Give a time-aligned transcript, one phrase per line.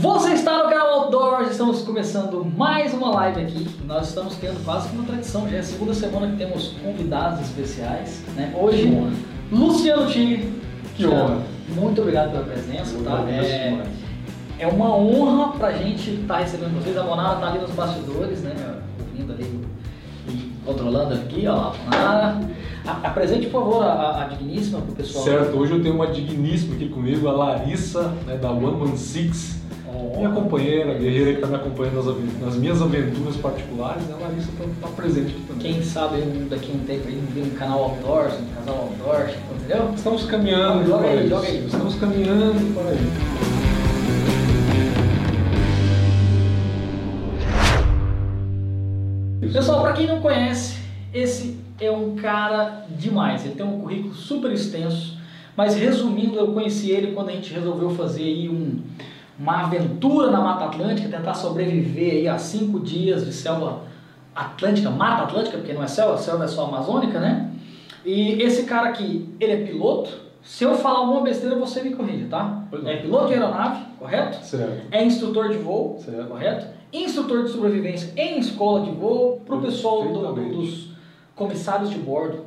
[0.00, 3.68] Você está no canal Outdoors, estamos começando mais uma live aqui.
[3.86, 7.40] Nós estamos tendo quase que uma tradição, já é a segunda semana que temos convidados
[7.40, 8.22] especiais.
[8.34, 8.52] Né?
[8.58, 8.90] Hoje,
[9.52, 10.52] Luciano Tigre.
[10.96, 11.38] Que honra.
[11.76, 12.96] Muito obrigado pela presença.
[13.04, 13.24] Tá?
[13.30, 13.82] É,
[14.58, 16.96] é uma honra pra gente estar tá recebendo vocês.
[16.96, 18.54] A Monara está ali nos bastidores, né?
[19.00, 19.60] Ouvindo ali
[20.28, 21.72] e controlando aqui, ó.
[21.84, 22.40] Monara.
[23.02, 25.24] Apresente, por favor, a, a digníssima para o pessoal.
[25.24, 29.63] Certo, hoje eu tenho uma digníssima aqui comigo, a Larissa, né, da One Man Six.
[30.16, 34.64] Minha companheira, guerreira que está me acompanhando nas, nas, minhas aventuras particulares, a Larissa está
[34.86, 35.72] tá presente aqui também.
[35.72, 39.92] Quem sabe daqui a um tempo aí um canal outdoors, um casal outdoors, entendeu?
[39.94, 40.86] Estamos caminhando.
[40.86, 41.66] Joga aí, joga aí.
[41.66, 42.98] Estamos caminhando para aí.
[49.52, 50.78] Pessoal, para quem não conhece,
[51.12, 53.44] esse é um cara demais.
[53.44, 55.18] Ele tem um currículo super extenso,
[55.56, 58.80] mas resumindo, eu conheci ele quando a gente resolveu fazer aí um
[59.38, 63.82] uma aventura na Mata Atlântica, tentar sobreviver aí a cinco dias de selva
[64.34, 67.50] atlântica, Mata Atlântica, porque não é selva, selva é só amazônica, né?
[68.04, 70.24] E esse cara aqui, ele é piloto.
[70.42, 72.64] Se eu falar alguma besteira, você me corrige, tá?
[72.84, 74.44] É piloto de aeronave, correto?
[74.44, 74.86] Certo.
[74.90, 76.28] É instrutor de voo, certo.
[76.28, 76.66] correto?
[76.92, 80.90] Instrutor de sobrevivência em escola de voo, pro pessoal do, do, dos
[81.34, 82.44] comissários de bordo.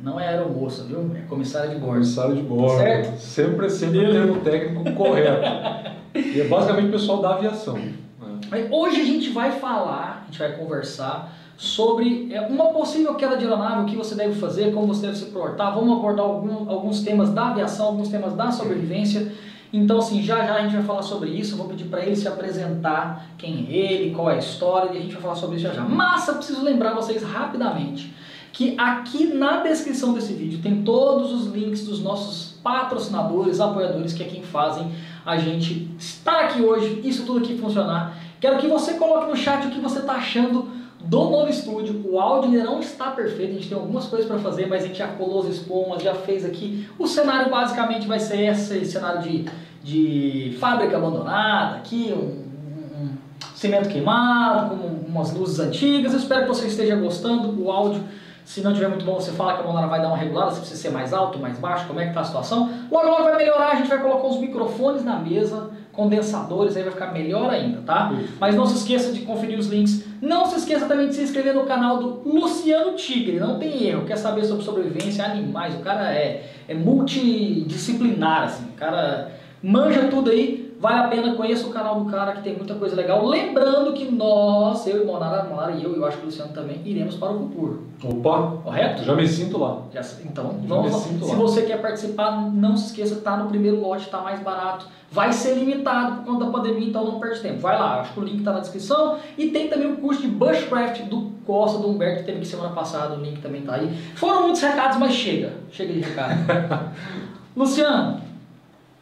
[0.00, 1.10] Não é aeromoça, viu?
[1.16, 1.94] É comissário de bordo.
[1.94, 2.76] Comissário de bordo.
[2.76, 3.18] Certo?
[3.18, 5.88] Sempre, sempre o termo técnico correto.
[6.14, 7.74] E é basicamente o pessoal da aviação.
[7.74, 8.68] Né?
[8.70, 13.44] Hoje a gente vai falar, a gente vai conversar sobre é, uma possível queda de
[13.44, 15.74] aeronave, o que você deve fazer, como você deve se portar.
[15.74, 19.32] Vamos abordar algum, alguns temas da aviação, alguns temas da sobrevivência.
[19.72, 21.54] Então, assim, já já a gente vai falar sobre isso.
[21.54, 24.98] Eu vou pedir para ele se apresentar, quem é ele, qual é a história, e
[24.98, 25.82] a gente vai falar sobre isso já já.
[25.82, 28.14] Mas eu preciso lembrar vocês rapidamente
[28.52, 34.22] que aqui na descrição desse vídeo tem todos os links dos nossos patrocinadores, apoiadores, que
[34.22, 34.90] é quem fazem
[35.28, 38.16] a gente estar aqui hoje, isso tudo aqui funcionar.
[38.40, 40.66] Quero que você coloque no chat o que você está achando
[41.04, 42.02] do novo estúdio.
[42.06, 44.86] O áudio ainda não está perfeito, a gente tem algumas coisas para fazer, mas a
[44.86, 46.88] gente já colou as espumas, já fez aqui.
[46.98, 49.44] O cenário basicamente vai ser esse cenário de,
[49.84, 53.16] de fábrica abandonada, aqui um, um
[53.54, 56.14] cimento queimado, com umas luzes antigas.
[56.14, 57.62] Eu espero que você esteja gostando.
[57.62, 58.02] O áudio
[58.48, 60.60] se não tiver muito bom, você fala que a Monara vai dar uma regulada, se
[60.60, 62.70] precisa ser mais alto, mais baixo, como é que tá a situação.
[62.90, 66.92] Logo, logo vai melhorar, a gente vai colocar os microfones na mesa, condensadores, aí vai
[66.92, 68.10] ficar melhor ainda, tá?
[68.18, 68.32] Isso.
[68.40, 70.02] Mas não se esqueça de conferir os links.
[70.22, 74.06] Não se esqueça também de se inscrever no canal do Luciano Tigre, não tem erro.
[74.06, 79.30] Quer saber sobre sobrevivência, animais, o cara é, é multidisciplinar, assim, o cara
[79.62, 80.67] manja tudo aí.
[80.80, 83.26] Vale a pena, conheça o canal do cara que tem muita coisa legal.
[83.26, 86.80] Lembrando que nós, eu e Monara, Monara e eu, eu acho que o Luciano também,
[86.84, 87.78] iremos para o Cupur.
[88.04, 88.58] Opa!
[88.62, 89.02] Correto?
[89.02, 89.82] Já me sinto lá.
[89.92, 91.34] Já, então, Já vamos, se lá.
[91.34, 94.86] você quer participar, não se esqueça, tá no primeiro lote, está mais barato.
[95.10, 97.58] Vai ser limitado por conta da pandemia, então não perde tempo.
[97.58, 99.18] Vai lá, acho que o link está na descrição.
[99.36, 102.70] E tem também o curso de Bushcraft do Costa, do Humberto, que teve aqui semana
[102.70, 103.92] passada, o link também está aí.
[104.14, 105.54] Foram muitos recados, mas chega.
[105.72, 106.94] Chega de recado.
[107.56, 108.20] Luciano,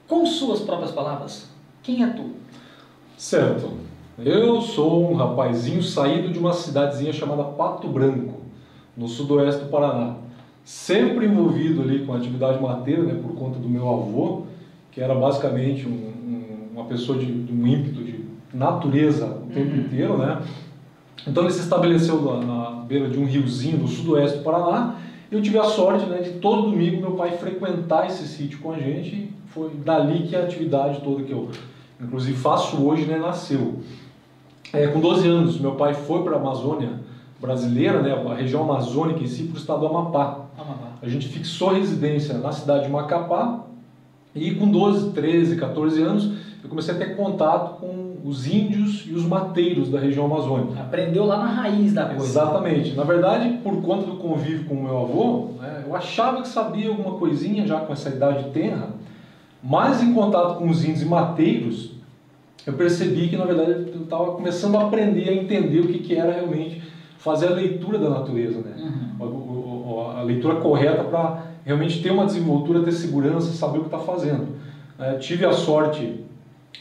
[0.08, 1.50] com suas próprias palavras,
[1.86, 2.24] quem é tu?
[3.16, 3.70] Certo.
[4.18, 8.40] Eu sou um rapazinho saído de uma cidadezinha chamada Pato Branco,
[8.96, 10.16] no sudoeste do Paraná.
[10.64, 14.42] Sempre envolvido ali com a atividade mateira, né, por conta do meu avô,
[14.90, 19.70] que era basicamente um, um, uma pessoa de, de, um ímpeto de natureza o tempo
[19.70, 19.80] uhum.
[19.82, 20.42] inteiro, né?
[21.24, 24.96] Então ele se estabeleceu na, na, beira de um riozinho do sudoeste do Paraná.
[25.30, 28.76] Eu tive a sorte né, de todo domingo meu pai frequentar esse sítio com a
[28.76, 29.30] gente.
[29.46, 31.50] Foi dali que a atividade toda que eu
[32.00, 33.80] inclusive faço hoje, né, nasceu.
[34.72, 37.00] É, com 12 anos, meu pai foi para a Amazônia
[37.40, 40.46] brasileira, né, a região amazônica em si, para o estado do Amapá.
[40.58, 40.92] Amapá.
[41.02, 43.64] A gente fixou residência na cidade de Macapá
[44.34, 49.12] e com 12, 13, 14 anos eu comecei a ter contato com os índios e
[49.12, 50.80] os mateiros da região amazônica.
[50.80, 52.24] Aprendeu lá na raiz da coisa.
[52.24, 52.94] Exatamente.
[52.94, 56.88] Na verdade, por conta do convívio com o meu avô, né, eu achava que sabia
[56.88, 58.88] alguma coisinha já com essa idade tenra,
[59.62, 61.92] mas em contato com os índios e mateiros,
[62.66, 66.14] eu percebi que na verdade eu estava começando a aprender a entender o que, que
[66.16, 66.82] era realmente
[67.18, 68.74] fazer a leitura da natureza, né?
[69.18, 70.12] Uhum.
[70.14, 73.86] A, a, a, leitura correta para realmente ter uma desenvoltura, ter segurança, saber o que
[73.86, 74.56] está fazendo.
[74.98, 76.24] É, tive a sorte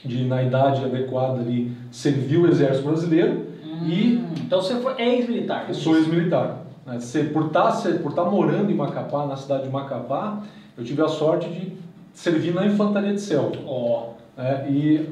[0.03, 3.87] de, na idade adequada ali, servir o exército brasileiro uhum.
[3.87, 4.25] e...
[4.45, 5.73] Então você foi ex-militar?
[5.73, 6.65] Sou ex-militar.
[6.85, 6.99] Né?
[7.33, 10.43] Por estar tá, por tá morando em Macapá, na cidade de Macapá,
[10.77, 11.73] eu tive a sorte de
[12.15, 13.57] servi na infantaria de selva.
[13.67, 14.15] Oh.
[14.37, 15.09] É, e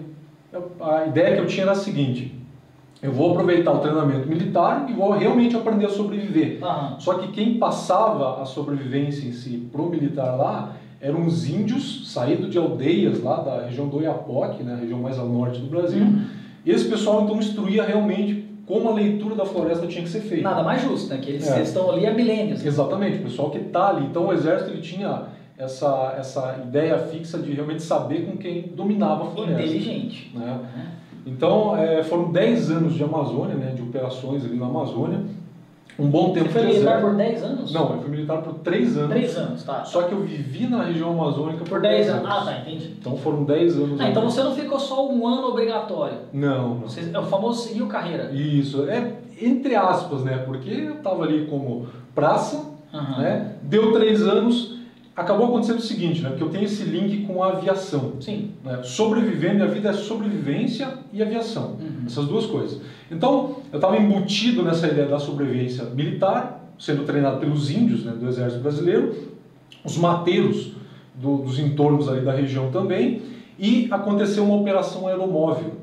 [0.82, 2.34] a ideia que eu tinha era a seguinte:
[3.02, 6.60] eu vou aproveitar o treinamento militar e vou realmente aprender a sobreviver.
[6.64, 7.00] Uhum.
[7.00, 12.12] Só que quem passava a sobrevivência em si para o militar lá eram os índios
[12.14, 16.02] saídos de aldeias lá da região do Oiapoque, né, região mais ao norte do Brasil.
[16.02, 16.26] Uhum.
[16.66, 20.50] E esse pessoal então instruía realmente como a leitura da floresta tinha que ser feita.
[20.50, 21.20] Nada mais justo, né?
[21.22, 21.62] Que eles, é.
[21.62, 22.66] estão ali há milênios.
[22.66, 24.06] Exatamente, o pessoal que está ali.
[24.06, 25.24] Então o exército ele tinha
[25.58, 29.62] essa, essa ideia fixa de realmente saber com quem dominava a floresta.
[29.62, 30.32] Inteligente.
[30.34, 30.60] Né?
[31.26, 35.22] Então é, foram 10 anos de Amazônia, né, de operações ali na Amazônia.
[35.98, 37.74] Um bom tempo Você foi militar por 10 anos?
[37.74, 39.10] Não, eu fui militar por 3 anos.
[39.10, 39.86] 3 anos, tá.
[39.86, 42.26] Só que eu vivi na região amazônica por, por 10 anos.
[42.26, 42.36] anos.
[42.36, 42.96] Ah, tá, entendi.
[43.00, 44.02] Então foram 10 anos.
[44.02, 46.18] Ah, então você não ficou só um ano obrigatório?
[46.34, 46.90] Não, não.
[46.90, 48.32] Você, é o famoso seguiu carreira?
[48.34, 50.38] Isso, é entre aspas, né?
[50.40, 52.58] Porque eu estava ali como praça,
[52.92, 53.18] uhum.
[53.20, 53.56] né?
[53.62, 54.73] Deu 3 anos,
[55.16, 56.30] acabou acontecendo o seguinte, né?
[56.30, 58.14] Porque eu tenho esse link com a aviação.
[58.20, 58.52] Sim.
[58.64, 58.82] Né?
[58.84, 61.78] Sobrevivendo, a vida é sobrevivência e aviação.
[61.80, 62.04] Uhum.
[62.06, 62.82] Essas duas coisas.
[63.12, 68.28] Então, eu estava embutido nessa ideia da sobrevivência militar, sendo treinado pelos índios né, do
[68.28, 69.16] Exército Brasileiro,
[69.84, 70.72] os mateiros
[71.14, 73.22] do, dos entornos ali da região também,
[73.60, 75.74] e aconteceu uma operação aeromóvel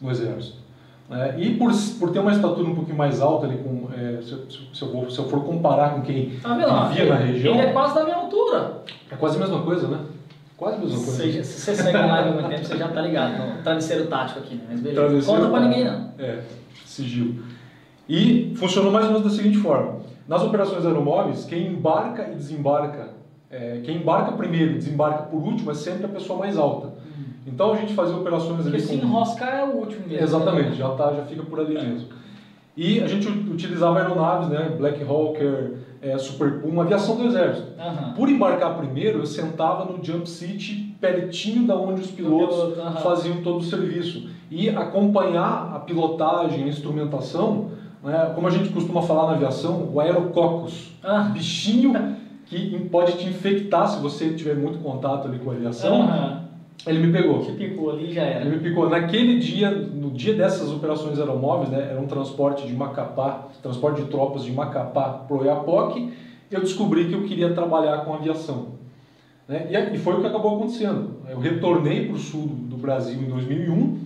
[0.00, 0.65] no Exército.
[1.10, 1.70] É, e por,
[2.00, 4.36] por ter uma estatura um pouquinho mais alta, ali, com, é, se,
[4.74, 7.54] se, eu vou, se, eu for comparar com quem ah, vivia na região.
[7.54, 8.82] Ele é quase da minha altura.
[9.10, 10.00] É quase a mesma coisa, né?
[10.56, 11.22] Quase a mesma coisa.
[11.22, 14.40] Se, se você segue live há muito tempo, você já tá ligado no travesseiro tático
[14.40, 14.64] aqui, né?
[14.68, 15.00] Mas beleza.
[15.00, 16.10] Travesseiro Conta pra ninguém, não.
[16.18, 16.40] É,
[16.84, 17.44] sigilo.
[18.08, 23.10] E funcionou mais ou menos da seguinte forma: nas operações aeromóveis, quem embarca e desembarca,
[23.48, 26.94] é, quem embarca primeiro e desembarca por último é sempre a pessoa mais alta.
[27.46, 28.70] Então a gente fazia operações ali.
[28.72, 29.06] Porque se com...
[29.06, 30.24] enroscar é o último mesmo.
[30.24, 30.74] Exatamente, né?
[30.74, 31.82] já, tá, já fica por ali é.
[31.82, 32.08] mesmo.
[32.76, 34.74] E a gente utilizava aeronaves, né?
[34.76, 37.68] Black Hawker, é, Super Puma, aviação do exército.
[37.78, 38.12] Uhum.
[38.12, 42.96] Por embarcar primeiro, eu sentava no jump seat pertinho da onde os pilotos piloto, uhum.
[42.96, 44.28] faziam todo o serviço.
[44.50, 47.70] E acompanhar a pilotagem, a instrumentação,
[48.04, 48.30] né?
[48.34, 50.92] como a gente costuma falar na aviação, o aerococos.
[51.02, 51.30] Uhum.
[51.30, 56.45] Bichinho que pode te infectar se você tiver muito contato ali com a aviação.
[56.84, 57.44] Ele me pegou.
[57.44, 58.44] Picou ali já era.
[58.44, 58.88] Ele me picou.
[58.88, 64.08] Naquele dia, no dia dessas operações aeromóveis, né, era um transporte de Macapá, transporte de
[64.08, 66.12] tropas de Macapá para Oiapoque,
[66.50, 68.76] eu descobri que eu queria trabalhar com aviação.
[69.48, 69.68] Né?
[69.94, 71.16] E, foi o que acabou acontecendo.
[71.28, 73.98] Eu retornei para o sul do Brasil em 2001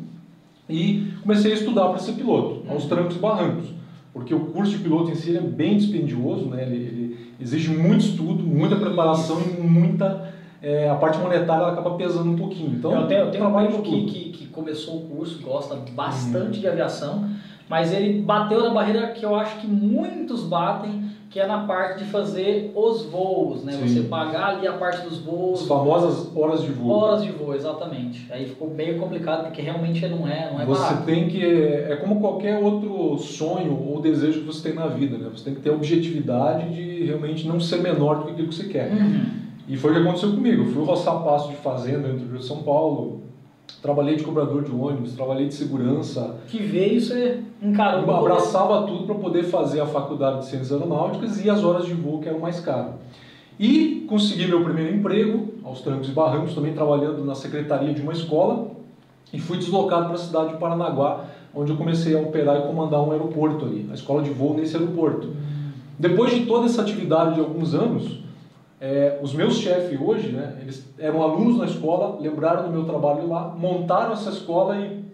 [0.69, 2.89] e comecei a estudar para ser piloto, aos uhum.
[2.89, 3.69] trancos e barrancos.
[4.13, 6.63] Porque o curso de piloto em si é bem dispendioso, né?
[6.63, 11.97] ele, ele exige muito estudo, muita preparação e muita é, a parte monetária ela acaba
[11.97, 12.77] pesando um pouquinho.
[12.77, 16.57] Então, eu tenho, eu tenho um amigo que, que, que, começou o curso, gosta bastante
[16.57, 16.61] uhum.
[16.61, 17.29] de aviação,
[17.69, 22.03] mas ele bateu na barreira que eu acho que muitos batem, que é na parte
[22.03, 23.73] de fazer os voos, né?
[23.73, 23.87] Sim.
[23.87, 25.63] Você pagar ali a parte dos voos.
[25.63, 26.91] As famosas horas de voo.
[26.91, 28.27] Horas de voo, exatamente.
[28.31, 31.05] Aí ficou meio complicado, porque realmente não é, não é Você barato.
[31.05, 31.43] tem que...
[31.43, 35.31] É como qualquer outro sonho ou desejo que você tem na vida, né?
[35.33, 38.55] Você tem que ter a objetividade de realmente não ser menor do que aquilo que
[38.57, 38.91] você quer.
[38.91, 39.50] Uhum.
[39.71, 40.65] E foi o que aconteceu comigo.
[40.65, 43.21] Eu fui roçar passo de fazenda dentro de São Paulo,
[43.81, 46.39] trabalhei de cobrador de ônibus, trabalhei de segurança.
[46.49, 48.03] Que veio você encarou.
[48.03, 51.95] Eu abraçava tudo para poder fazer a faculdade de ciências aeronáuticas e as horas de
[51.95, 52.95] voo que eram mais caras.
[53.61, 58.13] E consegui meu primeiro emprego, aos trancos e barrancos, também trabalhando na secretaria de uma
[58.13, 58.73] escola,
[59.33, 63.01] e fui deslocado para a cidade de Paranaguá, onde eu comecei a operar e comandar
[63.07, 65.29] um aeroporto ali, a escola de voo nesse aeroporto.
[65.97, 68.19] Depois de toda essa atividade de alguns anos,
[68.81, 73.29] é, os meus chefes hoje, né, eles eram alunos na escola, lembraram do meu trabalho
[73.29, 75.05] lá, montaram essa escola e,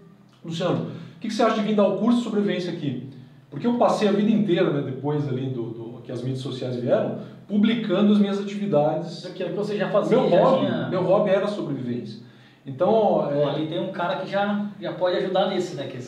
[0.45, 0.87] Luciano,
[1.17, 3.09] o que, que você acha de vir dar o curso de sobrevivência aqui?
[3.51, 6.77] Porque eu passei a vida inteira, né, depois ali do, do que as mídias sociais
[6.77, 9.27] vieram, publicando as minhas atividades.
[9.27, 10.17] Aquilo que você já fazia.
[10.17, 10.89] Meu já hobby, tinha...
[10.89, 12.21] meu hobby era sobrevivência.
[12.65, 13.45] Então, é...
[13.45, 15.89] ali tem um cara que já, já pode ajudar nisso, né?
[15.89, 15.99] Que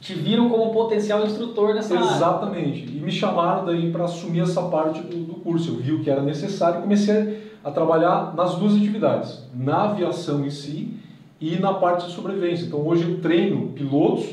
[0.00, 2.82] te viram como potencial instrutor nessa Exatamente.
[2.82, 2.98] Área.
[2.98, 5.70] E me chamaram daí para assumir essa parte do, do, curso.
[5.70, 10.44] Eu vi o que era necessário e comecei a trabalhar nas duas atividades, na aviação
[10.44, 10.92] em si
[11.40, 12.66] e na parte de sobrevivência.
[12.66, 14.26] Então hoje eu treino pilotos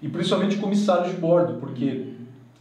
[0.00, 2.12] e principalmente comissários de bordo, porque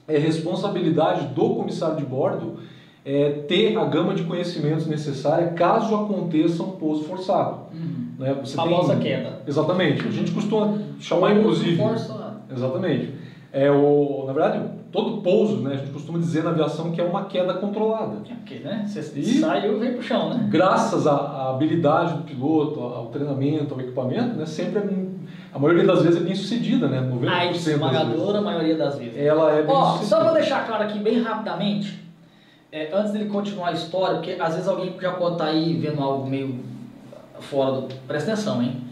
[0.07, 2.57] é responsabilidade do comissário de bordo
[3.05, 7.67] é, ter a gama de conhecimentos necessária caso aconteça um pouso forçado.
[7.71, 8.05] Uhum.
[8.17, 8.35] Né?
[8.43, 9.03] Você Famosa tem...
[9.03, 9.43] queda.
[9.45, 10.07] Exatamente.
[10.07, 11.77] A gente costuma chamar, inclusive.
[11.77, 12.14] Força
[12.51, 13.13] Exatamente.
[13.51, 17.03] É o, na verdade, todo pouso, né, a gente costuma dizer na aviação que é
[17.03, 18.17] uma queda controlada.
[18.29, 18.85] É porque, né?
[18.85, 20.47] Você e, saiu e vem pro chão, né?
[20.49, 24.83] Graças à, à, habilidade do piloto, ao treinamento, ao equipamento, né, sempre é,
[25.53, 26.99] a maioria das vezes é bem sucedida, né?
[26.99, 29.17] 90% a esmagadora maioria das vezes.
[29.17, 30.09] Ela é bem Ó, sucedida.
[30.09, 32.03] Só para deixar claro aqui bem rapidamente,
[32.71, 35.73] é, antes dele continuar a história, porque às vezes alguém já pode estar tá aí
[35.75, 36.59] vendo algo meio
[37.39, 37.87] fora do...
[38.05, 38.84] Presta atenção, hein?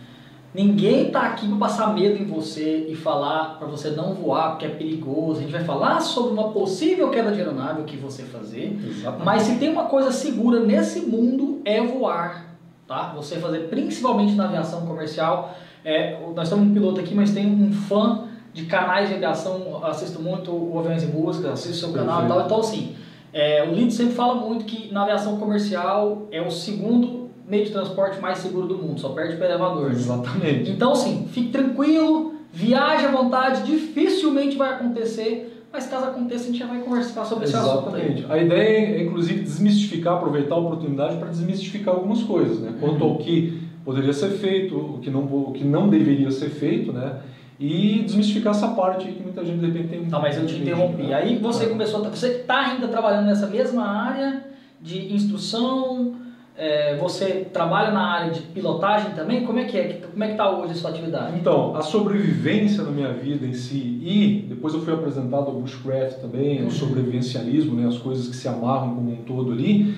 [0.53, 4.65] Ninguém está aqui para passar medo em você e falar para você não voar porque
[4.65, 5.39] é perigoso.
[5.39, 8.79] A gente vai falar sobre uma possível queda de aeronave, o que você fazer.
[8.87, 9.25] Exatamente.
[9.25, 12.55] Mas se tem uma coisa segura nesse mundo é voar.
[12.87, 13.13] tá?
[13.15, 15.55] Você fazer principalmente na aviação comercial.
[15.83, 20.21] É, nós temos um piloto aqui, mas tem um fã de canais de aviação, assisto
[20.21, 22.45] muito o Aviões e Música, assisto o seu canal e tal.
[22.45, 22.95] Então, assim,
[23.33, 27.22] é, o Lido sempre fala muito que na aviação comercial é o segundo
[27.53, 29.91] meio de transporte mais seguro do mundo, só perde para elevador.
[29.91, 30.71] Exatamente.
[30.71, 36.57] Então, assim, fique tranquilo, viaje à vontade, dificilmente vai acontecer, mas caso aconteça, a gente
[36.57, 37.89] já vai conversar sobre esse assunto.
[37.89, 38.25] Exatamente.
[38.27, 42.73] A ideia é, inclusive, desmistificar, aproveitar a oportunidade para desmistificar algumas coisas, né?
[42.79, 43.11] Quanto uhum.
[43.11, 47.21] ao que poderia ser feito, o que não, o que não deveria ser feito, né?
[47.59, 50.05] e desmistificar essa parte que muita gente de repente tem.
[50.05, 51.03] Tá, mas eu te interrompi.
[51.03, 51.13] Né?
[51.13, 51.69] Aí você é.
[51.69, 54.43] começou, você está ainda trabalhando nessa mesma área
[54.81, 56.15] de instrução,
[56.55, 59.45] é, você trabalha na área de pilotagem também?
[59.45, 60.01] Como é que é?
[60.11, 61.37] Como é que está hoje a sua atividade?
[61.39, 66.19] Então, a sobrevivência na minha vida em si e depois eu fui apresentado ao bushcraft
[66.19, 66.67] também, uhum.
[66.67, 69.95] o sobrevivencialismo, né, as coisas que se amarram como um todo ali.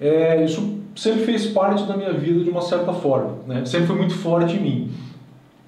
[0.00, 3.64] É, isso sempre fez parte da minha vida de uma certa forma, né?
[3.64, 4.90] Sempre foi muito forte em mim.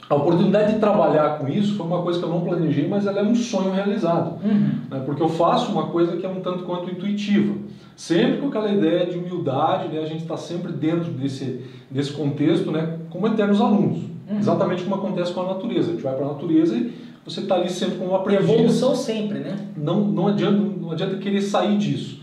[0.09, 3.21] A oportunidade de trabalhar com isso foi uma coisa que eu não planejei, mas ela
[3.21, 4.38] é um sonho realizado.
[4.45, 4.71] Uhum.
[4.91, 5.03] Né?
[5.07, 7.55] Porque eu faço uma coisa que é um tanto quanto intuitiva.
[7.97, 10.01] Sempre com aquela ideia de humildade, né?
[10.01, 12.99] a gente está sempre dentro desse, desse contexto né?
[13.11, 13.99] como eternos alunos.
[14.29, 14.39] Uhum.
[14.39, 15.91] Exatamente como acontece com a natureza.
[15.91, 16.93] A gente vai para a natureza e
[17.25, 18.51] você está ali sempre como aprendiz.
[18.51, 19.57] Evolução sempre, né?
[19.77, 22.21] Não, não, adianta, não adianta querer sair disso.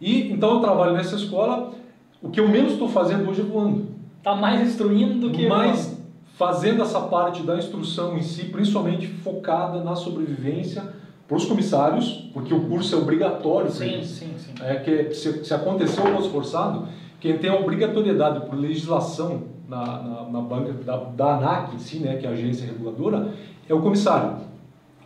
[0.00, 1.72] E então eu trabalho nessa escola,
[2.22, 3.88] o que eu menos estou fazendo hoje é voando.
[4.18, 5.98] Está mais instruindo do que mais
[6.36, 10.97] fazendo essa parte da instrução em si, principalmente focada na sobrevivência
[11.28, 14.02] para os comissários, porque o curso é obrigatório sim.
[14.02, 14.54] Sim, sim.
[14.62, 16.88] É que se, se aconteceu o posto forçado,
[17.20, 21.98] quem tem a obrigatoriedade por legislação na, na, na banca da, da ANAC em si,
[21.98, 23.34] né, que é a agência reguladora,
[23.68, 24.38] é o comissário.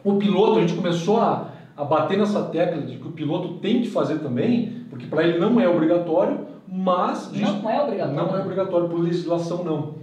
[0.05, 3.83] O piloto, a gente começou a, a bater nessa tecla de que o piloto tem
[3.83, 7.33] que fazer também, porque para ele não é obrigatório, mas...
[7.33, 8.15] Não é obrigatório.
[8.15, 9.95] Não é obrigatório por legislação, não.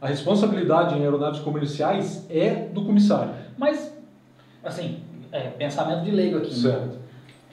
[0.00, 3.32] A responsabilidade em aeronaves comerciais é do comissário.
[3.56, 3.96] Mas,
[4.64, 4.98] assim,
[5.32, 6.58] é, pensamento de leigo aqui.
[6.60, 6.88] Né?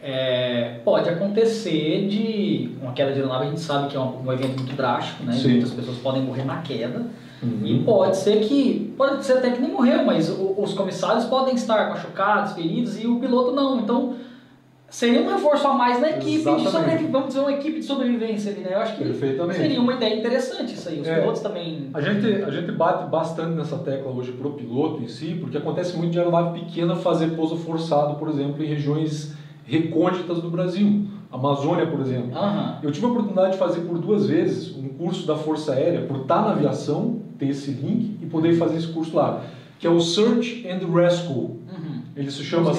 [0.01, 4.31] É, pode acontecer de uma queda de aeronave, a gente sabe que é um, um
[4.31, 5.33] evento muito drástico, né?
[5.33, 5.53] Sim.
[5.53, 7.01] Muitas pessoas podem morrer na queda.
[7.41, 7.65] Uhum.
[7.65, 11.55] E pode ser que, pode ser até que nem morreu, mas o, os comissários podem
[11.55, 13.79] estar machucados, feridos e o piloto não.
[13.79, 14.15] Então,
[14.95, 18.49] Seria um reforço a mais na equipe de sobrevivência, vamos dizer, uma equipe de sobrevivência
[18.53, 18.69] ali, né?
[18.71, 21.01] Eu acho que seria uma ideia interessante isso aí.
[21.01, 21.89] Os é, pilotos também.
[21.93, 25.97] A gente, a gente bate bastante nessa tecla hoje pro piloto em si, porque acontece
[25.97, 29.33] muito de aeronave pequena fazer pouso forçado, por exemplo, em regiões
[29.65, 31.05] recônditas do Brasil.
[31.29, 32.31] Amazônia, por exemplo.
[32.31, 32.75] Uhum.
[32.81, 36.21] Eu tive a oportunidade de fazer por duas vezes um curso da Força Aérea, por
[36.21, 39.43] estar na aviação, ter esse link e poder fazer esse curso lá,
[39.77, 41.33] que é o Search and Rescue.
[41.33, 42.01] Uhum.
[42.15, 42.71] Ele se chama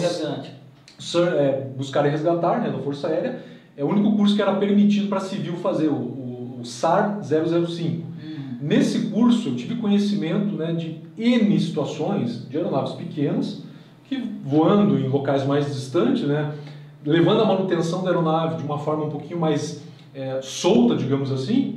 [1.38, 3.44] é, buscar e resgatar, né, da Força Aérea,
[3.76, 7.46] é o único curso que era permitido para civil fazer, o, o, o SAR 005.
[7.76, 8.58] Uhum.
[8.60, 13.62] Nesse curso eu tive conhecimento né, de N situações de aeronaves pequenas,
[14.04, 16.52] que voando em locais mais distantes, né,
[17.04, 19.82] levando a manutenção da aeronave de uma forma um pouquinho mais
[20.14, 21.75] é, solta, digamos assim,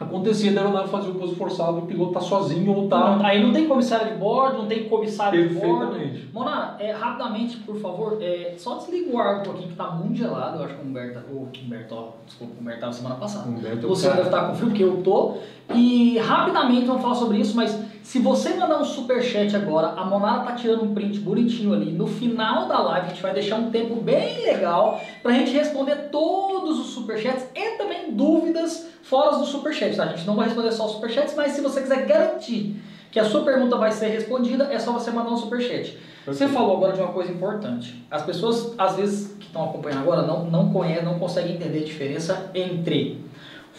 [0.00, 3.18] acontecia da aeronave fazer o pouso forçado e o piloto tá sozinho ou tá...
[3.18, 5.94] Não, aí não tem comissário de bordo, não tem comissário de bordo.
[6.32, 10.16] Mona, é, rapidamente, por favor, é, só desliga o ar um pouquinho que tá muito
[10.16, 10.58] gelado.
[10.58, 13.50] Eu acho que o Humberto, o Humberto, ó, desculpa, o Humberto tava semana passada.
[13.50, 15.34] Humberto, Você deve estar com frio, porque eu tô.
[15.74, 20.04] E rapidamente vamos falar sobre isso, mas se você mandar um super chat agora, a
[20.04, 21.92] Monara tá tirando um print bonitinho ali.
[21.92, 26.08] No final da live a gente vai deixar um tempo bem legal pra gente responder
[26.10, 30.04] todos os super chats e também dúvidas fora do superchat, tá?
[30.04, 32.76] A gente não vai responder só os superchats, mas se você quiser garantir
[33.10, 35.98] que a sua pergunta vai ser respondida, é só você mandar um superchat.
[36.26, 38.04] Você falou agora de uma coisa importante.
[38.10, 41.84] As pessoas, às vezes, que estão acompanhando agora, não, não conhecem, não conseguem entender a
[41.84, 43.24] diferença entre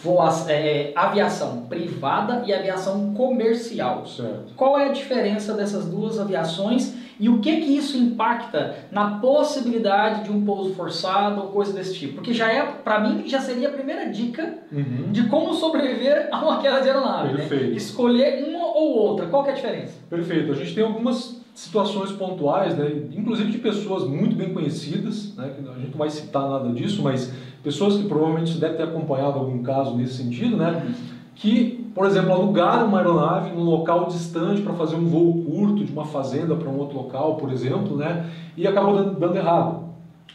[0.03, 4.05] voa, é, aviação privada e aviação comercial.
[4.05, 4.53] Certo.
[4.55, 10.23] Qual é a diferença dessas duas aviações e o que que isso impacta na possibilidade
[10.23, 12.15] de um pouso forçado ou coisa desse tipo?
[12.15, 15.11] Porque já é, para mim, já seria a primeira dica uhum.
[15.11, 17.33] de como sobreviver a uma queda de aeronave.
[17.33, 17.37] Né?
[17.37, 17.65] Perfeito.
[17.65, 17.77] Né?
[17.77, 19.27] Escolher uma ou outra.
[19.27, 19.93] Qual que é a diferença?
[20.09, 20.51] Perfeito.
[20.51, 23.03] A gente tem algumas situações pontuais, né?
[23.11, 25.51] inclusive de pessoas muito bem conhecidas, né?
[25.59, 27.31] a gente não vai citar nada disso, mas
[27.63, 30.93] pessoas que provavelmente deve ter acompanhado algum caso nesse sentido, né?
[31.35, 35.91] Que, por exemplo, alugaram uma aeronave num local distante para fazer um voo curto de
[35.91, 38.29] uma fazenda para um outro local, por exemplo, né?
[38.55, 39.85] e acabou dando, dando errado.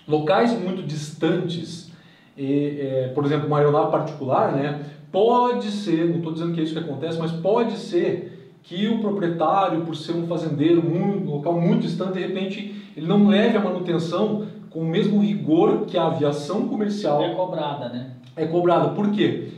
[0.07, 1.93] Locais muito distantes,
[2.37, 4.81] e, é, por exemplo, uma aeronave particular, né?
[5.13, 8.99] pode ser, não estou dizendo que é isso que acontece, mas pode ser que o
[8.99, 13.57] proprietário, por ser um fazendeiro, muito, um local muito distante, de repente ele não leve
[13.57, 18.11] a manutenção com o mesmo rigor que a aviação comercial é cobrada, né?
[18.35, 18.91] É cobrada.
[18.91, 19.49] Por quê?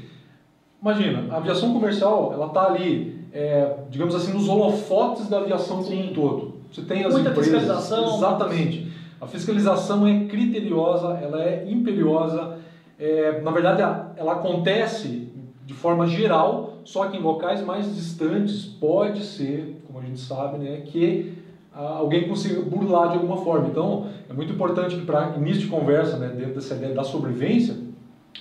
[0.81, 6.01] Imagina, a aviação comercial, ela está ali, é, digamos assim, nos holofotes da aviação como
[6.01, 6.55] um todo.
[6.71, 7.53] Você tem as Muita empresas.
[7.53, 8.17] fiscalização.
[8.17, 8.93] Exatamente.
[9.21, 12.59] A fiscalização é criteriosa, ela é imperiosa.
[12.99, 13.83] É, na verdade,
[14.17, 15.29] ela acontece
[15.67, 20.59] de forma geral, só que em locais mais distantes pode ser, como a gente sabe,
[20.59, 21.38] né, que
[21.83, 23.69] alguém consiga burlar de alguma forma.
[23.69, 27.77] Então, é muito importante que para início de conversa, né, dentro dessa ideia da sobrevivência,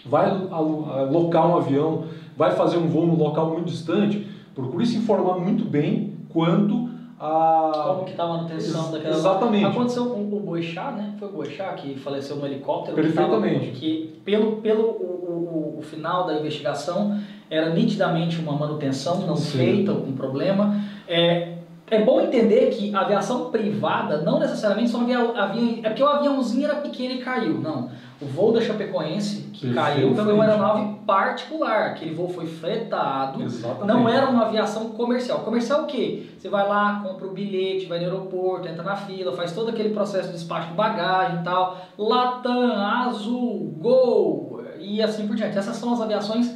[0.06, 2.04] vai alocar um avião,
[2.36, 6.88] vai fazer um voo num local muito distante, procure se informar muito bem quanto
[7.20, 9.16] a Como que tá a manutenção daquela...
[9.16, 9.66] exatamente.
[9.66, 11.16] Aconteceu com o Boixá, né?
[11.18, 12.96] Foi o Boixá que faleceu no helicóptero.
[12.96, 13.66] que Perfeitamente.
[13.68, 19.36] tava- Que, pelo, pelo o, o- o final da investigação, era nitidamente uma manutenção não
[19.36, 19.58] Sim.
[19.58, 20.76] feita, algum problema.
[21.08, 21.57] É,
[21.90, 25.80] é bom entender que a aviação privada não necessariamente só havia, havia...
[25.84, 27.90] É porque o aviãozinho era pequeno e caiu, não.
[28.22, 31.92] O voo da Chapecoense, que caiu, foi uma aeronave particular.
[31.92, 33.88] Aquele voo foi fretado, Exatamente.
[33.88, 35.40] não era uma aviação comercial.
[35.40, 36.26] Comercial o quê?
[36.38, 39.90] Você vai lá, compra o bilhete, vai no aeroporto, entra na fila, faz todo aquele
[39.90, 41.78] processo de despacho de bagagem e tal.
[41.98, 45.58] Latam, Azul, Gol e assim por diante.
[45.58, 46.52] Essas são as aviações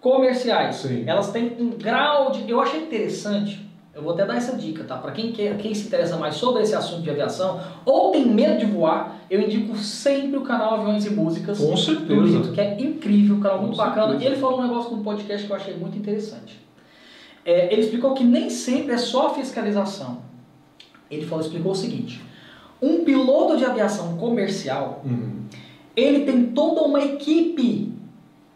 [0.00, 0.76] comerciais.
[0.76, 1.04] Sim.
[1.06, 2.48] Elas têm um grau de.
[2.48, 3.67] Eu achei interessante.
[3.98, 4.96] Eu vou até dar essa dica, tá?
[4.96, 8.56] Para quem, quer, quem se interessa mais sobre esse assunto de aviação ou tem medo
[8.60, 12.14] de voar, eu indico sempre o canal Aviões e Músicas Com certeza.
[12.22, 14.10] Lito, que é incrível, um canal muito Com bacana.
[14.10, 14.24] certeza.
[14.24, 16.60] E ele falou um negócio no podcast que eu achei muito interessante.
[17.44, 20.18] É, ele explicou que nem sempre é só fiscalização.
[21.10, 22.22] Ele falou, explicou o seguinte:
[22.80, 25.40] um piloto de aviação comercial, Uhum.
[25.96, 27.92] ele tem toda uma equipe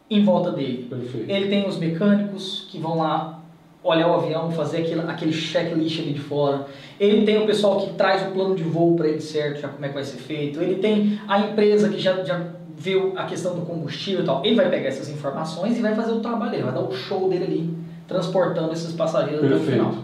[0.09, 0.87] em volta dele.
[0.89, 1.29] Perfeito.
[1.29, 3.42] Ele tem os mecânicos que vão lá
[3.85, 6.67] olhar o avião, fazer aquele, aquele checklist ali de fora.
[7.01, 9.85] Ele tem o pessoal que traz o plano de voo para ele certo, já como
[9.85, 10.61] é que vai ser feito.
[10.63, 12.41] Ele tem a empresa que já, já
[12.77, 14.41] viu a questão do combustível e tal.
[14.45, 17.29] Ele vai pegar essas informações e vai fazer o trabalho dele, vai dar o show
[17.29, 17.75] dele ali,
[18.07, 19.73] transportando esses passageiros até o Perfeito.
[19.73, 19.95] final.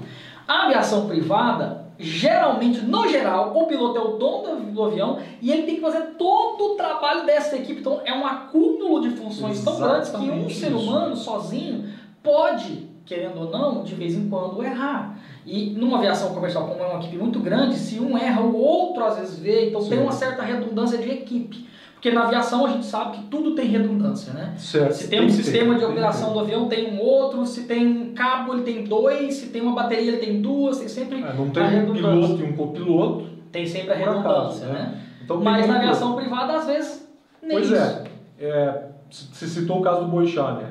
[0.47, 5.63] A aviação privada, geralmente, no geral, o piloto é o dono do- avião e ele
[5.65, 7.81] tem que fazer todo o trabalho dessa equipe.
[7.81, 11.85] Então, é um acúmulo de funções tão grandes que um Exatamente ser humano sozinho
[12.23, 15.19] pode, querendo ou não, de vez em quando errar.
[15.47, 19.03] E numa aviação comercial, como é uma equipe muito grande, se um erra, o outro
[19.05, 19.69] às vezes vê.
[19.71, 20.05] Então, tem Sim.
[20.05, 21.67] uma certa redundância de equipe.
[21.95, 24.55] Porque na aviação a gente sabe que tudo tem redundância, né?
[24.57, 24.93] Certo.
[24.93, 26.35] Se tem um que sistema de tem operação ter.
[26.35, 27.45] do avião, tem um outro.
[27.45, 29.35] Se tem um cabo, ele tem dois.
[29.35, 30.79] Se tem uma bateria, ele tem duas.
[30.79, 32.11] Tem sempre, É, não tem um redundância.
[32.13, 33.27] piloto e um copiloto.
[33.51, 34.73] tem sempre a Por acaso, redundância, né?
[34.75, 35.01] né?
[35.25, 37.09] Então, tem Mas na aviação privada, às vezes,
[37.43, 37.75] nem Pois isso.
[37.75, 38.05] é,
[38.41, 40.71] é, se citou o caso do Boixá, né?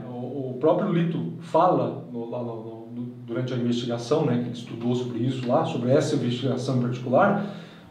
[0.59, 5.19] Próprio Lito fala no- lá no- no- durante a investigação, né, que ele estudou sobre
[5.19, 7.45] isso lá, sobre essa investigação em particular,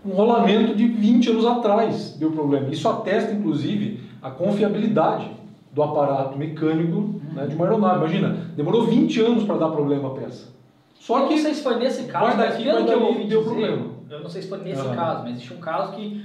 [0.05, 2.69] um rolamento de 20 anos atrás deu problema.
[2.69, 5.31] Isso atesta, inclusive, a confiabilidade
[5.73, 7.99] do aparato mecânico né, de uma aeronave.
[7.99, 10.49] Imagina, demorou 20 anos para dar problema a peça.
[10.99, 13.43] Só eu não que sei se foi nesse caso, mas daqui, que eu ouvi deu
[13.43, 13.83] problema.
[14.09, 14.95] eu não sei se foi nesse Ah.
[14.95, 16.25] caso, mas existe um caso que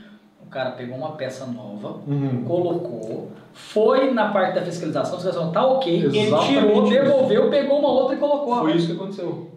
[0.51, 2.43] cara pegou uma peça nova, Uhum.
[2.45, 6.91] colocou, foi na parte da fiscalização, a fiscalização tá ok, ele Exatamente tirou, isso.
[6.93, 8.55] devolveu, pegou uma outra e colocou.
[8.59, 9.49] foi isso que aconteceu.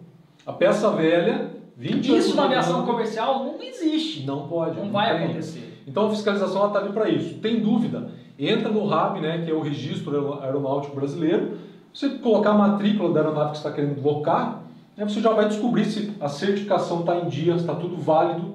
[0.45, 4.25] A peça velha, 20 anos Isso na aviação comercial não existe.
[4.25, 4.79] não pode.
[4.79, 5.25] Não vai tem.
[5.25, 5.83] acontecer.
[5.87, 7.35] Então a fiscalização está ali para isso.
[7.39, 8.09] Tem dúvida?
[8.39, 11.57] Entra no RAB, né, que é o Registro Aero- Aeronáutico Brasileiro.
[11.93, 14.61] Você colocar a matrícula da aeronave que você está querendo locar,
[14.97, 18.53] né, você já vai descobrir se a certificação está em dia, se está tudo válido.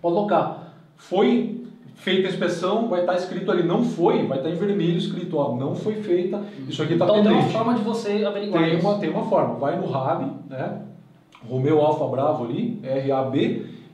[0.00, 0.72] Pode locar.
[0.96, 1.57] Foi
[1.98, 5.54] feita a inspeção, vai estar escrito ali não foi, vai estar em vermelho escrito, ó,
[5.56, 7.52] não foi feita, isso aqui está Então tem uma pendente.
[7.52, 8.86] forma de você averiguar Tem isso.
[8.86, 9.54] uma, tem uma forma.
[9.54, 10.82] Vai no RAB, né?
[11.48, 13.34] Romeu Alfa Bravo ali, RAB,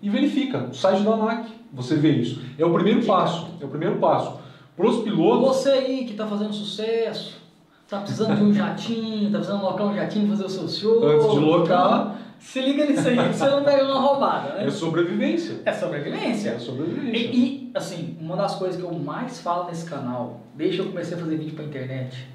[0.03, 0.69] e verifica.
[0.71, 2.41] O site da ANAC, você vê isso.
[2.59, 3.49] É o primeiro passo.
[3.61, 4.39] É o primeiro passo.
[4.77, 7.41] Para os pilotos, Você aí que está fazendo sucesso,
[7.85, 11.07] está precisando de um jatinho, está precisando locar um jatinho fazer o seu show.
[11.07, 12.17] Antes de locar.
[12.45, 14.67] Se liga nisso aí você não pega uma roubada, né?
[14.67, 15.61] é sobrevivência.
[15.65, 16.51] É sobrevivência.
[16.51, 17.17] É sobrevivência.
[17.17, 20.89] E, e, assim, uma das coisas que eu mais falo nesse canal, desde que eu
[20.91, 22.27] comecei a fazer vídeo pra internet,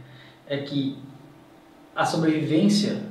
[0.48, 0.98] é que
[1.96, 3.04] a sobrevivência,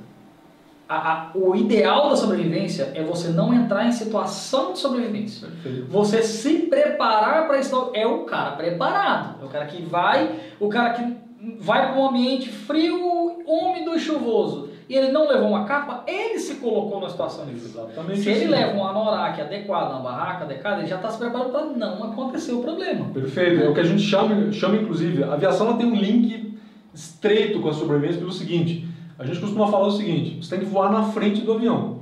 [0.88, 5.48] a- a- o ideal da sobrevivência é você não entrar em situação de sobrevivência.
[5.48, 5.86] Perfeito.
[5.90, 7.90] Você se preparar para isso.
[7.94, 9.42] É o cara preparado.
[9.42, 11.16] É o cara que vai, o cara que
[11.60, 12.98] vai para um ambiente frio,
[13.46, 14.70] úmido e chuvoso.
[14.88, 17.66] E ele não levou uma capa, ele se colocou na situação disso.
[17.66, 21.50] Exatamente Se ele leva um anorak adequado, uma barraca adequada, ele já está se preparando
[21.50, 23.04] para não acontecer o problema.
[23.12, 23.62] Perfeito.
[23.64, 26.58] É o que a gente chama, chama inclusive, a aviação ela tem um link
[26.94, 30.70] estreito com a sobrevivência pelo seguinte, a gente costuma falar o seguinte, você tem que
[30.70, 31.98] voar na frente do avião.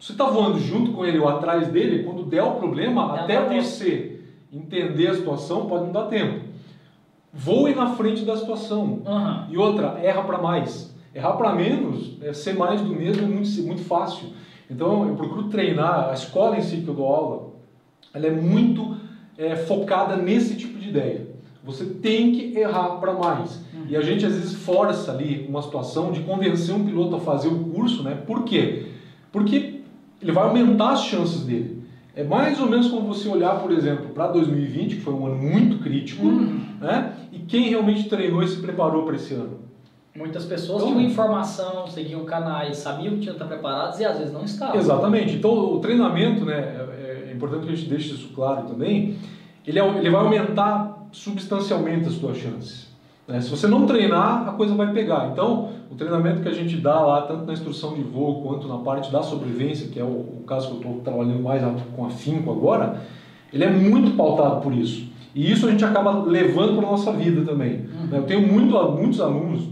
[0.00, 4.20] Você está voando junto com ele ou atrás dele, quando der o problema, até você
[4.50, 6.40] entender a situação, pode não dar tempo.
[7.32, 9.02] Voe na frente da situação.
[9.06, 9.46] Aham.
[9.50, 10.89] E outra, erra para mais.
[11.14, 14.28] Errar para menos, é ser mais do mesmo é muito, muito fácil.
[14.70, 17.50] Então eu procuro treinar, a escola em si que eu dou aula,
[18.14, 18.96] ela é muito
[19.36, 21.26] é, focada nesse tipo de ideia.
[21.64, 23.56] Você tem que errar para mais.
[23.74, 23.86] Uhum.
[23.88, 27.48] E a gente às vezes força ali uma situação de convencer um piloto a fazer
[27.48, 28.14] o curso, né?
[28.26, 28.86] Por quê?
[29.32, 29.80] Porque
[30.22, 31.80] ele vai aumentar as chances dele.
[32.14, 35.36] É mais ou menos como você olhar, por exemplo, para 2020, que foi um ano
[35.36, 36.60] muito crítico, uhum.
[36.80, 37.14] né?
[37.32, 39.69] E quem realmente treinou e se preparou para esse ano?
[40.14, 44.18] Muitas pessoas então, tinham informação, seguiam canais, sabiam que tinham que estar preparados e às
[44.18, 44.76] vezes não estavam.
[44.76, 45.36] Exatamente.
[45.36, 49.16] Então o treinamento, né, é, é importante que a gente deixe isso claro também,
[49.64, 52.88] ele, é, ele vai aumentar substancialmente as suas chances.
[53.26, 53.40] Né?
[53.40, 55.30] Se você não treinar, a coisa vai pegar.
[55.32, 58.78] Então, o treinamento que a gente dá lá, tanto na instrução de voo quanto na
[58.78, 60.08] parte da sobrevivência, que é o,
[60.40, 61.62] o caso que eu estou trabalhando mais
[61.94, 63.00] com afinco agora,
[63.52, 65.08] ele é muito pautado por isso.
[65.32, 67.72] E isso a gente acaba levando para a nossa vida também.
[67.74, 68.06] Uhum.
[68.10, 68.18] Né?
[68.18, 69.68] Eu tenho muito, muitos alunos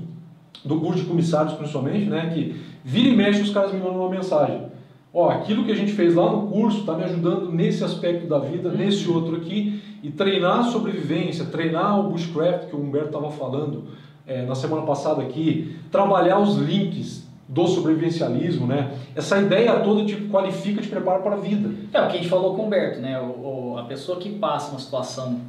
[0.65, 4.11] do curso de comissários, principalmente, né, que vira e mexe os caras me mandam uma
[4.11, 4.67] mensagem.
[5.13, 8.39] Ó, aquilo que a gente fez lá no curso está me ajudando nesse aspecto da
[8.39, 8.77] vida, uhum.
[8.77, 13.85] nesse outro aqui, e treinar a sobrevivência, treinar o bushcraft que o Humberto estava falando
[14.27, 18.93] é, na semana passada aqui, trabalhar os links do sobrevivencialismo, né?
[19.17, 21.71] Essa ideia toda tipo qualifica, te prepara para a vida.
[21.93, 23.19] É o que a gente falou com o Humberto, né?
[23.19, 25.41] O, o, a pessoa que passa uma situação,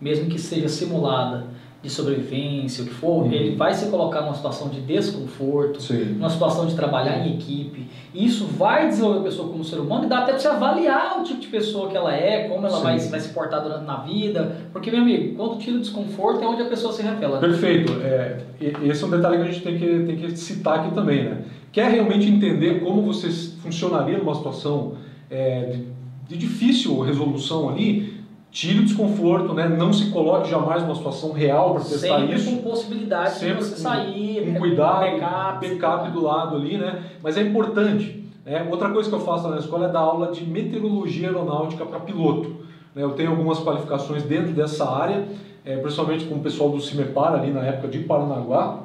[0.00, 1.46] mesmo que seja simulada,
[1.84, 3.30] de sobrevivência, o que for, uhum.
[3.32, 6.14] ele vai se colocar numa situação de desconforto, Sim.
[6.14, 7.86] numa situação de trabalhar em equipe.
[8.14, 11.20] E isso vai desenvolver a pessoa como ser humano e dá até para você avaliar
[11.20, 13.96] o tipo de pessoa que ela é, como ela vai, vai se portar durante, na
[13.96, 14.56] vida.
[14.72, 17.38] Porque, meu amigo, quando tira o desconforto é onde a pessoa se revela.
[17.38, 17.48] Né?
[17.48, 17.92] Perfeito.
[18.02, 18.38] É,
[18.82, 21.24] esse é um detalhe que a gente tem que, tem que citar aqui também.
[21.24, 21.42] Né?
[21.70, 23.28] Quer realmente entender como você
[23.62, 24.94] funcionaria numa situação
[25.30, 25.86] é, de,
[26.28, 28.13] de difícil resolução ali,
[28.54, 29.68] tire o desconforto, né?
[29.68, 32.44] não se coloque jamais numa situação real para testar Sempre isso.
[32.44, 37.02] Sempre com possibilidade Sempre de você sair, com cuidado, backup, backup do lado ali, né?
[37.20, 38.24] Mas é importante.
[38.46, 38.64] Né?
[38.70, 42.54] Outra coisa que eu faço na escola é dar aula de meteorologia aeronáutica para piloto.
[42.94, 43.02] Né?
[43.02, 45.26] Eu tenho algumas qualificações dentro dessa área,
[45.64, 48.84] é, principalmente com o pessoal do CIMEPAR ali na época de Paranaguá.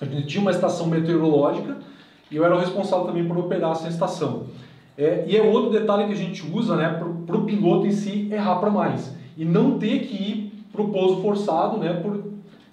[0.00, 1.76] A gente tinha uma estação meteorológica
[2.30, 4.44] e eu era o responsável também por operar essa estação.
[5.02, 8.28] É, e é outro detalhe que a gente usa né, para o piloto em si
[8.30, 9.12] errar para mais.
[9.36, 12.22] E não ter que ir para o pouso forçado né, por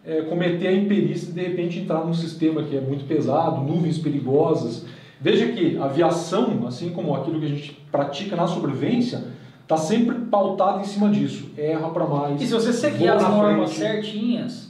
[0.06, 3.98] é, cometer a imperícia e de repente entrar num sistema que é muito pesado, nuvens
[3.98, 4.86] perigosas.
[5.20, 9.24] Veja que a aviação, assim como aquilo que a gente pratica na sobrevivência,
[9.63, 11.50] está sempre pautado em cima disso.
[11.58, 12.42] Erra para mais.
[12.42, 14.68] E se você seguir as normas certinhas,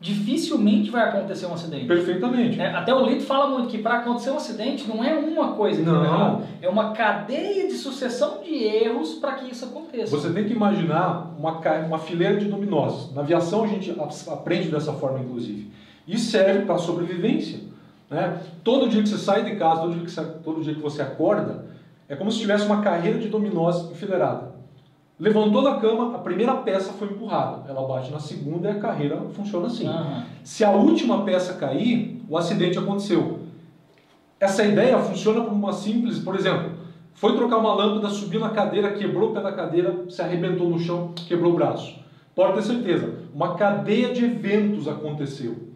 [0.00, 1.86] dificilmente vai acontecer um acidente.
[1.86, 2.60] Perfeitamente.
[2.60, 5.82] É, até o Lito fala muito que para acontecer um acidente não é uma coisa
[5.82, 6.42] que não.
[6.62, 10.16] é uma cadeia de sucessão de erros para que isso aconteça.
[10.16, 13.12] Você tem que imaginar uma, uma fileira de dominós.
[13.12, 13.94] Na aviação a gente
[14.28, 15.70] aprende dessa forma, inclusive.
[16.06, 17.60] Isso serve para a sobrevivência.
[18.08, 18.40] Né?
[18.62, 21.02] Todo dia que você sai de casa, todo dia que você, todo dia que você
[21.02, 21.66] acorda,
[22.08, 24.57] é como se tivesse uma carreira de dominós enfileirada.
[25.18, 27.68] Levantou da cama, a primeira peça foi empurrada.
[27.68, 29.88] Ela bate na segunda e a carreira funciona assim.
[29.88, 30.22] Uhum.
[30.44, 33.40] Se a última peça cair, o acidente aconteceu.
[34.38, 36.70] Essa ideia funciona como uma simples, por exemplo,
[37.14, 40.78] foi trocar uma lâmpada, subiu na cadeira, quebrou o pé da cadeira, se arrebentou no
[40.78, 41.98] chão, quebrou o braço.
[42.32, 45.66] Pode ter certeza, uma cadeia de eventos aconteceu.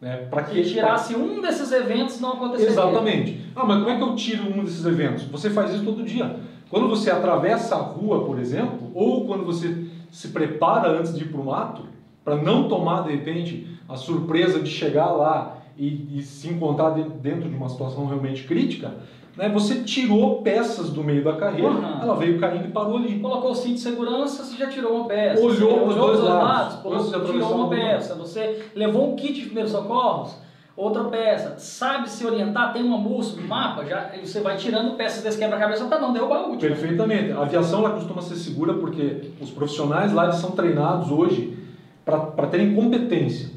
[0.00, 2.70] Né, para que Se tirasse um desses eventos, não aconteceria.
[2.70, 3.40] Exatamente.
[3.54, 5.24] Ah, mas como é que eu tiro um desses eventos?
[5.24, 6.36] Você faz isso todo dia.
[6.70, 11.28] Quando você atravessa a rua, por exemplo, ou quando você se prepara antes de ir
[11.28, 11.82] para o mato,
[12.24, 17.48] para não tomar de repente a surpresa de chegar lá e, e, se encontrar dentro
[17.48, 18.92] de uma situação realmente crítica,
[19.36, 22.02] né, você tirou peças do meio da carreira, uhum.
[22.02, 23.20] ela veio caindo e parou ali.
[23.20, 25.40] Colocou o cinto de segurança, você já tirou uma peça.
[25.40, 28.14] Olhou para os dois lados, lados tirou uma peça.
[28.16, 30.36] Você levou um kit de primeiros socorros,
[30.78, 35.24] Outra peça, sabe se orientar, tem uma bússola, um mapa, já você vai tirando peças
[35.24, 36.70] desse quebra-cabeça para não derrubar o último.
[36.70, 37.32] Perfeitamente.
[37.32, 41.58] A aviação ela costuma ser segura porque os profissionais lá são treinados hoje
[42.04, 43.50] para terem competência.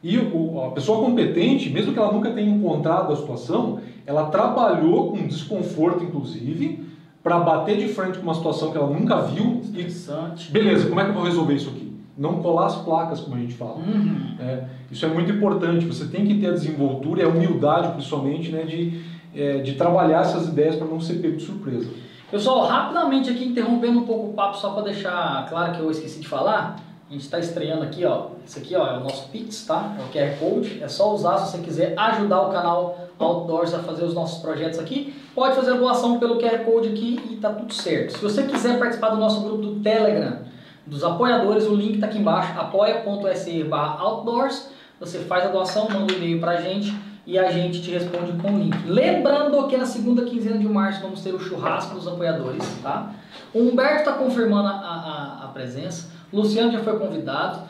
[0.00, 5.10] E o, a pessoa competente, mesmo que ela nunca tenha encontrado a situação, ela trabalhou
[5.10, 6.86] com desconforto, inclusive,
[7.20, 9.60] para bater de frente com uma situação que ela nunca viu.
[9.64, 10.48] Interessante.
[10.48, 11.89] E, beleza, como é que eu vou resolver isso aqui?
[12.20, 13.76] Não colar as placas, como a gente fala.
[13.76, 14.36] Uhum.
[14.38, 15.86] É, isso é muito importante.
[15.86, 19.00] Você tem que ter a desenvoltura e a humildade, principalmente, né, de,
[19.34, 21.88] é, de trabalhar essas ideias para não ser pego de surpresa.
[22.30, 26.20] Pessoal, rapidamente aqui interrompendo um pouco o papo, só para deixar claro que eu esqueci
[26.20, 26.76] de falar.
[27.08, 28.26] A gente está estreando aqui, ó.
[28.46, 29.96] Esse aqui, ó, é o nosso Pix, tá?
[29.98, 30.78] É o QR Code.
[30.82, 34.78] É só usar se você quiser ajudar o canal Outdoors a fazer os nossos projetos
[34.78, 35.14] aqui.
[35.34, 38.12] Pode fazer a doação pelo QR Code aqui e tá tudo certo.
[38.12, 40.49] Se você quiser participar do nosso grupo do Telegram,
[40.90, 44.70] dos apoiadores, o link está aqui embaixo, apoia.se outdoors.
[44.98, 48.32] Você faz a doação, manda um e-mail para a gente e a gente te responde
[48.42, 48.76] com o link.
[48.86, 53.14] Lembrando que na segunda quinzena de março vamos ter o churrasco dos apoiadores, tá?
[53.54, 57.62] O Humberto está confirmando a, a, a presença, o Luciano já foi convidado,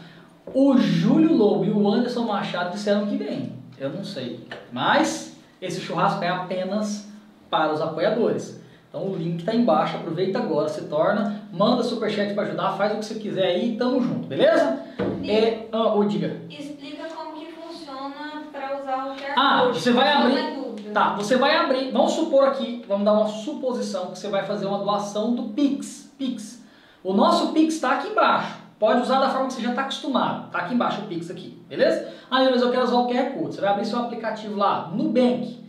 [0.53, 3.53] o Júlio Lobo e o Anderson Machado disseram que vem.
[3.79, 4.47] Eu não sei.
[4.73, 7.09] Mas esse churrasco é apenas
[7.51, 8.61] para os apoiadores.
[8.89, 12.97] Então o link está embaixo, aproveita agora, se torna, manda superchat para ajudar, faz o
[12.99, 14.81] que você quiser aí e tamo junto, beleza?
[15.23, 16.41] E, É, ah, ô, diga.
[16.49, 20.61] Explica como que funciona para usar o QR Ah, Code, você vai abrir-.
[20.93, 24.67] Tá, você vai abrir, vamos supor aqui, vamos dar uma suposição que você vai fazer
[24.67, 26.13] uma doação do Pix.
[26.19, 26.65] Pix.
[27.05, 28.59] O nosso Pix está aqui embaixo.
[28.79, 30.47] Pode usar da forma que você já está acostumado.
[30.47, 32.13] Está aqui embaixo o Pix aqui, beleza?
[32.31, 33.55] Ah, mas eu quero usar o QR Code.
[33.55, 35.61] Você vai abrir seu aplicativo lá, Nubank,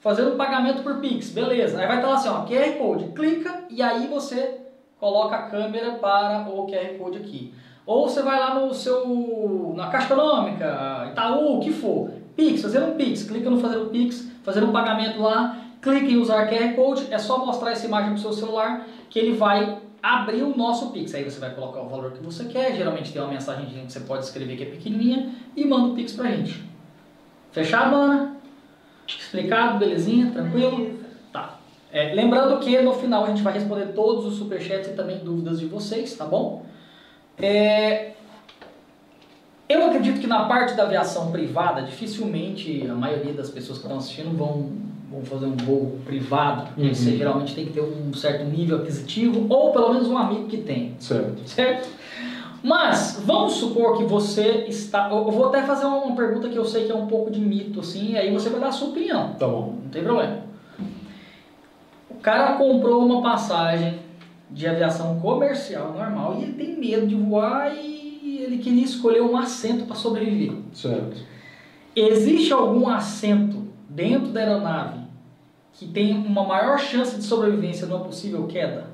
[0.00, 1.78] fazer um pagamento por Pix, beleza.
[1.78, 3.04] Aí vai estar lá assim, ó, QR Code.
[3.12, 4.63] Clica e aí você
[5.04, 7.52] coloca a câmera para o QR Code aqui.
[7.84, 12.10] Ou você vai lá no seu, na Caixa Econômica, Itaú, o que for.
[12.34, 16.16] Pix, fazer um Pix, clica no fazer o Pix, fazer um pagamento lá, clica em
[16.16, 20.42] usar QR Code, é só mostrar essa imagem no seu celular que ele vai abrir
[20.42, 21.14] o nosso Pix.
[21.14, 24.00] Aí você vai colocar o valor que você quer, geralmente tem uma mensagem que você
[24.00, 26.64] pode escrever que é pequenininha e manda o Pix pra gente.
[27.52, 28.36] Fechado, Ana?
[29.06, 31.03] Explicado, belezinha, tranquilo?
[31.94, 35.60] É, lembrando que no final a gente vai responder todos os superchats e também dúvidas
[35.60, 36.64] de vocês, tá bom?
[37.38, 38.10] É,
[39.68, 43.96] eu acredito que na parte da aviação privada, dificilmente a maioria das pessoas que estão
[43.98, 44.72] assistindo vão,
[45.08, 46.94] vão fazer um voo privado, porque Uhum.
[46.94, 50.56] você geralmente tem que ter um certo nível aquisitivo, ou pelo menos um amigo que
[50.58, 51.48] tem, Certo.
[51.48, 51.88] certo?
[52.60, 55.10] Mas vamos supor que você está.
[55.10, 57.38] Eu eu vou até fazer uma pergunta que eu sei que é um pouco de
[57.38, 59.34] mito, assim, e aí você vai dar a sua opinião.
[59.38, 59.74] Tá bom.
[59.84, 60.38] Não tem problema.
[62.24, 63.98] O cara comprou uma passagem
[64.50, 69.36] de aviação comercial normal e ele tem medo de voar e ele queria escolher um
[69.36, 70.56] assento para sobreviver.
[70.72, 71.18] Certo.
[71.94, 75.00] Existe algum assento dentro da aeronave
[75.74, 78.86] que tem uma maior chance de sobrevivência numa possível queda?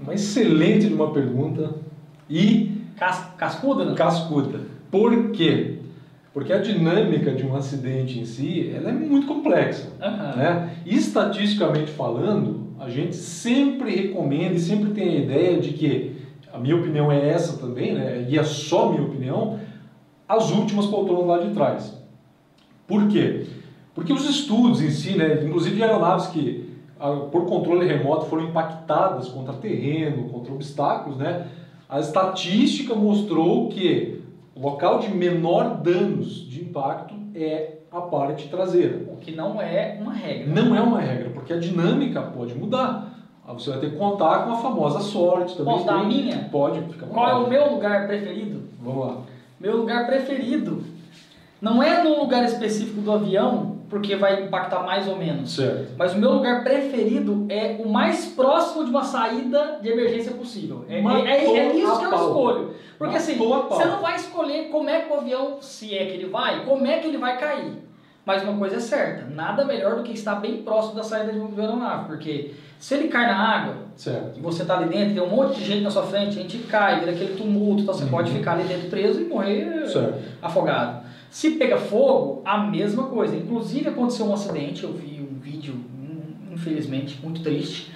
[0.00, 1.74] Uma excelente de uma pergunta
[2.30, 3.94] e Cas cascuda, não?
[3.94, 4.58] cascuda.
[4.90, 5.73] Por quê?
[6.34, 9.92] Porque a dinâmica de um acidente em si, ela é muito complexa.
[10.02, 10.36] Aham.
[10.36, 10.76] Né?
[10.84, 16.16] Estatisticamente falando, a gente sempre recomenda e sempre tem a ideia de que,
[16.52, 18.26] a minha opinião é essa também, né?
[18.28, 19.60] e é só minha opinião,
[20.28, 21.96] as últimas poltronas lá de trás.
[22.84, 23.46] Por quê?
[23.94, 26.68] Porque os estudos em si, né, inclusive de aeronaves que
[27.30, 31.46] por controle remoto foram impactadas contra terreno, contra obstáculos, né,
[31.88, 34.13] a estatística mostrou que
[34.54, 39.04] o local de menor danos de impacto é a parte traseira.
[39.12, 40.46] O que não é uma regra.
[40.46, 43.12] Não é uma regra, porque a dinâmica pode mudar.
[43.46, 45.74] Aí Você vai ter que contar com a famosa sorte também.
[45.74, 46.48] Posso dar a minha?
[46.50, 48.62] Pode, fica Qual é o meu lugar preferido?
[48.80, 49.16] Vamos lá.
[49.60, 50.82] Meu lugar preferido
[51.60, 55.54] não é num lugar específico do avião, porque vai impactar mais ou menos.
[55.54, 55.92] Certo.
[55.96, 60.84] Mas o meu lugar preferido é o mais próximo de uma saída de emergência possível.
[60.88, 62.26] É, é- é- é isso que eu pau.
[62.26, 62.74] escolho.
[62.98, 63.78] Porque assim, Matou a pau.
[63.78, 66.84] você não vai escolher como é que o avião, se é que ele vai, como
[66.84, 67.84] é que ele vai cair.
[68.26, 71.38] Mas uma coisa é certa, nada melhor do que estar bem próximo da saída de
[71.38, 74.36] uma aeronave, porque se ele cai na água, Certo.
[74.38, 76.58] e você tá ali dentro, tem um monte de gente na sua frente, a gente
[76.58, 78.10] cai, vira aquele tumulto, então você Uhum.
[78.10, 80.14] pode ficar ali dentro preso e morrer Certo.
[80.42, 81.03] afogado.
[81.34, 83.34] Se pega fogo, a mesma coisa.
[83.34, 85.74] Inclusive aconteceu um acidente, eu vi um vídeo,
[86.52, 87.90] infelizmente, muito triste.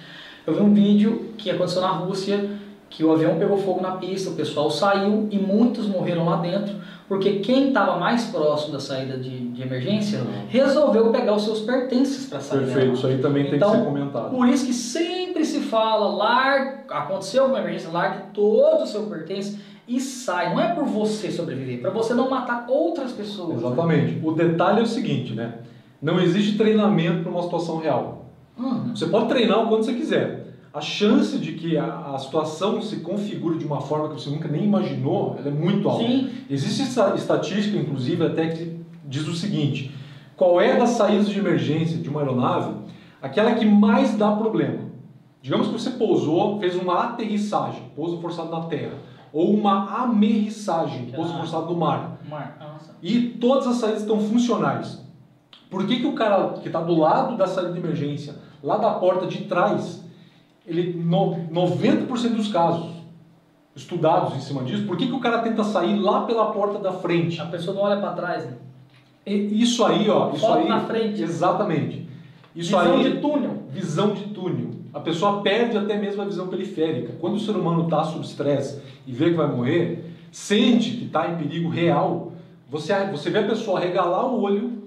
[0.44, 2.50] Eu vi um vídeo que aconteceu na Rússia,
[2.90, 6.74] que o avião pegou fogo na pista, o pessoal saiu e muitos morreram lá dentro,
[7.06, 10.46] porque quem estava mais próximo da saída de, de emergência Uhum.
[10.48, 12.64] resolveu pegar os seus pertences para sair.
[12.64, 12.94] Perfeito.
[12.94, 14.30] Isso aí também tem Então, que ser comentado.
[14.30, 19.60] Por isso que sempre se fala, larga, aconteceu alguma emergência, largue todo o seu pertence
[19.88, 20.54] e sai.
[20.54, 23.60] Não é por você sobreviver, para você não matar outras pessoas.
[23.60, 23.66] né?
[23.66, 24.20] Exatamente.
[24.22, 25.54] O detalhe é o seguinte, né?
[26.00, 28.26] Não existe treinamento para uma situação real.
[28.56, 28.94] Uhum.
[28.94, 30.46] Você pode treinar o quanto você quiser.
[30.72, 34.46] A chance de que a, a situação se configure de uma forma que você nunca
[34.48, 36.04] nem imaginou, ela é muito alta.
[36.06, 39.92] Sim, Existe essa estatística, inclusive, até que diz o seguinte:
[40.36, 42.74] qual é das saídas de emergência de uma aeronave
[43.20, 44.88] aquela que mais dá problema?
[45.40, 48.92] Digamos que você pousou, fez uma aterrissagem, pouso forçado na terra,
[49.32, 51.38] ou uma amerrissagem, pouso Ah.
[51.38, 52.56] forçado no mar, Mar.
[52.60, 52.94] Nossa.
[53.02, 55.02] e todas as saídas estão funcionais.
[55.70, 58.90] Por que, que o cara que está do lado da saída de emergência, lá da
[58.92, 60.02] porta de trás,
[60.66, 62.90] ele no, 90% dos casos
[63.76, 66.92] estudados em cima disso, por que, que o cara tenta sair lá pela porta da
[66.92, 67.40] frente?
[67.40, 68.52] A pessoa não olha para trás, né?
[69.26, 71.22] E Isso aí, ó, isso Foco aí, na frente.
[71.22, 72.08] exatamente.
[72.56, 73.62] Isso Visão aí, de túnel.
[73.68, 74.70] visão de túnel.
[74.92, 77.14] A pessoa perde até mesmo a visão periférica.
[77.20, 81.28] Quando o ser humano está sob estresse e vê que vai morrer, sente que está
[81.28, 82.32] em perigo real,
[82.68, 84.78] você, você vê a pessoa regalar o olho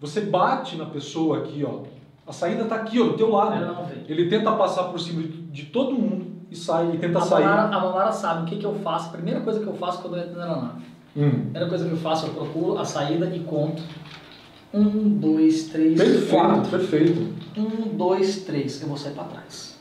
[0.00, 1.80] você bate na pessoa aqui, ó.
[2.26, 3.60] A saída está aqui, ó, do teu lado.
[3.60, 3.96] Não vê.
[4.08, 7.44] Ele tenta passar por cima de, de todo mundo e sai e tenta A sair.
[7.44, 9.08] A Manara sabe o que, que eu faço.
[9.08, 10.82] A primeira coisa que eu faço quando eu entro na aeronave.
[11.14, 11.26] Hum.
[11.26, 13.82] A primeira coisa que eu faço, eu procuro a saída e conto.
[14.72, 16.70] Um, dois, três, Perfeito, quatro.
[16.70, 17.34] perfeito.
[17.56, 18.80] Um, dois, três.
[18.80, 19.76] Eu vou sair para trás.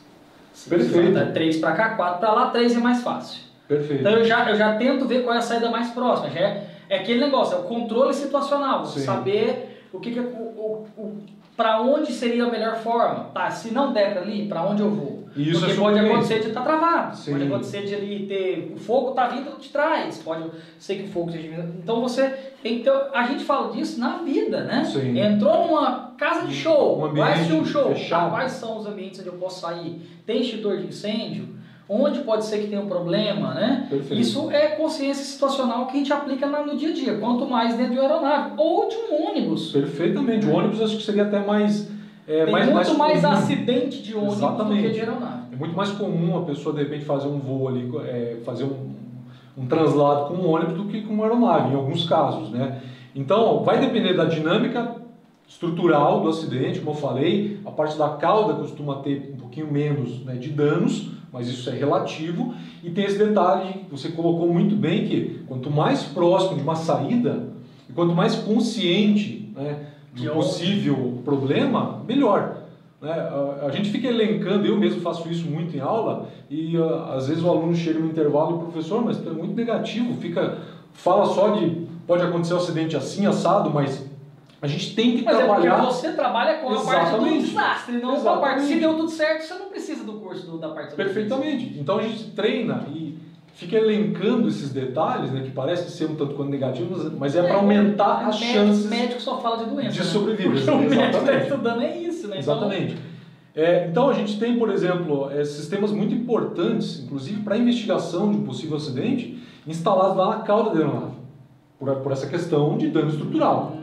[0.54, 0.93] Se Perfeito.
[0.93, 3.41] precisar, Três para cá, quatro para lá, três é mais fácil.
[3.67, 4.02] Perfeito.
[4.02, 6.30] Então eu já, eu já tento ver qual é a saída mais próxima.
[6.32, 8.84] Já é, é aquele negócio, é o controle situacional.
[8.86, 9.06] Você Sim.
[9.06, 11.17] saber o que, que é, o, o, o,
[11.60, 13.26] para onde seria a melhor forma.
[13.34, 15.28] Tá, se não der para ali, para onde eu vou?
[15.36, 17.17] Isso Porque é pode acontecer de estar travado.
[17.17, 17.34] Sim.
[17.34, 18.72] Pode acontecer de ali ter.
[18.74, 20.19] O fogo tá vindo de trás.
[20.24, 21.76] Pode ser que o fogo esteja vindo.
[21.84, 22.30] Então você
[22.63, 22.89] ter.
[23.13, 24.86] A gente fala disso na vida, né?
[24.86, 25.19] Sim.
[25.19, 27.93] Entrou numa casa de show, Um vai assistir um show.
[28.10, 30.02] Tá, quais são os ambientes onde eu posso sair?
[30.26, 31.59] Tem extintor de incêndio?
[31.91, 33.88] Onde pode ser que tenha um problema, né?
[33.89, 34.21] Perfeito.
[34.21, 37.17] Isso é consciência situacional que a gente aplica no dia a dia.
[37.17, 39.71] Quanto mais dentro de uma aeronave ou de um ônibus.
[39.71, 40.45] Perfeitamente.
[40.45, 41.89] O ônibus acho que seria até mais.
[42.28, 43.34] É, Tem mais, muito mais, comum.
[43.34, 44.84] acidente de ônibus do Exatamente.
[44.84, 45.41] que de aeronave.
[45.52, 48.93] É muito mais comum a pessoa de repente fazer um voo ali, é, fazer um,
[49.58, 52.84] um translado com um ônibus do que com uma aeronave, em alguns casos, né?
[53.15, 54.95] Então, vai depender da dinâmica
[55.47, 60.23] estrutural do acidente, como eu falei, a parte da cauda costuma ter um pouquinho menos
[60.23, 64.76] né, de danos, mas isso é relativo, e tem esse detalhe que você colocou muito
[64.76, 67.48] bem, que quanto mais próximo de uma saída,
[67.89, 72.58] e quanto mais consciente né, De do onde- possível problema, melhor.
[73.02, 73.12] Né?
[73.12, 77.28] A, a gente fica elencando, eu mesmo faço isso muito em aula, e ah, às
[77.28, 80.58] vezes o aluno chega no intervalo e professor, mas é muito negativo, fica
[80.94, 84.09] fala só de pode acontecer um acidente assim, assado, mas
[84.62, 85.76] a gente tem que Mas é trabalhar.
[85.80, 88.63] porque você trabalha com a parte do desastre, não com a parte.
[88.63, 91.78] Se deu tudo certo, você não precisa do curso do- da parte do Perfeitamente.
[91.80, 93.17] Então a gente treina e
[93.54, 97.56] fica elencando esses detalhes, né, que parece ser um tanto quanto negativos, mas é para
[97.56, 99.91] aumentar as médico, chances médico só fala de doença.
[99.91, 100.06] de né?
[100.06, 102.38] sobrevivência, Porque o médico está estudando é isso, né?
[102.39, 102.98] Então, Exatamente.
[103.56, 108.32] É, então a gente tem, por exemplo, é, sistemas muito importantes, inclusive para a investigação
[108.32, 111.13] de um possível acidente, instalados lá na cauda da aeronave,
[111.78, 113.76] por, por essa questão de dano estrutural.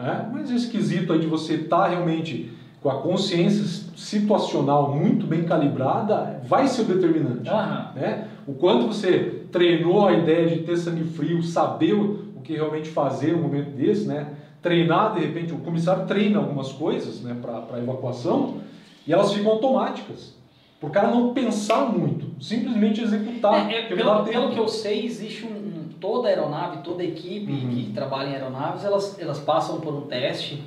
[0.00, 0.30] Né?
[0.32, 2.50] Mas esse quesito aí de você estar realmente
[2.82, 3.62] com a consciência
[3.94, 7.48] situacional muito bem calibrada vai ser o determinante.
[7.48, 7.92] Aham.
[7.94, 8.28] Né?
[8.46, 13.32] O quanto você treinou a ideia de ter sangue frio, saber o que realmente fazer
[13.32, 14.28] no momento desse, né?
[14.62, 18.58] treinar de repente, o comissário treina algumas coisas né, para evacuação
[19.06, 20.38] e elas ficam automáticas.
[20.82, 23.70] O cara não pensar muito, simplesmente executar.
[23.70, 27.68] É, é, pelo, pelo que eu sei, existe um, toda aeronave, toda equipe Uhum.
[27.70, 30.62] que trabalha em aeronaves, elas, elas passam por um teste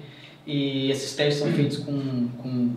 [0.45, 2.69] e esses testes são feitos com, com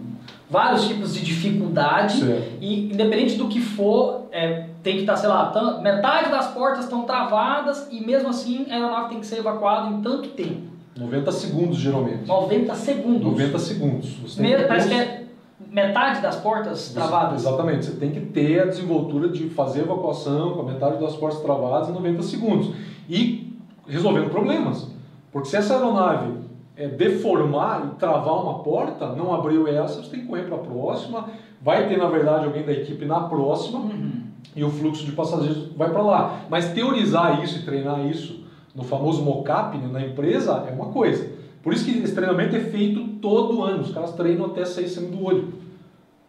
[0.49, 2.53] vários tipos de dificuldade Certo.
[2.61, 7.03] e independente do que for, é, tem que estar, sei lá, metade das portas estão
[7.03, 11.77] travadas e mesmo assim a aeronave tem que ser evacuada em tanto tempo, 90 segundos
[11.79, 12.27] geralmente.
[12.27, 13.23] 90 segundos.
[13.23, 14.11] 90 segundos.
[14.25, 15.26] Você tem que parece que é
[15.71, 17.43] metade das portas travadas.
[17.43, 21.41] Exatamente, você tem que ter a desenvoltura de fazer evacuação com a metade das portas
[21.41, 22.75] travadas em 90 segundos
[23.09, 24.89] e resolvendo problemas.
[25.33, 26.33] Porque se essa aeronave
[26.77, 30.61] é, deformar e travar uma porta, não abriu essa, você tem que correr para a
[30.61, 31.29] próxima,
[31.61, 34.13] vai ter na verdade alguém da equipe na próxima Uhum.
[34.55, 36.41] e o fluxo de passageiros vai para lá.
[36.49, 41.31] Mas teorizar isso e treinar isso no famoso mocap né, na empresa é uma coisa.
[41.67, 43.83] Por isso que esse treinamento é feito todo ano.
[43.83, 45.53] Os caras treinam até sair sangue do olho.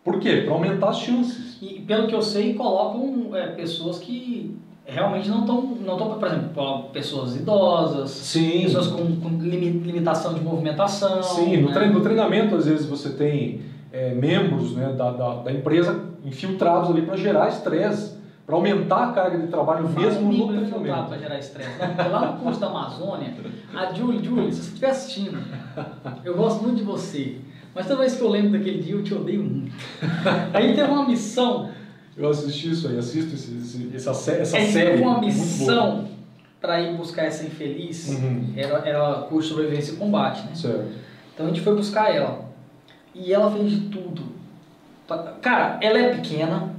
[0.03, 0.37] Por quê?
[0.37, 1.59] Para aumentar as chances.
[1.61, 6.27] E pelo que eu sei, colocam é, pessoas que realmente não estão, não tão, por
[6.27, 8.63] exemplo, pessoas idosas, Sim.
[8.63, 11.21] pessoas com, com limi- limitação de movimentação.
[11.21, 11.85] Sim, no, né?
[11.85, 13.61] no treinamento às vezes você tem
[13.93, 18.16] é, membros né, da, da, da empresa infiltrados ali para gerar estresse,
[18.47, 21.09] para aumentar a carga de trabalho Fala mesmo no treinamento.
[21.09, 21.69] para gerar estresse.
[22.09, 23.33] Lá no curso da Amazônia,
[23.75, 25.37] a Julie, Julie, se você estiver assistindo,
[26.23, 27.39] eu gosto muito de você.
[27.75, 29.75] Mas toda vez que eu lembro daquele dia, eu te odeio muito.
[30.53, 31.69] Aí teve uma missão,
[32.15, 34.91] Eu assisti isso aí, assisto esse, esse- essa, essa aí série.
[34.91, 36.07] teve uma missão
[36.61, 38.07] para ir buscar essa infeliz.
[38.17, 38.53] Uhum.
[38.55, 40.55] Era, era curso de sobrevivência e combate, né?
[40.55, 40.87] Certo.
[41.33, 42.45] Então a gente foi buscar ela.
[43.13, 44.23] E ela fez de tudo.
[45.41, 46.73] Cara, ela é pequena,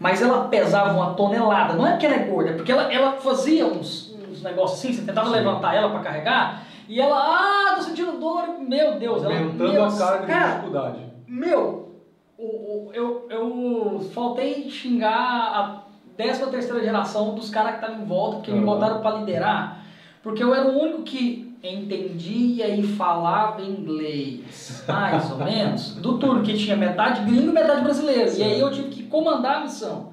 [0.00, 1.74] mas ela pesava uma tonelada.
[1.74, 4.92] Não é porque ela é gorda, é porque ela, ela fazia uns, uns negócios assim,
[4.94, 5.34] você tentava Sim.
[5.34, 9.84] levantar ela para carregar, e ela, ah, tô sentindo dor, meu Deus, ela, Aumentando meu,
[9.84, 10.98] a carga de cara, dificuldade.
[11.28, 11.94] meu,
[12.38, 15.82] o, o- eu, eu faltei xingar a
[16.16, 19.84] 13 terceira geração dos caras que estavam em volta, porque me botaram para liderar,
[20.22, 26.42] porque eu era o único que entendia e falava inglês, mais ou menos, do turno,
[26.42, 28.32] que tinha metade gringo e metade brasileiro.
[28.36, 30.10] E aí eu tive que comandar a missão.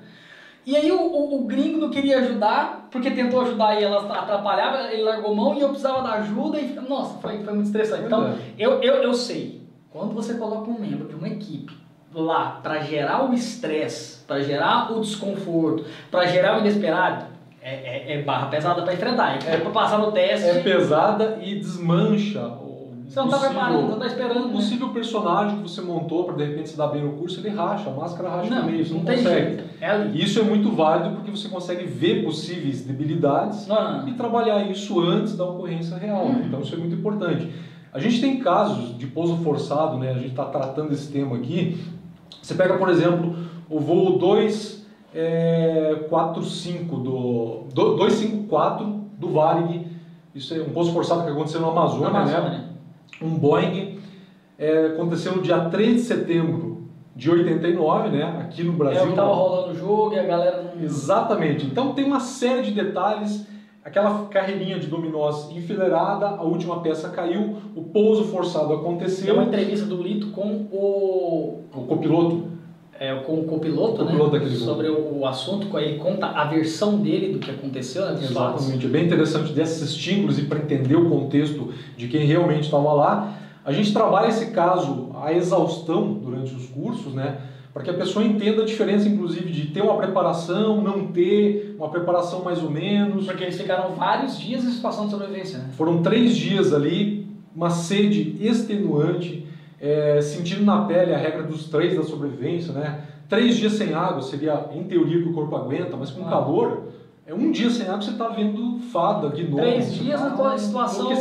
[0.65, 4.91] E aí o, o, o gringo não queria ajudar, porque tentou ajudar e ela atrapalhava,
[4.91, 8.03] ele largou mão e eu precisava da ajuda e nossa, foi, foi muito estressante.
[8.03, 11.73] Então, eu, eu, eu sei, quando você coloca um membro de uma equipe
[12.13, 17.36] lá para gerar o estresse, para gerar o desconforto, para gerar o inesperado,
[17.67, 20.47] é, é, é barra pesada para enfrentar, é, é para passar no teste.
[20.47, 22.67] É pesada e desmancha
[23.07, 24.39] você não está preparando, você está esperando.
[24.39, 24.53] Um né?
[24.53, 27.89] possível personagem que você montou para de repente se dar bem no curso, ele racha,
[27.89, 29.63] a máscara racha não, no meio, você não, não consegue.
[29.79, 34.07] É isso é muito válido porque você consegue ver possíveis debilidades não.
[34.09, 36.25] e trabalhar isso antes da ocorrência real.
[36.25, 36.43] Uhum.
[36.45, 37.49] Então isso é muito importante.
[37.93, 40.11] A gente tem casos de pouso forçado, né?
[40.11, 41.81] a gente está tratando esse tema aqui.
[42.41, 43.37] Você pega, por exemplo,
[43.69, 44.86] o voo 245
[45.17, 45.95] é,
[47.73, 48.85] do 254
[49.17, 49.87] do Varig,
[50.35, 52.09] isso é um pouso forçado que aconteceu no Amazônia.
[52.49, 52.63] né?
[53.21, 53.99] um Boeing,
[54.59, 56.83] é, aconteceu no dia 3 de setembro
[57.15, 58.99] de 89, né, aqui no Brasil.
[58.99, 60.83] É o que estava rolando o jogo e a galera não...
[60.83, 61.65] Exatamente.
[61.65, 63.47] Então tem uma série de detalhes,
[63.83, 69.25] aquela carreirinha de dominós enfileirada, a última peça caiu, o pouso forçado aconteceu.
[69.25, 71.63] Tem uma entrevista do Lito com o...
[71.73, 72.56] O copiloto.
[72.99, 74.49] É, com o copiloto, o copiloto né?
[74.55, 78.19] Sobre o, assunto, ele conta a versão dele do que aconteceu, né?
[78.23, 78.85] Exatamente.
[78.85, 83.37] É bem interessante desses estímulos e para entender o contexto de quem realmente estava lá.
[83.63, 87.37] A gente trabalha esse caso a exaustão durante os cursos, né?
[87.73, 91.89] Para que a pessoa entenda a diferença, inclusive, de ter uma preparação, não ter, uma
[91.89, 93.25] preparação mais ou menos.
[93.25, 95.65] Porque eles ficaram vários dias em situação de sobrevivência, né?
[95.77, 99.46] Foram três dias ali, uma sede extenuante,
[99.79, 103.01] é, sentindo na pele a regra dos três da sobrevivência, né?
[103.29, 106.29] Três dias sem água seria, em teoria, que o corpo aguenta, mas com ah.
[106.29, 106.83] calor,
[107.25, 109.57] é um dia sem água você está vendo fada, gnomo.
[109.57, 111.11] Três dias tá na situação,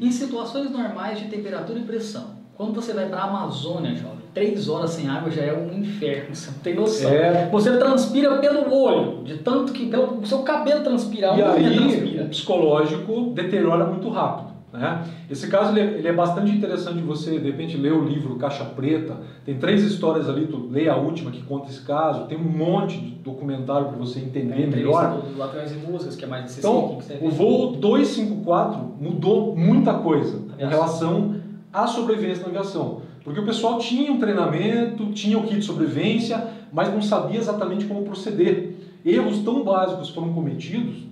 [0.00, 2.36] em situações normais de temperatura e pressão.
[2.56, 6.34] Quando você vai para a Amazônia, jovem, três horas sem água já é um inferno,
[6.34, 7.10] você não tem noção.
[7.10, 7.48] É.
[7.50, 12.24] Você transpira pelo olho, de tanto que pelo seu cabelo transpira, e aí, transpira.
[12.24, 14.55] o psicológico deteriora muito rápido.
[14.76, 15.04] Né?
[15.30, 18.64] Esse caso ele é, ele é, bastante interessante você, de repente, ler o livro Caixa
[18.64, 19.16] Preta.
[19.44, 22.26] Tem três histórias ali, tu lê a última que conta esse caso.
[22.26, 25.22] Tem um monte de documentário para você entender é, melhor.
[25.22, 30.42] Do Latões e Músicas, que é mais desse Então, o voo 254 mudou muita coisa
[30.58, 31.36] em relação
[31.72, 33.02] à sobrevivência na aviação.
[33.24, 37.86] Porque o pessoal tinha um treinamento, tinha o kit de sobrevivência, mas não sabia exatamente
[37.86, 38.74] como proceder.
[39.04, 41.05] Erros tão básicos foram cometidos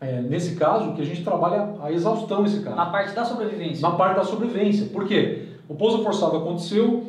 [0.00, 2.76] é, nesse caso, que a gente trabalha a exaustão esse caso.
[2.76, 3.88] Na parte da sobrevivência.
[3.88, 4.86] Na parte da sobrevivência.
[4.86, 5.48] Por quê?
[5.68, 7.04] O pouso forçado aconteceu,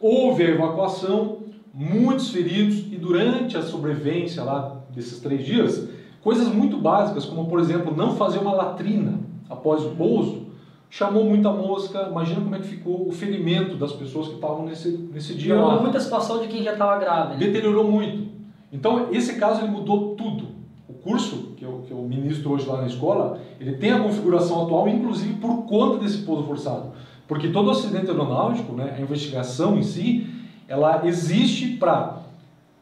[0.00, 1.38] houve a evacuação,
[1.72, 5.88] muitos feridos e durante a sobrevivência lá desses três dias,
[6.22, 10.46] coisas muito básicas, como por exemplo, não fazer uma latrina após o pouso,
[10.90, 12.08] chamou muita mosca.
[12.10, 15.76] Imagina como é que ficou o ferimento das pessoas que estavam nesse, nesse dia Piorou
[15.76, 15.82] lá.
[15.82, 17.34] muita situação de quem já estava grave.
[17.34, 17.38] Né?
[17.38, 18.26] Deteriorou muito.
[18.72, 20.48] Então, esse caso ele mudou tudo.
[20.88, 24.88] O curso eu, que eu ministro hoje lá na escola, ele tem a configuração atual,
[24.88, 26.92] inclusive por conta desse pouso forçado.
[27.28, 30.26] Porque todo acidente aeronáutico, né, a investigação em si,
[30.68, 32.18] ela existe para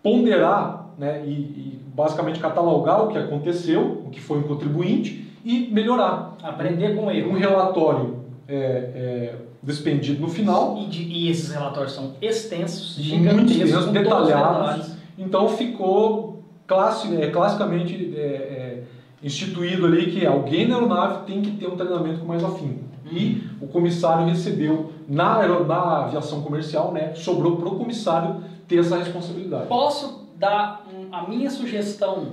[0.02, 5.68] ponderar né, e, e, basicamente catalogar o que aconteceu, o que foi um contribuinte e
[5.70, 6.36] melhorar.
[6.42, 7.28] Aprender com ele.
[7.28, 8.16] Um relatório
[8.48, 10.76] é, é, despendido no final.
[10.78, 14.92] E, de, e, esses relatórios são extensos, gigantescos, detalhados.
[15.16, 16.33] Então ficou
[16.66, 18.82] classi, é, classicamente é, é,
[19.22, 22.84] instituído ali que alguém na aeronave tem que ter um treinamento com mais afinco.
[23.10, 28.96] E o comissário recebeu, na, na aviação comercial, né, sobrou para o comissário ter essa
[28.96, 29.66] responsabilidade.
[29.66, 32.32] Posso dar um, a minha sugestão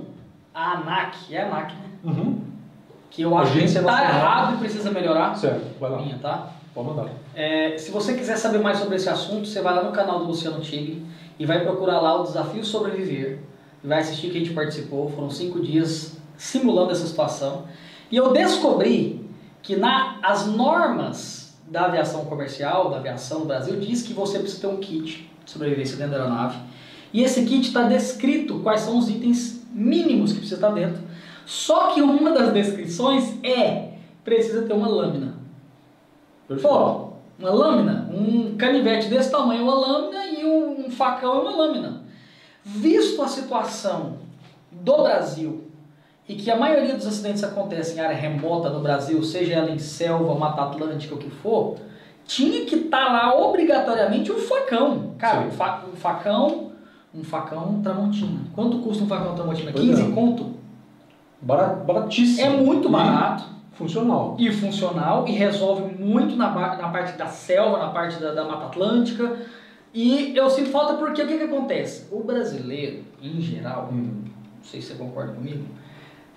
[0.54, 1.90] à ANAC, é a ANAC, né?
[2.04, 2.40] Uhum.
[3.10, 5.34] Que eu acho que está errado e precisa melhorar.
[5.36, 6.00] Certo, vai lá.
[6.00, 6.48] Minha, tá?
[6.74, 7.10] Pode mandar.
[7.34, 10.24] É, se você quiser saber mais sobre esse assunto, você vai lá no canal do
[10.24, 11.04] Luciano Tigre
[11.38, 13.40] e vai procurar lá o Desafio Sobreviver
[13.82, 17.64] vai assistir que a gente participou, foram cinco dias simulando essa situação.
[18.10, 19.24] E eu descobri
[19.62, 24.60] que na, as normas da aviação comercial, da aviação no Brasil, diz que você precisa
[24.60, 26.58] ter um kit de sobrevivência dentro da aeronave.
[27.12, 31.02] E esse kit está descrito quais são os itens mínimos que precisa estar dentro.
[31.46, 35.34] Só que uma das descrições é precisa ter uma lâmina.
[36.60, 41.56] Pô, uma lâmina, um canivete desse tamanho é uma lâmina e um facão é uma
[41.56, 42.01] lâmina.
[42.64, 44.18] Visto a situação
[44.70, 45.64] do Brasil
[46.28, 49.78] e que a maioria dos acidentes acontecem em área remota no Brasil, seja ela em
[49.78, 51.76] selva, mata atlântica, o que for,
[52.24, 55.14] tinha que estar tá lá obrigatoriamente um facão.
[55.18, 56.70] Cara, um, fa um, facão,
[57.12, 58.40] um facão Tramontina.
[58.54, 59.72] Quanto custa um facão Tramontina?
[59.72, 60.14] 15 é.
[60.14, 60.54] conto?
[61.40, 62.46] Barat, baratíssimo.
[62.46, 63.44] É muito barato.
[63.72, 64.36] E funcional.
[64.38, 68.66] E funcional e resolve muito na, na parte da selva, na parte da, da Mata
[68.66, 69.36] Atlântica
[69.94, 72.08] E eu sinto falta porque o que, que acontece?
[72.10, 75.64] O brasileiro, em geral, Hum, não sei se você concorda comigo,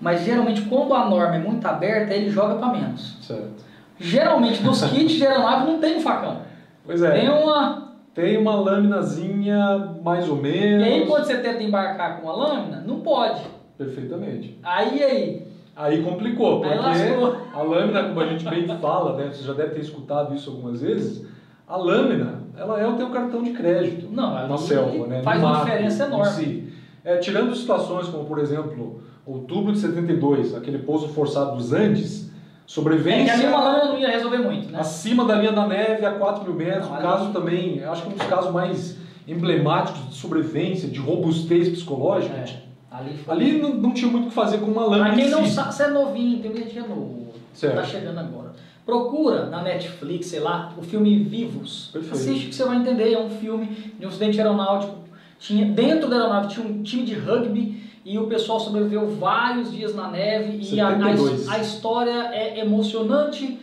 [0.00, 3.18] mas geralmente quando a norma é muito aberta, ele joga para menos.
[3.22, 3.64] certo.
[3.98, 6.42] Geralmente nos kits de aeronave não tem um facão.
[6.84, 7.10] Pois é.
[7.12, 7.86] Tem uma.
[8.14, 10.86] Tem uma laminazinha mais ou E menos.
[10.86, 13.42] aí quando você tenta embarcar com a lâmina, não pode.
[13.76, 14.58] Perfeitamente.
[14.62, 15.46] Aí aí.
[15.74, 17.36] Aí complicou, Aí porque lascou.
[17.54, 19.28] a lâmina, como a gente bem fala, né?
[19.30, 21.26] Você já deve ter escutado isso algumas vezes.
[21.68, 25.22] A lâmina, ela é o teu cartão de crédito Não, na selva, né?
[25.22, 26.32] faz no uma mato diferença enorme.
[26.32, 26.72] si.
[27.04, 32.30] É, tirando situações como, por exemplo, outubro de 72, aquele pouso forçado dos Andes, É
[32.66, 34.80] que sobrevivência ali uma lâmina não ia resolver muito, né?
[34.80, 36.88] acima da linha da neve a 4 mil metros.
[36.90, 38.96] Não, caso também, eu acho que um dos casos mais
[39.28, 42.34] emblemáticos de sobrevivência, de robustez psicológica.
[42.34, 42.44] É,
[42.90, 43.34] ali foi.
[43.34, 45.04] Ali não, não tinha muito o que fazer com uma lâmina.
[45.06, 45.52] Pra quem em não si.
[45.52, 47.26] sabe, você é novinho, tem gente novo.
[47.54, 47.76] Certo.
[47.76, 48.52] Tá chegando agora.
[48.86, 51.90] Procura na Netflix, sei lá, o filme Vivos.
[51.92, 52.14] Perfeito.
[52.14, 53.12] Assiste que você vai entender.
[53.12, 53.66] É um filme
[53.98, 54.94] de um acidente aeronáutico.
[55.40, 59.92] Tinha, dentro da aeronave tinha um time de rugby e o pessoal sobreviveu vários dias
[59.92, 60.60] na neve.
[60.72, 61.48] E a, a, 72.
[61.48, 63.58] a história é emocionante,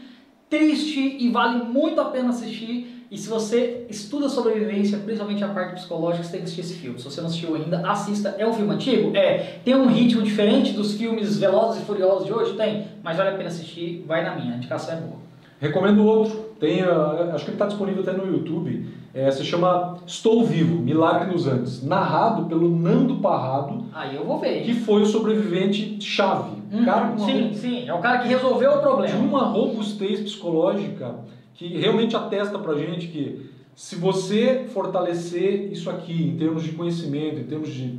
[0.49, 3.02] triste e vale muito a pena assistir.
[3.11, 6.97] E se você estuda sobrevivência, principalmente a parte psicológica, você tem que assistir esse filme.
[6.97, 8.35] Se você não assistiu ainda, assista.
[8.37, 9.15] É um filme antigo?
[9.15, 9.59] É.
[9.63, 12.53] Tem um ritmo diferente dos filmes Velozes e Furiosos de hoje?
[12.53, 12.87] Tem.
[13.03, 14.03] Mas vale a pena assistir.
[14.07, 14.53] Vai na minha.
[14.53, 15.17] A indicação é boa.
[15.59, 16.53] Recomendo outro.
[16.59, 18.85] Tem, ah, acho que ele está disponível até no YouTube.
[19.13, 21.83] É, se chama Estou Vivo, Milagre nos Andes.
[21.83, 24.63] Narrado pelo Nando Parrado, Aí eu vou ver.
[24.63, 26.63] que foi o sobrevivente chave.
[26.71, 26.83] Uhum.
[26.83, 27.87] Cara com uma sim, sim.
[27.87, 29.19] É o cara que resolveu o de problema.
[29.19, 31.15] uma robustez psicológica
[31.55, 37.39] que realmente atesta pra gente que se você fortalecer isso aqui em termos de conhecimento,
[37.39, 37.97] em termos de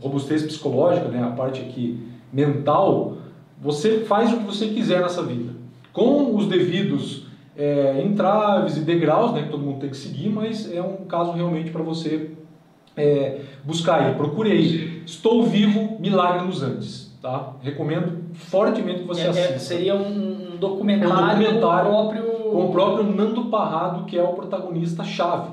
[0.00, 1.98] robustez psicológica, né, a parte aqui
[2.32, 3.16] mental,
[3.60, 5.52] você faz o que você quiser nessa vida.
[5.92, 7.26] Com os devidos
[7.56, 11.32] é, entraves e degraus, né, que todo mundo tem que seguir, mas é um caso
[11.32, 12.30] realmente para você
[12.96, 14.14] é, buscar aí.
[14.14, 15.02] Procure aí.
[15.06, 17.06] Estou vivo, milagre nos Andes.
[17.20, 17.54] Tá?
[17.62, 22.35] Recomendo fortemente que você É- é- assista seria um, um documentário, um documentário próprio.
[22.56, 25.50] Com o próprio Nando Parrado, que é o protagonista-chave.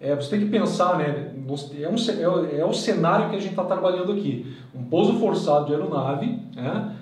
[0.00, 1.32] É, você tem que pensar, né?
[1.80, 4.54] É, um, é o- é o cenário que a gente está trabalhando aqui.
[4.74, 6.92] Um pouso forçado de aeronave, né?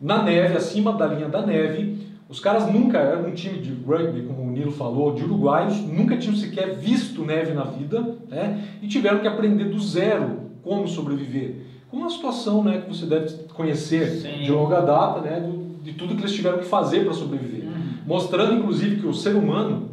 [0.00, 1.98] na neve, acima da linha da neve.
[2.28, 6.16] Os caras nunca, era um time de rugby, como o Nilo falou, de uruguaios, nunca
[6.16, 8.64] tinham sequer visto neve na vida, né?
[8.82, 11.56] E tiveram que aprender do zero como sobreviver.
[11.90, 14.44] Com uma situação né, que você deve conhecer Sim.
[14.44, 15.52] de longa data, né?
[15.82, 17.64] de tudo que eles tiveram que fazer para sobreviver.
[18.06, 19.90] Mostrando inclusive que o ser humano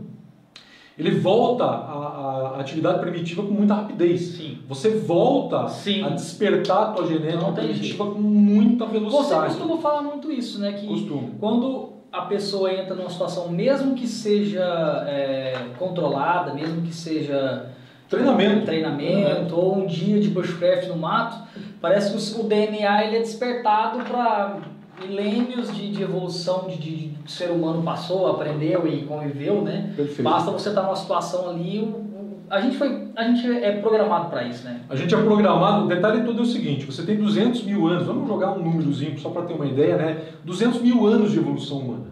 [0.97, 4.21] ele volta à, à atividade primitiva com muita rapidez.
[4.35, 4.57] Sim.
[4.67, 6.03] Você volta Sim.
[6.03, 9.55] a despertar a tua genética primitiva com muita Você velocidade.
[9.55, 10.73] costuma falar muito isso, né?
[10.73, 11.35] Que Costumo.
[11.39, 14.61] quando a pessoa entra numa situação, mesmo que seja
[15.07, 17.67] é, controlada, mesmo que seja
[18.09, 18.65] Treinamento.
[18.65, 21.37] treinamento ou um dia de bushcraft no mato,
[21.79, 24.57] parece que o DNA ele é despertado para
[24.99, 29.93] milênios de, de evolução de, de, de ser humano passou, aprendeu e conviveu, né?
[29.95, 30.23] Perfeito.
[30.23, 34.29] Basta você estar numa situação ali, o- o- a gente foi, a gente é programado
[34.29, 34.81] para isso, né?
[34.89, 38.05] A gente é programado, o detalhe todo é o seguinte, você tem 200 mil anos,
[38.05, 40.21] vamos jogar um númerozinho só para ter uma ideia, né?
[40.43, 42.05] 200 mil anos de evolução humana.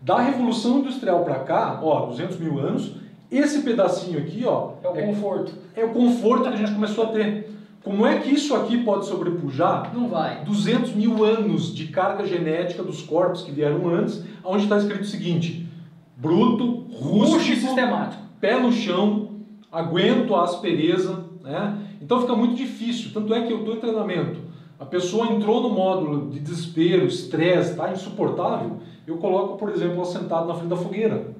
[0.00, 2.92] Da Revolução Industrial para cá, ó, 200 mil anos,
[3.32, 5.52] esse pedacinho aqui, ó, É o conforto.
[5.74, 7.53] é o conforto que a gente começou a ter.
[7.84, 10.42] Como é que isso aqui pode sobrepujar Não vai.
[10.42, 15.06] 200 mil anos de carga genética dos corpos que vieram antes, onde está escrito o
[15.06, 15.68] seguinte:
[16.16, 18.22] bruto, rústico, sistemático.
[18.40, 19.28] pé no chão,
[19.70, 21.78] aguento a aspereza, né?
[22.00, 23.10] Então fica muito difícil.
[23.12, 24.40] Tanto é que eu estou em treinamento.
[24.80, 28.78] A pessoa entrou no módulo de desespero, estresse, está insuportável.
[29.06, 31.34] Eu coloco, por exemplo, ela sentado na frente da fogueira.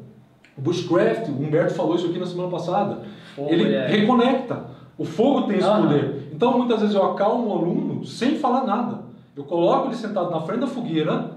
[0.57, 3.03] O bushcraft, o Humberto falou isso aqui na semana passada.
[3.35, 3.87] Fogo, ele é.
[3.89, 4.67] reconecta.
[4.97, 5.83] O fogo tem esse Aham.
[5.83, 6.24] poder.
[6.35, 9.03] Então, muitas vezes eu acalmo o aluno sem falar nada.
[9.37, 11.31] Eu coloco ele sentado na frente da fogueira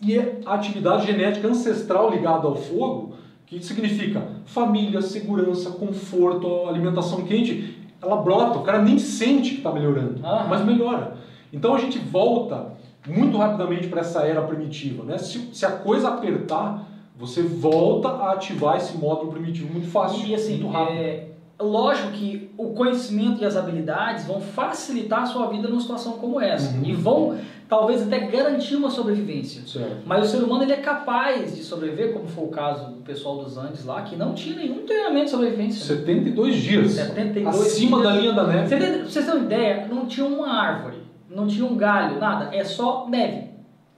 [0.00, 3.14] e é a atividade genética ancestral ligada ao fogo,
[3.46, 8.58] que significa família, segurança, conforto, alimentação quente, ela brota.
[8.58, 10.48] O cara nem sente que está melhorando, Aham.
[10.48, 11.16] mas melhora.
[11.52, 12.72] Então, a gente volta
[13.06, 15.04] muito rapidamente para essa era primitiva.
[15.04, 15.18] Né?
[15.18, 16.84] Se, se a coisa apertar,
[17.16, 20.96] você volta a ativar esse módulo primitivo muito fácil, E assim, muito rápido.
[20.98, 21.28] é,
[21.60, 26.40] lógico que o conhecimento e as habilidades vão facilitar a sua vida numa situação como
[26.40, 26.76] essa.
[26.76, 26.84] Uhum.
[26.84, 27.38] E vão,
[27.68, 29.62] talvez, até garantir uma sobrevivência.
[29.66, 30.02] Certo.
[30.04, 33.42] Mas o ser humano ele é capaz de sobreviver, como foi o caso do pessoal
[33.42, 35.96] dos Andes lá, que não tinha nenhum treinamento de sobrevivência.
[35.96, 36.92] 72 dias.
[36.92, 38.12] 72 acima dias.
[38.12, 38.68] da linha da neve.
[38.68, 40.98] Você tem, pra vocês terem uma ideia, não tinha uma árvore,
[41.30, 42.54] não tinha um galho, nada.
[42.54, 43.46] É só neve.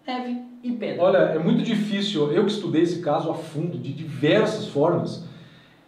[0.07, 1.03] Neve e pedra.
[1.03, 5.28] Olha, é muito difícil, eu que estudei esse caso a fundo, de diversas formas,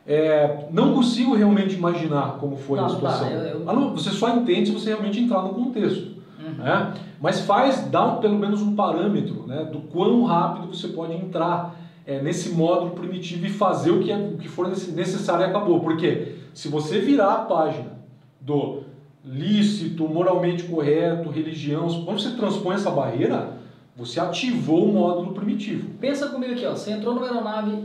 [0.07, 3.29] é, não consigo realmente imaginar como foi Não, a situação.
[3.31, 6.19] eu- eu- Ah, não, você só entende se você realmente entrar no contexto.
[6.43, 6.55] Uhum.
[6.65, 6.95] né?
[7.21, 11.79] Mas faz, dá um- pelo menos um parâmetro né, do quão rápido você pode entrar
[12.07, 15.49] é, nesse módulo primitivo e fazer o que, é- o que for nece- necessário e
[15.51, 15.81] acabou.
[15.81, 17.93] Porque se você virar a página
[18.41, 18.81] do
[19.25, 23.59] lícito, moralmente correto, religião, quando você transpõe essa barreira,
[23.95, 25.91] você ativou o módulo primitivo.
[26.01, 26.71] Pensa comigo aqui, ó.
[26.75, 27.85] Você entrou numa aeronave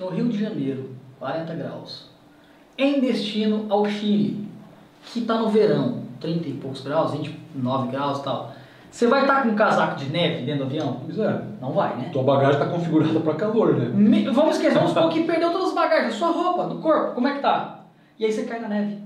[0.00, 2.10] no Rio de Janeiro, 40 graus,
[2.76, 4.46] em destino ao Chile,
[5.06, 8.52] que está no verão, 30 e poucos graus, 29 graus e tal.
[8.90, 11.00] Você vai estar com um casaco de neve dentro do avião?
[11.04, 12.08] Pois é, Não vai, né?
[12.12, 13.86] tua bagagem está configurada para calor, né?
[13.92, 17.28] Me- Vamos esquecer, vamos supor que perdeu todas as bagagens, sua roupa, do corpo, como
[17.28, 17.80] é que tá?
[18.18, 18.98] E aí você cai na neve.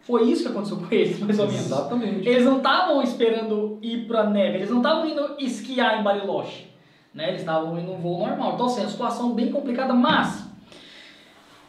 [0.00, 1.66] Foi isso que aconteceu com eles, mais ou menos.
[1.66, 2.28] Exatamente.
[2.28, 6.66] Eles não estavam esperando ir pra neve, eles não estavam indo esquiar em Bariloche.
[7.14, 7.28] Né?
[7.28, 8.52] Eles estavam indo num voo normal.
[8.54, 10.49] Então, assim, é uma situação bem complicada, mas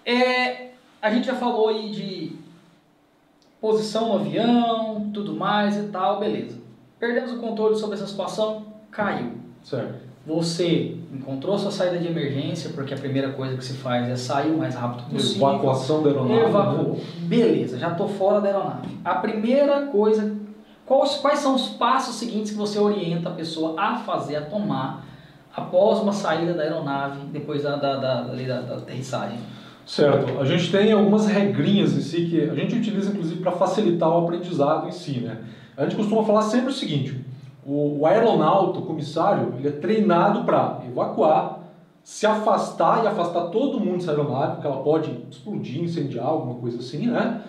[0.05, 0.69] é,
[1.01, 2.31] a gente já falou aí de
[3.59, 6.57] posição no avião, tudo mais e tal, beleza.
[6.99, 9.31] Perdemos o controle sobre essa situação, caiu.
[9.63, 10.11] Certo.
[10.25, 14.51] Você encontrou sua saída de emergência, porque a primeira coisa que se faz é sair
[14.51, 15.47] o mais rápido possível.
[15.49, 16.39] Evacuação da aeronave.
[16.41, 16.93] Evacuou.
[16.95, 17.03] né?
[17.21, 18.87] Beleza, já estou fora da aeronave.
[19.03, 20.35] A primeira coisa,
[20.85, 25.03] quais, quais são os passos seguintes que você orienta a pessoa a fazer, a tomar,
[25.55, 29.39] após uma saída da aeronave, depois da, da, da, da- da aterrissagem?
[29.86, 30.39] Certo.
[30.39, 34.23] A gente tem algumas regrinhas em si que a gente utiliza inclusive para facilitar o
[34.23, 35.38] aprendizado em si, né?
[35.75, 37.19] A gente costuma falar sempre o seguinte:
[37.65, 41.59] o, aeronauta, o comissário, ele é treinado para evacuar,
[42.03, 46.79] se afastar e afastar todo mundo dessa aeronave, porque ela pode explodir, incendiar, alguma coisa
[46.79, 47.41] assim, né?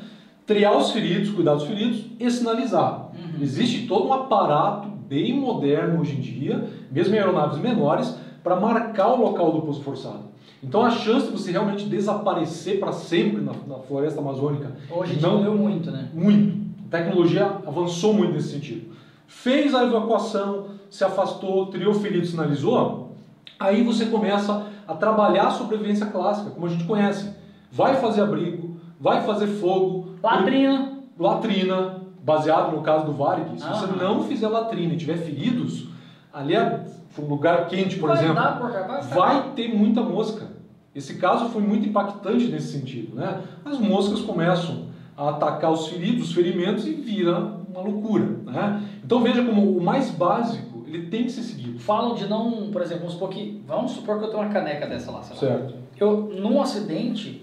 [0.47, 3.11] Triar os feridos, cuidar dos feridos e sinalizar.
[3.15, 3.41] Uhum.
[3.43, 9.09] Existe todo um aparato bem moderno hoje em dia, mesmo em aeronaves menores, para marcar
[9.09, 10.32] o local do pouso forçado.
[10.63, 15.39] Então a chance de você realmente desaparecer para sempre na, na floresta amazônica, Hoje Não.
[15.39, 16.09] diminuiu muito, né?
[16.15, 16.63] muito.
[16.87, 18.93] A tecnologia avançou muito nesse sentido.
[19.27, 23.17] Fez a evacuação, se afastou, triou ferido, sinalizou,
[23.59, 27.31] aí você começa a trabalhar a sobrevivência clássica, como a gente conhece.
[27.71, 30.99] Vai fazer abrigo, vai fazer fogo, Latrina.
[31.19, 33.97] latrina, baseado no caso do Varig, se você Aham.
[33.97, 35.87] não fizer latrina e tiver feridos,
[36.33, 36.85] ali é
[37.19, 40.47] um lugar quente, por vai exemplo, dar, vai, vai ter muita mosca.
[40.95, 43.41] Esse caso foi muito impactante nesse sentido, né?
[43.65, 44.87] As moscas começam
[45.17, 47.39] a atacar os feridos, os ferimentos e vira
[47.69, 48.83] uma loucura, né?
[49.05, 51.79] Então veja como o mais básico, ele tem que ser seguido.
[51.79, 54.87] Falam de não, por exemplo, vamos supor que, vamos supor que eu tenho uma caneca
[54.87, 55.57] dessa lá, sei lá.
[55.57, 55.75] Certo.
[55.99, 57.43] eu, num acidente,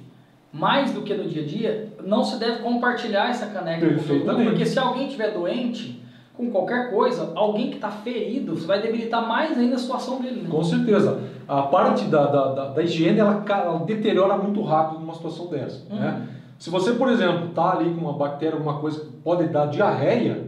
[0.53, 3.97] mais do que no dia a dia, não se deve compartilhar essa caneca com todo
[3.97, 4.49] mundo, Perfeitamente.
[4.49, 6.01] porque se alguém estiver doente
[6.39, 10.43] com qualquer coisa, alguém que está ferido, você vai debilitar mais ainda a situação dele.
[10.43, 10.49] Né?
[10.49, 11.19] Com certeza.
[11.45, 15.83] A parte da, da, da, da higiene, ela, ela deteriora muito rápido numa situação dessa,
[15.91, 15.99] Uhum.
[15.99, 16.27] né?
[16.57, 20.47] Se você, por exemplo, está ali com uma bactéria, alguma coisa que pode dar diarreia,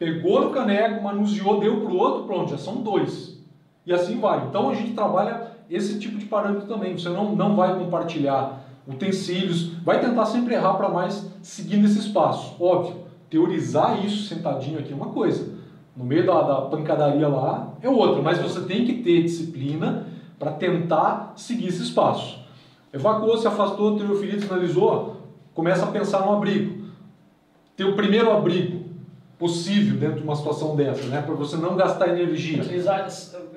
[0.00, 3.38] pegou no caneco, manuseou, deu para o outro, pronto, já são dois.
[3.86, 4.46] E assim vai.
[4.48, 6.96] Então a gente trabalha esse tipo de parâmetro também.
[6.98, 12.56] Você não, não vai compartilhar utensílios, vai tentar sempre errar para mais seguindo esse espaço.
[12.60, 12.96] Óbvio,
[13.30, 15.60] teorizar isso sentadinho aqui é uma coisa.
[15.96, 20.06] No meio da, da pancadaria lá é outra, mas você tem que ter disciplina
[20.38, 22.40] para tentar seguir esse espaço.
[22.92, 25.16] Evacuou, se afastou, teve o ferido, sinalizou,
[25.54, 26.86] começa a pensar no abrigo.
[27.76, 28.79] Ter o primeiro abrigo
[29.40, 31.22] possível dentro de uma situação dessa, né?
[31.22, 32.60] Para você não gastar energia.
[32.62, 33.08] Utilizar,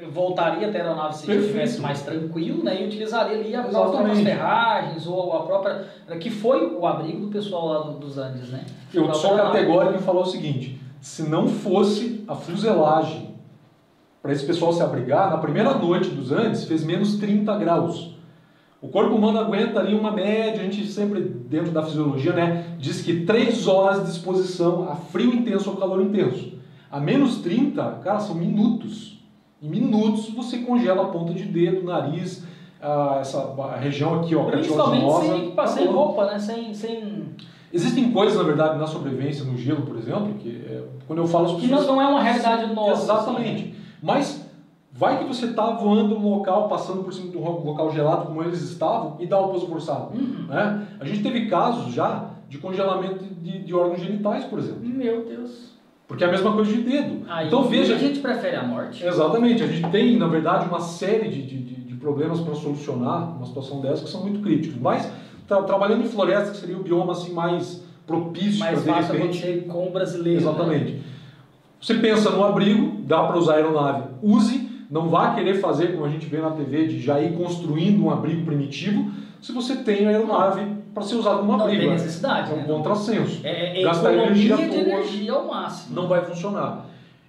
[0.01, 2.81] eu voltaria até a aeronave se estivesse mais tranquilo, né?
[2.81, 5.85] E utilizaria ali as próprias ferragens ou a própria.
[6.21, 8.63] que foi o abrigo do pessoal lá do- dos Andes, né?
[8.93, 9.51] Eu Pra aeronave.
[9.51, 13.35] categórico em falar o seguinte: se não fosse a fuselagem
[14.21, 18.12] para esse pessoal se abrigar, na primeira noite dos Andes fez menos 30 graus.
[18.83, 23.01] O corpo humano aguenta ali uma média, a gente sempre, dentro da fisiologia, né, diz
[23.01, 26.51] que 3 horas de exposição a frio intenso ou calor intenso.
[26.91, 29.23] A menos 30, cara, são minutos.
[29.61, 32.43] Em minutos você congela a ponta de dedo, nariz,
[32.81, 36.05] ah, essa região aqui, ó, Principalmente sem, equipa- sem Acabou.
[36.07, 36.37] roupa, né?
[36.39, 37.23] Sem, sem...
[37.71, 41.55] Existem coisas, na verdade, na sobrevivência no gelo, por exemplo, que é, quando eu falo
[41.55, 41.87] Que não, pessoas...
[41.87, 43.03] não é uma realidade nossa.
[43.03, 43.61] Exatamente.
[43.63, 43.73] assim.
[44.01, 44.42] Mas
[44.93, 48.43] vai que você está voando num local, passando por cima de um local gelado como
[48.43, 50.13] eles estavam e dá o pouso forçado.
[50.15, 50.45] Uhum.
[50.47, 50.87] Né?
[50.99, 54.81] A gente teve casos já de congelamento de, de órgãos genitais, por exemplo.
[54.83, 55.73] Meu Deus.
[56.07, 57.25] Porque é a mesma coisa de dedo.
[57.27, 57.95] Aí então veja...
[57.95, 59.03] a gente prefere a morte.
[59.03, 59.63] Exatamente.
[59.63, 63.79] A gente tem, na verdade, uma série de, de, de- problemas para solucionar uma situação
[63.79, 64.77] dessa que são muito críticos.
[64.77, 65.09] Mas
[65.47, 69.13] tra- trabalhando em floresta, que seria o bioma assim, mais propício Mais para de fácil
[69.15, 69.37] repente...
[69.41, 70.41] acontecer com o brasileiro.
[70.43, 70.49] né?
[70.49, 71.01] Exatamente.
[71.79, 76.09] Você pensa no abrigo, dá para usar aeronave, use, não vá querer fazer como a
[76.09, 79.11] gente vê na TV de já ir construindo um abrigo primitivo.
[79.41, 81.81] se você tem a aeronave para ser usada numa Não briga.
[81.81, 82.63] tem necessidade, É um né?
[82.65, 83.41] contrassenso.
[83.43, 85.95] É, é Gastar energia de energia ao máximo.
[85.95, 86.85] Não vai funcionar.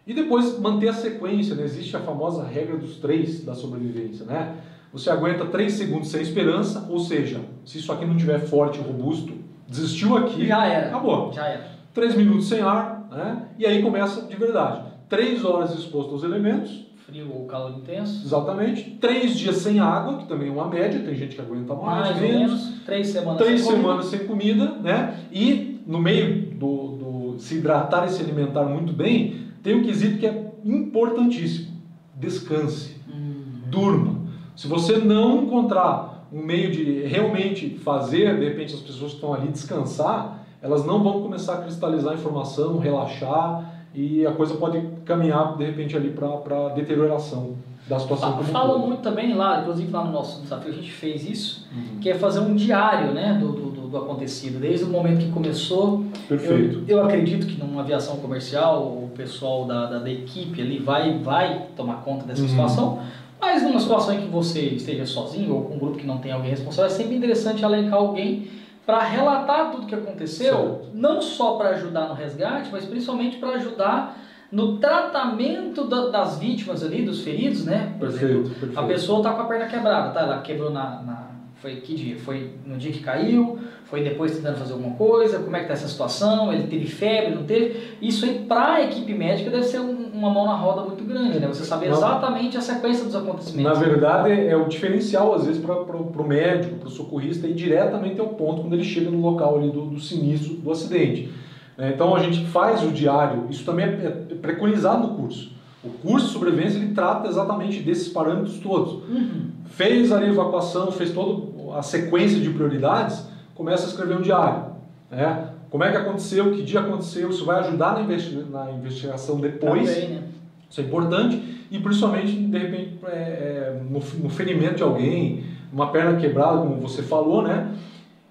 [0.06, 1.64] E depois manter a sequência, né?
[1.64, 4.54] existe a famosa regra dos três da sobrevivência, né?
[4.92, 8.82] Você aguenta três segundos sem esperança, ou seja, se isso aqui não tiver forte e
[8.82, 9.32] robusto,
[9.66, 10.86] desistiu aqui, Já era.
[10.88, 11.32] acabou.
[11.32, 11.66] Já era.
[11.92, 13.46] Três minutos sem ar, né?
[13.58, 14.82] E aí começa de verdade.
[15.08, 18.24] Três horas exposto aos elementos, Frio ou calor intenso.
[18.24, 18.92] exatamente.
[19.00, 22.16] Três dias sem água, que também é uma média, tem gente que aguenta mais, Mais
[22.16, 22.50] ou menos.
[22.64, 22.82] menos.
[22.84, 23.82] Três semanas Três sem comida.
[23.88, 25.20] semanas sem comida, né?
[25.30, 26.96] E no meio do,
[27.34, 31.74] do se hidratar e se alimentar muito bem, tem um quesito que é importantíssimo:
[32.16, 33.42] descanse, Hum.
[33.70, 34.20] durma.
[34.56, 39.34] Se você não encontrar um meio de realmente fazer, de repente as pessoas que estão
[39.34, 44.80] ali descansar, elas não vão começar a cristalizar a informação, relaxar e a coisa pode
[45.04, 47.54] caminhar de repente ali para deterioração
[47.86, 48.86] da situação como Falam todo.
[48.88, 51.98] muito também lá, inclusive lá no nosso desafio a gente fez isso, Uhum.
[52.00, 55.30] que é fazer um diário né, do, do, do- do acontecido, desde o momento que
[55.30, 56.04] começou.
[56.28, 56.82] Perfeito.
[56.88, 61.18] Eu, eu acredito que numa aviação comercial, o pessoal da, da, da equipe ali vai,
[61.18, 62.48] vai tomar conta dessa Uhum.
[62.48, 62.98] situação,
[63.40, 66.32] mas numa situação em que você esteja sozinho ou com um grupo que não tem
[66.32, 68.48] alguém responsável, é sempre interessante alencar alguém
[68.86, 70.86] para relatar tudo que aconteceu, Certo.
[70.92, 74.18] não só para ajudar no resgate, mas principalmente para ajudar
[74.52, 77.94] no tratamento da- das vítimas ali, dos feridos, né?
[77.98, 78.78] Por exemplo, Perfeito, perfeito.
[78.80, 80.20] a pessoa tá com a perna quebrada, tá?
[80.20, 81.24] Ela quebrou na, na-
[81.56, 82.18] Foi que dia?
[82.18, 83.58] Foi no dia que caiu?
[83.84, 85.38] Foi depois tentando fazer alguma coisa?
[85.38, 86.52] Como é que tá essa situação?
[86.52, 87.96] Ele teve febre, não teve?
[88.02, 91.40] Isso aí, para a equipe médica, deve ser um- uma mão na roda muito grande,
[91.40, 91.46] né?
[91.48, 91.96] Você saber Não.
[91.96, 93.78] exatamente a sequência dos acontecimentos.
[93.78, 97.54] Na verdade, é é o diferencial, às vezes, para o médico, para o socorrista, ir
[97.54, 101.30] diretamente ao ponto quando ele chega no local ali do, do sinistro, do acidente.
[101.76, 105.52] É, Então, a gente faz o diário, isso também é é preconizado no curso.
[105.82, 108.92] O curso de sobrevivência, ele trata exatamente desses parâmetros todos.
[109.08, 109.50] Uhum.
[109.66, 114.66] Fez ali a evacuação, fez toda a sequência de prioridades, começa a escrever um diário.
[115.10, 115.48] Né?
[115.74, 119.92] Como é que aconteceu, que dia aconteceu, isso vai ajudar na, investi- na investigação depois.
[119.92, 120.22] Também, né?
[120.70, 125.88] Isso é importante e principalmente, de repente, é, é, no, no ferimento de alguém, uma
[125.90, 127.74] perna quebrada, como você falou, né?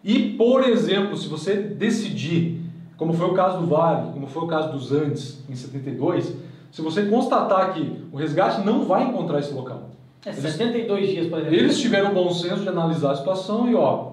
[0.02, 2.62] E, por exemplo, se você decidir,
[2.96, 6.34] como foi o caso do Vale, como foi o caso dos Andes, em 72,
[6.72, 9.89] se você constatar que o resgate não vai encontrar esse local,
[10.26, 11.56] É, Eles- 72 dias, por exemplo.
[11.58, 14.12] eles tiveram o bom senso de analisar a situação e, ó,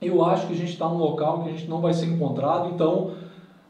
[0.00, 2.70] eu acho que a gente está num local que a gente não vai ser encontrado,
[2.74, 3.12] então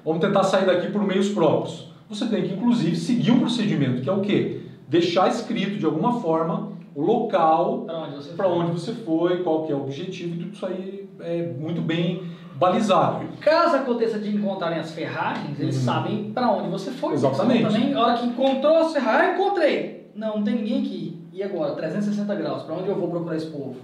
[0.05, 1.89] vamos tentar sair daqui por meios próprios.
[2.09, 4.63] Você tem que, inclusive, seguir um procedimento, que é o quê?
[4.89, 8.47] Deixar escrito de alguma forma o local Para onde você foi.
[8.47, 12.23] onde você foi, qual que é o objetivo, e tudo isso aí é muito bem
[12.57, 13.27] balizado.
[13.41, 15.83] Caso aconteça de encontrarem as ferragens, eles Uhum.
[15.85, 17.15] sabem para onde você foi.
[17.15, 17.63] Exatamente.
[17.65, 20.11] Também, a hora que encontrou as ferragens, encontrei.
[20.15, 21.19] Não, não tem ninguém aqui.
[21.33, 21.73] E agora?
[21.75, 22.65] 360 graus.
[22.65, 23.77] Para onde eu vou procurar esse povo?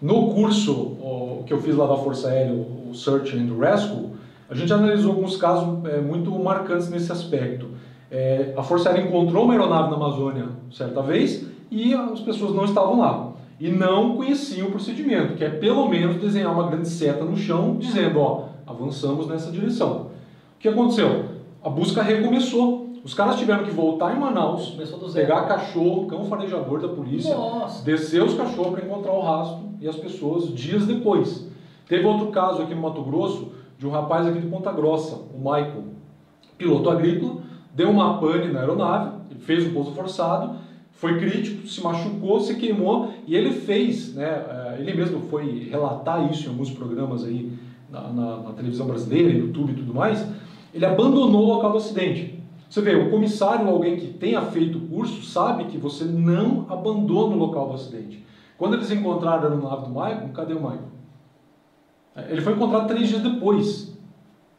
[0.00, 4.10] No curso o, que eu fiz lá da Força Aérea, o Search and Rescue,
[4.48, 7.68] a gente analisou alguns casos é, muito marcantes nesse aspecto.
[8.10, 12.64] É, a Força Aérea encontrou uma aeronave na Amazônia certa vez e as pessoas não
[12.64, 13.32] estavam lá.
[13.60, 17.76] E não conheciam o procedimento, que é pelo menos desenhar uma grande seta no chão,
[17.78, 20.06] dizendo, ó, avançamos nessa direção.
[20.56, 21.26] O que aconteceu?
[21.62, 22.88] A busca recomeçou.
[23.04, 24.76] Os caras tiveram que voltar em Manaus,
[25.12, 27.84] pegar cachorro, cão farejador da polícia, Nossa.
[27.84, 31.48] descer os cachorros para encontrar o rastro e as pessoas dias depois.
[31.88, 35.38] Teve outro caso aqui no Mato Grosso de um rapaz aqui de Ponta Grossa, o
[35.38, 35.84] Michael,
[36.58, 37.36] piloto agrícola,
[37.74, 40.56] deu uma pane na aeronave, fez um pouso forçado,
[40.92, 46.30] foi crítico, se machucou, se queimou e ele fez, né, eh, ele mesmo foi relatar
[46.30, 47.50] isso em alguns programas aí
[47.90, 50.26] na, na- na televisão brasileira, YouTube e tudo mais,
[50.74, 52.38] ele abandonou o local do acidente.
[52.68, 57.34] Você vê, o comissário alguém que tenha feito o curso sabe que você não abandona
[57.34, 58.22] o local do acidente.
[58.60, 60.90] Quando eles encontraram a aeronave do Michael, cadê o Michael?
[62.28, 63.90] Ele foi encontrado três dias depois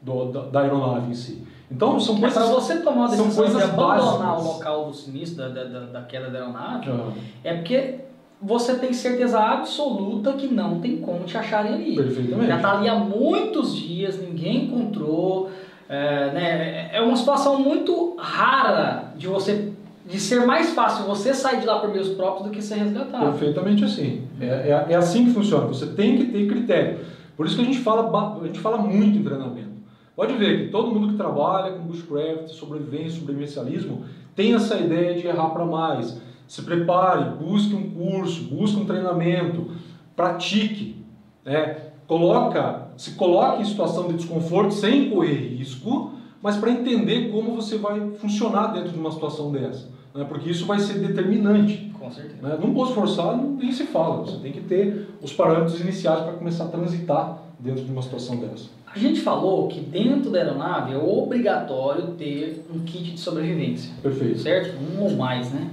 [0.01, 1.45] do- da, da aeronave em si.
[1.69, 2.49] Então, são É para coisas...
[2.49, 4.43] você tomar a são decisão de abandonar básicas.
[4.45, 7.11] o local do sinistro, da, da, da- da queda da aeronave, Ah,
[7.43, 7.99] é porque
[8.41, 11.95] você tem certeza absoluta que não tem como te acharem ali.
[11.95, 12.47] perfeitamente.
[12.47, 15.51] Já está ali há muitos dias, ninguém encontrou.
[15.87, 19.70] É, né, é uma situação muito rara de você
[20.12, 23.32] de ser mais fácil você sair de lá por meios próprios do que ser resgatado.
[23.32, 24.24] Perfeitamente assim.
[24.41, 25.66] É, é, é assim que funciona.
[25.68, 26.99] Você tem que ter critério.
[27.38, 29.72] Por isso que a gente fala, a gente fala muito em treinamento.
[30.14, 34.03] Pode ver que todo mundo que trabalha com bushcraft, sobrevivência, sobrevivencialismo,
[34.36, 36.20] tem essa ideia de errar para mais.
[36.45, 39.72] Se prepare, busque um curso, busque um treinamento,
[40.14, 40.97] pratique.
[41.45, 41.78] Né?
[42.05, 47.78] Coloca, se coloque em situação de desconforto sem correr risco, mas para entender como você
[47.78, 50.00] vai funcionar dentro de uma situação dessa.
[50.14, 50.26] Né?
[50.28, 51.91] porque isso vai ser determinante.
[51.97, 52.41] Com certeza.
[52.41, 52.57] Né?
[52.62, 56.66] Num posto forçado, nem se fala, você tem que ter os parâmetros iniciais para começar
[56.66, 58.70] a transitar dentro de uma situação dessa.
[58.93, 64.39] A gente falou que dentro da aeronave é obrigatório ter um kit de sobrevivência, Perfeito.
[64.39, 64.78] certo?
[64.78, 65.70] Um ou mais, né?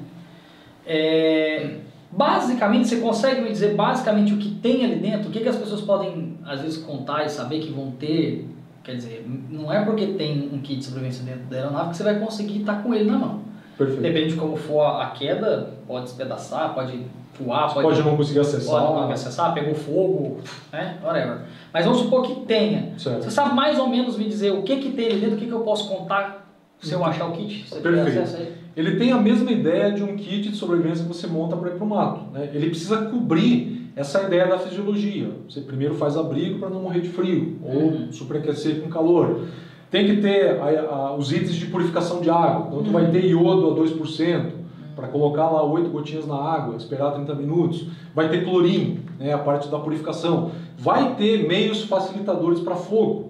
[0.86, 1.78] É,
[2.12, 5.28] basicamente, você consegue me dizer basicamente o que tem ali dentro?
[5.28, 8.46] O que, que as pessoas podem, às vezes, contar e saber que vão ter?
[8.84, 12.04] Quer dizer, não é porque tem um kit de sobrevivência dentro da aeronave que você
[12.04, 13.47] vai conseguir estar com ele na mão.
[13.78, 14.02] Perfeito.
[14.02, 17.00] Depende de como for a queda, pode despedaçar, pode
[17.40, 18.80] voar, Você pode não conseguir acessar.
[18.82, 20.38] pode não acessar, pegou fogo,
[20.72, 20.98] né?
[21.02, 21.42] Whatever.
[21.72, 22.92] Mas vamos supor que tenha.
[22.98, 23.22] Certo.
[23.22, 25.46] Você sabe mais ou menos me dizer o que, que tem ali dentro, o que,
[25.46, 27.68] que eu posso contar se eu achar o kit?
[27.68, 28.58] Você Perfeito.
[28.76, 31.74] Ele tem a mesma ideia de um kit de sobrevivência que você monta para ir
[31.74, 32.32] para o mato.
[32.32, 32.48] Né?
[32.52, 35.30] Ele precisa cobrir essa ideia da fisiologia.
[35.48, 38.12] Você primeiro faz abrigo para não morrer de frio ou Uhum.
[38.12, 39.46] superaquecer com calor.
[39.90, 42.66] Tem que ter a- a- os itens de purificação de água.
[42.68, 42.92] Então, tu Uhum.
[42.92, 44.52] vai ter iodo a 2%,
[44.94, 47.86] para colocar lá 8 gotinhas na água, esperar 30 minutos.
[48.14, 50.50] Vai ter clorinho, né, a parte da purificação.
[50.76, 53.28] Vai ter meios facilitadores para fogo.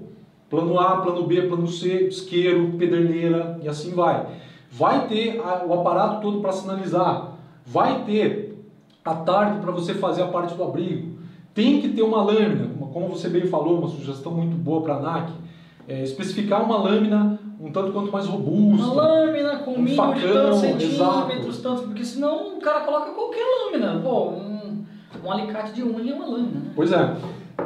[0.49, 4.27] Plano A, plano B, plano C, isqueiro, pederneira e assim vai.
[4.71, 7.33] Vai ter a- o aparato todo para sinalizar.
[7.67, 8.57] Vai ter
[9.05, 11.19] a tarde para você fazer a parte do abrigo.
[11.53, 14.99] Tem que ter uma lâmina, como você bem falou, uma sugestão muito boa para a
[14.99, 15.33] ANAC.
[15.89, 18.87] É, especificar uma lâmina um tanto quanto mais robusta.
[18.87, 21.27] Uma lâmina com Um mínimo de facão, tantos exato.
[21.27, 24.01] centímetros, tantos, porque senão o cara coloca qualquer lâmina.
[24.01, 24.85] Pô, um,
[25.25, 26.71] um alicate de unha é uma lâmina, né?
[26.77, 27.17] Pois é.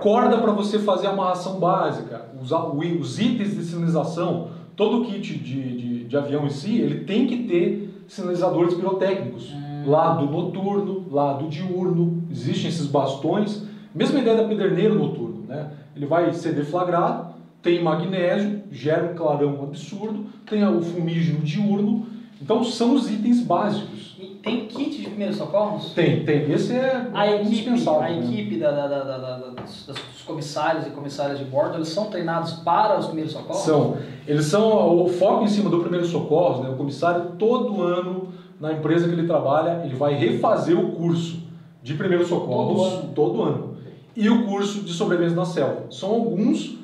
[0.01, 5.77] Corda para você fazer a amarração básica, os itens de sinalização, todo o kit de,
[5.77, 9.53] de, de avião em si, ele tem que ter sinalizadores pirotécnicos.
[9.53, 9.91] Hum.
[9.91, 13.67] Lado noturno, lado diurno, existem esses bastões.
[13.95, 15.71] Mesma ideia da pederneira noturno, né?
[15.95, 17.32] Ele vai ser deflagrado,
[17.63, 22.07] tem magnésio, gera um clarão absurdo, tem o fumígeno diurno.
[22.41, 24.17] Então são os itens básicos.
[24.19, 25.93] E tem kit de primeiros socorros?
[25.95, 26.51] Tem, tem.
[26.51, 28.19] Esse é A equipe, a né?
[28.19, 32.99] equipe da, da, da, da- dos comissários e comissárias de bordo, eles são treinados para
[32.99, 33.63] os primeiros socorros?
[33.63, 33.97] São.
[34.27, 36.71] Eles são o foco em cima do primeiro socorro, né?
[36.71, 38.29] O comissário todo ano
[38.61, 41.39] na empresa que ele trabalha, ele vai refazer o curso
[41.83, 43.13] de primeiros socorros Todo ano.
[43.15, 43.77] todo ano.
[44.17, 45.85] E o curso de sobrevivência na selva.
[45.91, 46.77] São alguns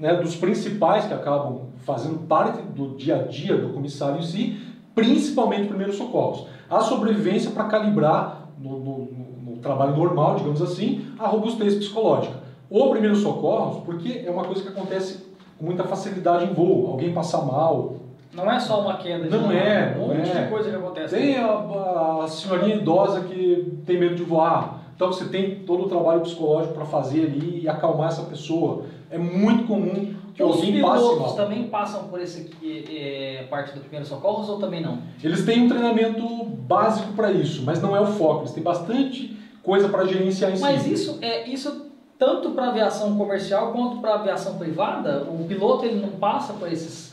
[0.00, 4.58] né, dos principais que acabam fazendo parte do dia a dia do comissário em si,
[4.94, 6.46] principalmente primeiros socorros.
[6.68, 8.98] A sobrevivência para calibrar no, no-
[9.44, 12.34] no- trabalho normal, digamos assim, a robustez psicológica.
[12.70, 15.26] O primeiro socorros, porque é uma coisa que acontece
[15.58, 16.86] com muita facilidade em voo.
[16.92, 17.96] Alguém passar mal,
[18.32, 20.44] Não é só uma queda de Não nada, é, um não monte é.
[20.44, 21.14] de coisa que acontece.
[21.16, 24.80] tem a, a senhorinha idosa que tem medo de voar.
[24.94, 28.84] Então você tem todo o trabalho psicológico para fazer ali e acalmar essa pessoa.
[29.10, 31.34] É muito comum que Os alguém passe pilotos mal.
[31.36, 34.98] também passam por esse eh, parte do primeiro socorros ou também não?
[35.22, 38.42] Eles têm um treinamento básico para isso, mas não é o foco.
[38.42, 40.62] Eles têm bastante coisa para gerenciar em si.
[40.62, 45.24] Mas isso é isso tanto para aviação comercial quanto para aviação privada.
[45.24, 47.12] O piloto ele não passa por esses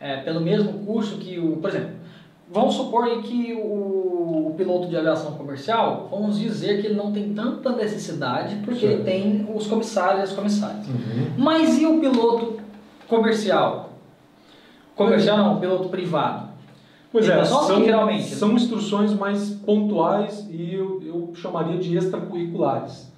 [0.00, 1.90] eh, pelo mesmo curso que o, por exemplo,
[2.50, 7.12] vamos supor aí que o, o piloto de aviação comercial, vamos dizer que ele não
[7.12, 10.86] tem tanta necessidade porque ele tem os comissários e as comissárias.
[10.86, 11.32] Uhum.
[11.36, 12.58] Mas e o piloto
[13.08, 13.90] comercial?
[14.94, 16.48] Comercial não, piloto privado.
[17.10, 21.96] Pois é, Então, só são, geralmente- são instruções mais pontuais e eu, eu chamaria de
[21.96, 23.10] extracurriculares.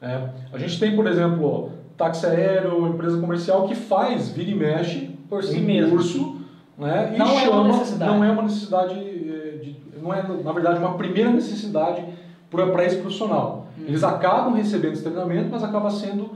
[0.00, 0.30] né?
[0.52, 5.42] a gente tem, por exemplo, táxi aéreo, empresa comercial que faz, vira e mexe, Por
[5.42, 5.90] si um mesmo.
[5.92, 6.36] curso,
[6.78, 7.12] né?
[7.14, 8.10] E Não é uma chama, necessidade.
[8.10, 12.04] Não é uma necessidade, eh, de, não é, na verdade, uma primeira necessidade
[12.50, 13.66] para esse profissional.
[13.78, 13.84] Hum.
[13.88, 16.30] Eles acabam recebendo esse treinamento, mas acaba sendo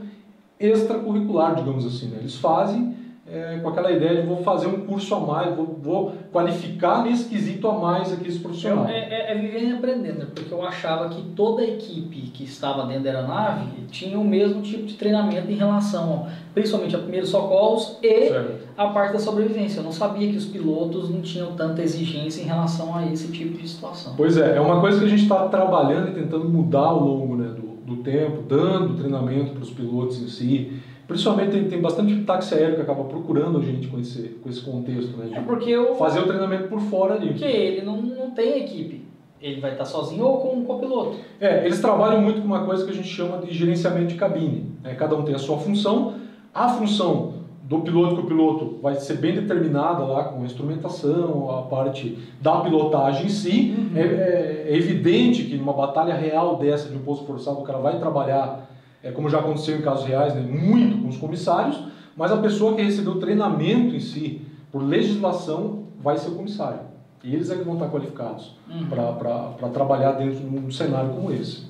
[0.59, 2.07] extracurricular, digamos assim.
[2.07, 2.17] Né?
[2.19, 2.95] Eles fazem
[3.29, 7.25] eh, com aquela ideia de vou fazer um curso a mais, vou, vou qualificar nesse
[7.27, 8.87] quesito a mais aqui esse profissional.
[8.87, 12.85] É, é, é vivendo e aprendendo, porque eu achava que toda a equipe que estava
[12.85, 17.97] dentro da aeronave tinha o mesmo tipo de treinamento em relação, principalmente a primeiros socorros
[18.01, 18.67] e Certo.
[18.77, 19.79] a parte da sobrevivência.
[19.79, 23.57] Eu não sabia que os pilotos não tinham tanta exigência em relação a esse tipo
[23.57, 24.13] de situação.
[24.15, 27.35] Pois é, é uma coisa que a gente está trabalhando e tentando mudar ao longo
[27.35, 30.81] né, do, do tempo, dando treinamento para os pilotos em si.
[31.07, 34.61] Principalmente tem, tem bastante táxi aéreo que acaba procurando a gente com esse, com esse
[34.61, 35.29] contexto, né?
[35.33, 37.27] É porque, eu, fazer o treinamento por fora ali.
[37.29, 39.05] porque ele não, não tem equipe.
[39.41, 41.15] Ele vai estar sozinho ou com um copiloto.
[41.39, 44.71] É, eles trabalham muito com uma coisa que a gente chama de gerenciamento de cabine.
[44.83, 44.95] né?
[44.95, 46.15] Cada um tem a sua função.
[46.53, 47.33] A função
[47.63, 52.17] do piloto que o piloto vai ser bem determinada lá com a instrumentação, a parte
[52.41, 53.75] da pilotagem em si.
[53.95, 57.77] É, é- é evidente que numa batalha real dessa de um posto forçado o cara
[57.79, 58.69] vai trabalhar,
[59.03, 61.79] é, como já aconteceu em casos reais, né, muito com os comissários,
[62.15, 64.41] mas a pessoa que recebeu treinamento em si
[64.71, 66.79] por legislação vai ser o comissário.
[67.23, 68.85] Eles é que vão estar qualificados Uhum.
[68.87, 71.65] para trabalhar dentro de um cenário como esse.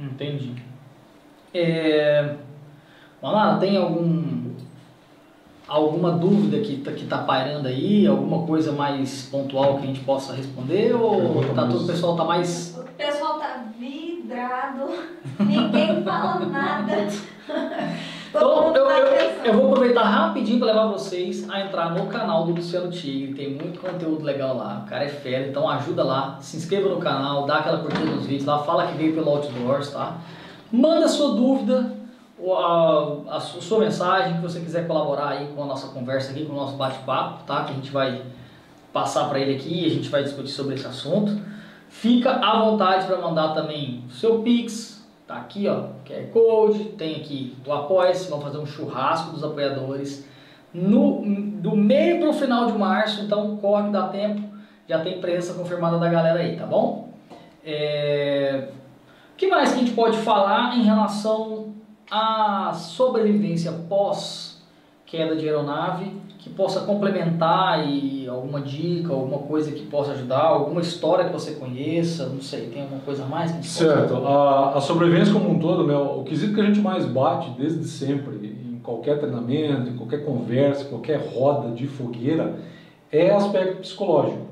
[0.00, 0.52] Entendi.
[1.52, 2.36] É...
[3.22, 4.39] Manara, tem algum
[5.70, 8.06] alguma dúvida que tá, que tá pairando aí?
[8.06, 10.92] Alguma coisa mais pontual que a gente possa responder?
[10.94, 12.76] Ou tá todo, o pessoal tá mais...
[12.76, 14.90] O pessoal tá vidrado,
[15.38, 17.06] ninguém fala nada.
[18.30, 22.52] Então, eu, eu, eu vou aproveitar rapidinho para levar vocês a entrar no canal do
[22.52, 23.34] Luciano Tigre.
[23.34, 24.84] Tem muito conteúdo legal lá.
[24.86, 26.38] O cara é fera, então ajuda lá.
[26.40, 29.90] Se inscreva no canal, dá aquela curtida nos vídeos lá, fala que veio pelo Outdoors,
[29.90, 30.18] tá?
[30.70, 31.92] Manda sua dúvida,
[32.48, 36.44] a, a su- sua mensagem, que você quiser colaborar aí com a nossa conversa aqui,
[36.46, 37.64] com o nosso bate-papo, tá?
[37.64, 38.22] Que a gente vai
[38.92, 41.40] passar para ele aqui e a gente vai discutir sobre esse assunto.
[41.88, 47.16] Fica à vontade para mandar também o seu Pix, tá aqui ó, QR Code, tem
[47.16, 50.26] aqui o Apoia-se, vamos fazer um churrasco dos apoiadores
[50.72, 51.20] no,
[51.60, 54.40] do meio para o final de março, então corre dá tempo,
[54.88, 57.08] já tem presença confirmada da galera aí, tá bom?
[57.64, 58.68] É...
[59.32, 61.72] O que mais que a gente pode falar em relação
[62.10, 64.60] à sobrevivência pós
[65.06, 70.80] queda de aeronave que possa complementar e alguma dica, alguma coisa que possa ajudar, alguma
[70.80, 74.14] história que você conheça, não sei, tem alguma coisa a mais que a Certo.
[74.26, 77.84] A, a sobrevivência como um todo, né, o quesito que a gente mais bate desde
[77.84, 82.58] sempre, em qualquer treinamento, em qualquer conversa, em qualquer roda de fogueira,
[83.12, 84.49] é aspecto psicológico.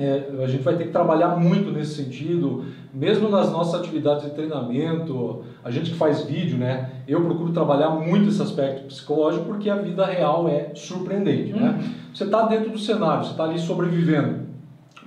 [0.00, 4.30] É, a gente vai ter que trabalhar muito nesse sentido, mesmo nas nossas atividades de
[4.30, 6.90] treinamento, a gente que faz vídeo, né?
[7.06, 11.78] Eu procuro trabalhar muito esse aspecto psicológico porque a vida real é surpreendente, né?
[12.14, 14.40] Você está dentro do cenário, você está ali sobrevivendo.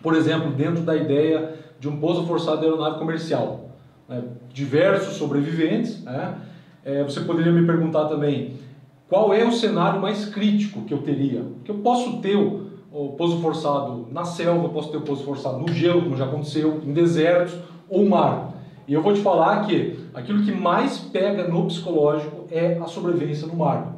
[0.03, 3.71] Por exemplo, dentro da ideia de um pouso forçado de aeronave comercial.
[4.07, 4.21] né?
[4.53, 6.03] Diversos sobreviventes.
[6.03, 6.35] Né?
[6.85, 8.53] É, você poderia me perguntar também
[9.09, 11.43] qual é o cenário mais crítico que eu teria?
[11.63, 12.35] Que eu posso ter
[12.93, 16.25] o, o pouso forçado na selva, posso ter o pouso forçado no gelo, como já
[16.25, 17.55] aconteceu, em desertos
[17.89, 18.53] ou mar.
[18.87, 23.47] E eu vou te falar que aquilo que mais pega no psicológico é a sobrevivência
[23.47, 23.93] no mar.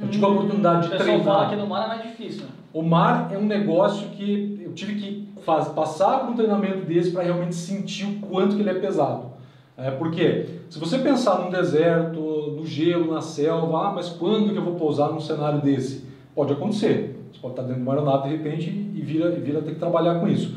[0.00, 1.24] Eu tive a oportunidade O de pessoal treinar.
[1.24, 2.42] fala que no mar é mais difícil.
[2.42, 2.48] né?
[2.72, 7.12] O mar é um negócio que eu tive que faz, passar por um treinamento desse
[7.12, 9.36] para realmente sentir o quanto que ele é pesado.
[9.78, 12.18] É, porque se você pensar num deserto,
[12.56, 16.04] no gelo, na selva, ah, mas quando que eu vou pousar num cenário desse?
[16.34, 17.15] Pode acontecer.
[17.36, 19.78] Você pode estar dentro de uma aeronave de repente e vira, e vira ter que
[19.78, 20.54] trabalhar com isso.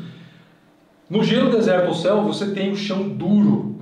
[1.08, 3.76] No gelo, deserto ou selva, você tem o chão duro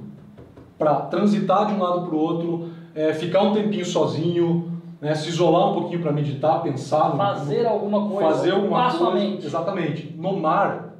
[0.77, 5.29] para transitar de um lado para o outro, é, ficar um tempinho sozinho, né, se
[5.29, 9.11] isolar um pouquinho para meditar, pensar, no- Fazer alguma coisa, fazer alguma coisa.
[9.15, 9.47] mente.
[9.47, 10.15] Exatamente.
[10.17, 10.95] No mar,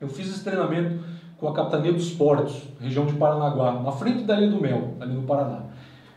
[0.00, 0.98] eu fiz esse treinamento
[1.38, 5.14] com a Capitania dos Portos, região de Paranaguá, na frente da Ilha do Mel, ali
[5.14, 5.62] no Paraná.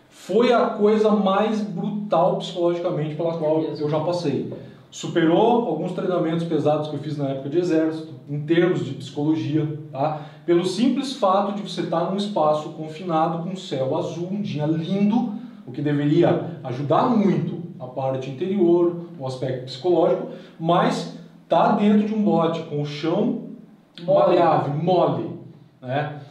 [0.09, 4.53] Foi a coisa mais brutal psicologicamente pela qual eu já passei.
[4.93, 9.79] Superou alguns treinamentos pesados que eu fiz na época de exército, em termos de psicologia,
[9.91, 10.21] tá?
[10.45, 15.33] Pelo simples fato de você estar num espaço confinado com céu azul, um dia lindo,
[15.65, 20.27] o que deveria ajudar muito a parte interior, o aspecto psicológico,
[20.59, 21.17] mas
[21.49, 23.47] tá dentro de um bote com o chão
[23.99, 24.19] Mole.
[24.19, 25.39] maleável, mole,
[25.81, 26.21] né?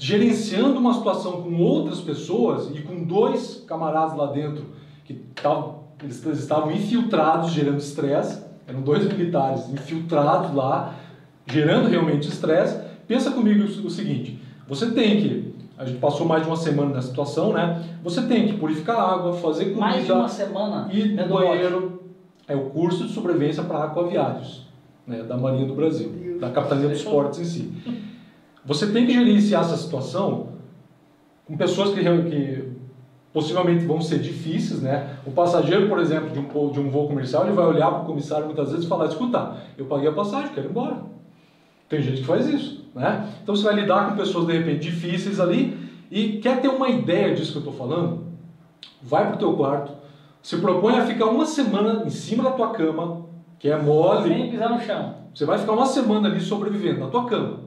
[0.00, 4.66] Gerenciando uma situação com outras pessoas e com dois camaradas lá dentro
[5.04, 10.94] que tavam, eles eles estavam infiltrados gerando estresse, eram dois militares infiltrados lá,
[11.46, 12.78] gerando realmente estresse.
[13.08, 14.38] Pensa comigo o seguinte:
[14.68, 17.82] você tem que, a gente passou mais de uma semana nessa situação, né?
[18.02, 21.46] Você tem que purificar a água, fazer comida, Mais de uma semana e no bote.
[21.46, 22.02] banheiro
[22.46, 24.66] é o curso de sobrevivência para aquaviários,
[25.06, 27.72] né, da Marinha do Brasil, da Capitania dos Portos em si.
[28.66, 30.48] Você tem que gerenciar essa situação
[31.46, 32.63] com pessoas que, que
[33.34, 35.16] possivelmente vão ser difíceis, né?
[35.26, 38.02] O passageiro, por exemplo, de um, voo- de um voo comercial, ele vai olhar para
[38.02, 40.98] o comissário muitas vezes e falar: escuta, eu paguei a passagem, quero ir embora.
[41.88, 43.28] Tem gente que faz isso, né?
[43.42, 45.76] Então você vai lidar com pessoas de repente difíceis ali
[46.10, 48.24] e quer ter uma ideia disso que eu estou falando?
[49.02, 49.92] Vai para o teu quarto,
[50.40, 53.26] se propõe a ficar uma semana em cima da tua cama,
[53.58, 55.14] que é mole, Sem pisar no chão.
[55.34, 57.60] você vai ficar uma semana ali sobrevivendo na tua cama.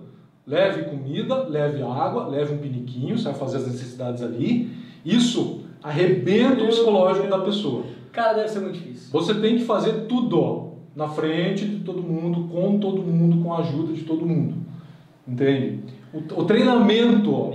[0.47, 4.86] Leve comida, leve água, leve um piniquinho, você vai fazer as necessidades ali.
[5.08, 7.84] Isso arrebenta o psicológico da pessoa.
[8.12, 9.10] Cara, deve ser muito difícil.
[9.12, 13.53] Você tem que fazer tudo ó, na frente de todo mundo, com todo mundo, com
[13.53, 14.55] a ajuda de todo mundo.
[15.26, 15.80] Entende?
[16.14, 17.51] O, o treinamento ó,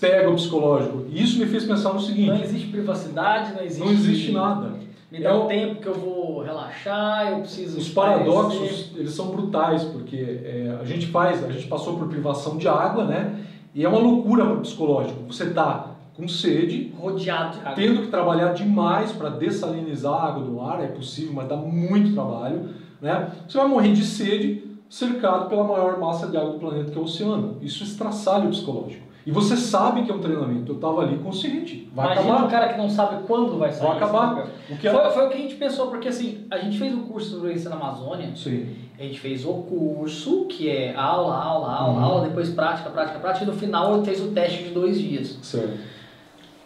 [0.00, 1.04] pega o psicológico.
[1.10, 3.84] E isso me fez pensar no seguinte: Não existe privacidade, não existe.
[3.84, 4.72] não existe nada.
[5.12, 7.78] Me dá É um tempo que eu vou relaxar, eu preciso.
[7.78, 12.56] Os paradoxos, eles são brutais, porque é, a gente faz, a gente passou por privação
[12.56, 13.40] de água, né?
[13.74, 15.24] E é uma loucura para o psicológico.
[15.26, 15.89] Você tá
[16.20, 17.72] com sede, Rodeado de água.
[17.74, 22.12] tendo que trabalhar demais para dessalinizar a água do mar, é possível, mas dá muito
[22.14, 22.68] trabalho,
[23.00, 23.30] né?
[23.48, 27.00] Você vai morrer de sede, cercado pela maior massa de água do planeta, que é
[27.00, 27.56] o oceano.
[27.62, 29.08] Isso estraçalha o psicológico.
[29.26, 30.72] E você sabe que é um treinamento.
[30.72, 31.88] Eu estava ali consciente.
[31.94, 32.46] Vai Imagina acabar.
[32.46, 33.86] um cara que não sabe quando vai sair.
[33.86, 34.48] Vai acabar.
[34.70, 34.90] O que é...
[34.90, 37.34] Foi, foi o que a gente pensou, porque assim, a gente fez o curso de
[37.34, 38.66] sobrevivência na Amazônia, Sim.
[38.98, 42.04] a gente fez o curso, que é aula, aula, aula, Uhum.
[42.04, 45.38] aula, depois prática, prática, prática, e no final ele fez o teste de dois dias.
[45.42, 45.78] Certo.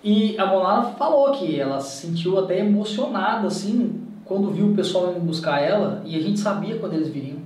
[0.05, 5.11] E a Monara falou que ela se sentiu até emocionada, assim, quando viu o pessoal
[5.11, 7.39] indo buscar ela, e a gente sabia quando eles viriam.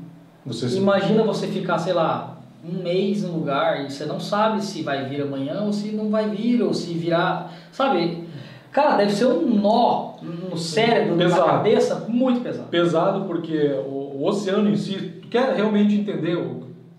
[0.45, 4.83] Você Imagina você ficar, sei lá, um mês no lugar e você não sabe se
[4.83, 7.53] vai vir amanhã ou se não vai vir, ou se virar.
[7.71, 8.27] Sabe?
[8.73, 10.15] Cara, deve ser um nó
[10.51, 11.41] no cérebro, Pesado.
[11.41, 12.69] na cabeça, muito pesado.
[12.69, 16.37] pesado porque o, o oceano em si, tu quer realmente entender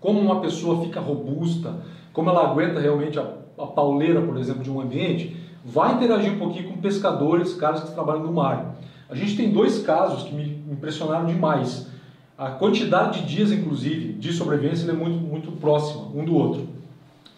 [0.00, 1.74] como uma pessoa fica robusta,
[2.12, 3.26] como ela aguenta realmente a,
[3.58, 7.92] a pauleira, por exemplo, de um ambiente, vai interagir um pouquinho com pescadores, caras que
[7.92, 8.76] trabalham no mar.
[9.08, 11.88] A gente tem dois casos que me impressionaram demais.
[12.38, 16.68] A quantidade de dias, inclusive, de sobrevivência é muito, muito próxima um do outro.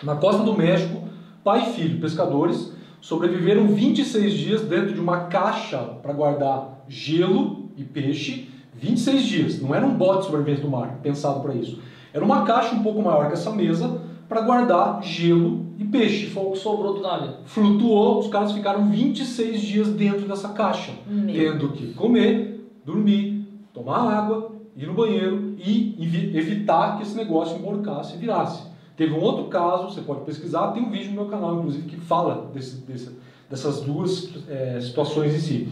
[0.02, 1.02] Na costa do México,
[1.42, 7.82] pai e filho, pescadores, sobreviveram 26 dias dentro de uma caixa para guardar gelo e
[7.82, 8.48] peixe.
[8.74, 9.62] 26 dias.
[9.62, 11.80] Não era um bote de sobrevivência do mar pensado para isso.
[12.12, 14.00] Era uma caixa um pouco maior que essa mesa
[14.32, 16.26] para guardar gelo e peixe.
[16.26, 17.34] Foi o que sobrou do navio.
[17.44, 24.08] Flutuou, os caras ficaram 26 dias dentro dessa caixa, Meu tendo que comer, dormir, tomar
[24.10, 28.62] água, ir no banheiro e evi- evitar que esse negócio emborcasse e virasse.
[28.96, 31.96] Teve um outro caso, você pode pesquisar, tem um vídeo no meu canal, inclusive, que
[31.96, 33.10] fala desse, desse-
[33.50, 35.68] dessas duas eh, situações em si.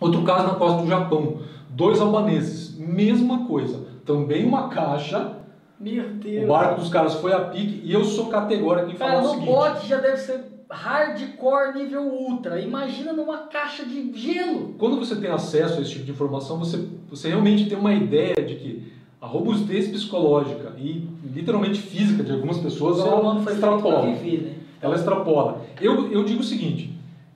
[0.00, 1.38] Outro caso na costa do Japão,
[1.70, 5.38] dois albaneses, mesma coisa, também uma caixa,
[5.78, 6.44] Meu Deus.
[6.44, 9.26] o barco dos caras foi a pique e eu sou categórico em falar Cara, o
[9.26, 9.46] no seguinte.
[9.46, 12.60] bote já deve ser hardcore nível ultra.
[12.60, 14.74] Imagina numa caixa de gelo.
[14.78, 18.34] Quando você tem acesso a esse tipo de informação, você, você realmente tem uma ideia
[18.34, 24.06] de que a robustez psicológica e literalmente física de algumas pessoas ela extrapola.
[24.14, 24.54] viver, né?
[24.80, 25.62] Ela extrapola.
[25.80, 26.92] Eu, eu digo o seguinte: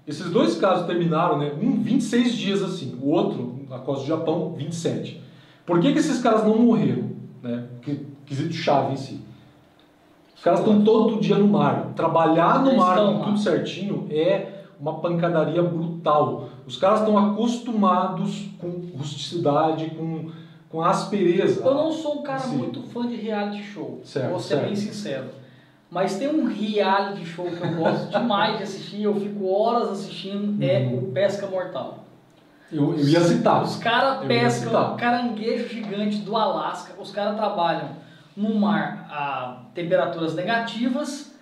[0.07, 1.53] esses dois casos terminaram, né?
[1.61, 5.21] Um 26 dias assim, o outro, na costa do Japão, 27.
[5.65, 7.11] Por que, que esses caras não morreram?
[7.43, 7.65] Né?
[7.83, 9.21] Que, quesito chave em si.
[10.37, 11.93] Os caras estão todo dia no mar.
[11.97, 16.49] Trabalhar no Eles mar com tudo certinho é uma pancadaria brutal.
[16.67, 20.31] Os caras estão acostumados com rusticidade, com,
[20.69, 21.65] com aspereza.
[21.65, 22.59] Eu não sou um cara Sim.
[22.59, 24.67] muito fã de reality show, Certo, vou ser certo.
[24.67, 25.25] bem sincero.
[25.91, 30.63] Mas tem um reality show que eu gosto demais de assistir, eu fico horas assistindo,
[30.63, 30.99] é Uhum.
[30.99, 32.05] o Pesca Mortal.
[32.71, 33.63] Eu, eu ia citar.
[33.63, 37.89] Os caras pescam caranguejo gigante do Alasca, os caras trabalham
[38.39, 41.35] no mar a temperaturas negativas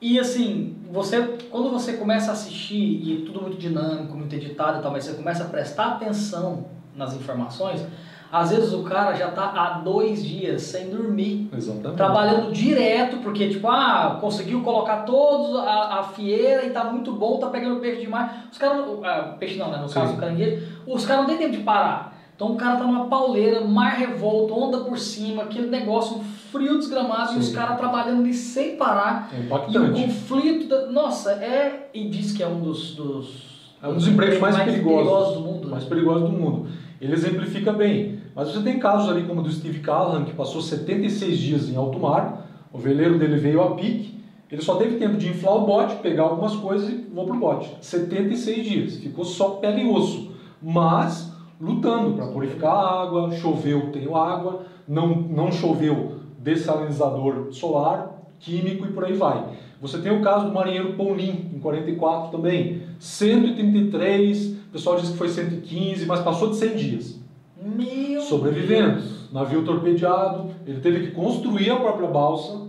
[0.00, 4.82] e assim, você quando você começa a assistir e tudo muito dinâmico, muito editado e
[4.82, 7.84] tal, mas você começa a prestar atenção nas informações,
[8.30, 11.96] às vezes o cara já tá há dois dias sem dormir Exatamente.
[11.96, 17.38] trabalhando direto, porque tipo, ah, conseguiu colocar todos a, a fieira e tá muito bom,
[17.38, 18.30] tá pegando peixe demais.
[18.52, 19.78] Os caras, ah, peixe não, né?
[19.78, 19.94] No Sim.
[19.94, 22.13] caso do caranguejo, os caras não tem tempo de parar.
[22.34, 26.78] Então o cara tá numa pauleira, mar revolto, onda por cima, aquele negócio, um frio
[26.78, 27.54] desgramado, e os Sim.
[27.54, 29.30] caras trabalhando ali sem parar.
[29.32, 30.02] É E o impactante.
[30.02, 31.90] conflito, da- nossa, é.
[31.94, 32.94] E diz que é um dos.
[32.96, 35.68] dos É um dos empregos mais, perigosos, do mundo.
[35.68, 35.88] mais né?
[35.88, 36.66] perigosos do mundo.
[37.00, 38.18] Ele exemplifica bem.
[38.34, 41.76] Mas você tem casos ali como o do Steve Callahan, que passou 76 dias em
[41.76, 44.18] alto mar, o veleiro dele veio a pique,
[44.50, 47.70] ele só teve tempo de inflar o bote, pegar algumas coisas e voou pro bote.
[47.80, 50.32] 76 dias, ficou só pele e osso.
[50.60, 58.86] Mas lutando para purificar a água, choveu, tenho água, não, não choveu, dessalinizador solar, químico
[58.86, 59.44] e por aí vai.
[59.80, 62.82] Você tem o caso do marinheiro Paulinho, em 44 também.
[62.98, 67.20] 133, o pessoal diz que foi 115, mas passou de 100 dias.
[67.62, 69.00] Meu Sobrevivendo.
[69.00, 69.32] Deus.
[69.32, 72.68] Navio torpedeado, ele teve que construir a própria balsa,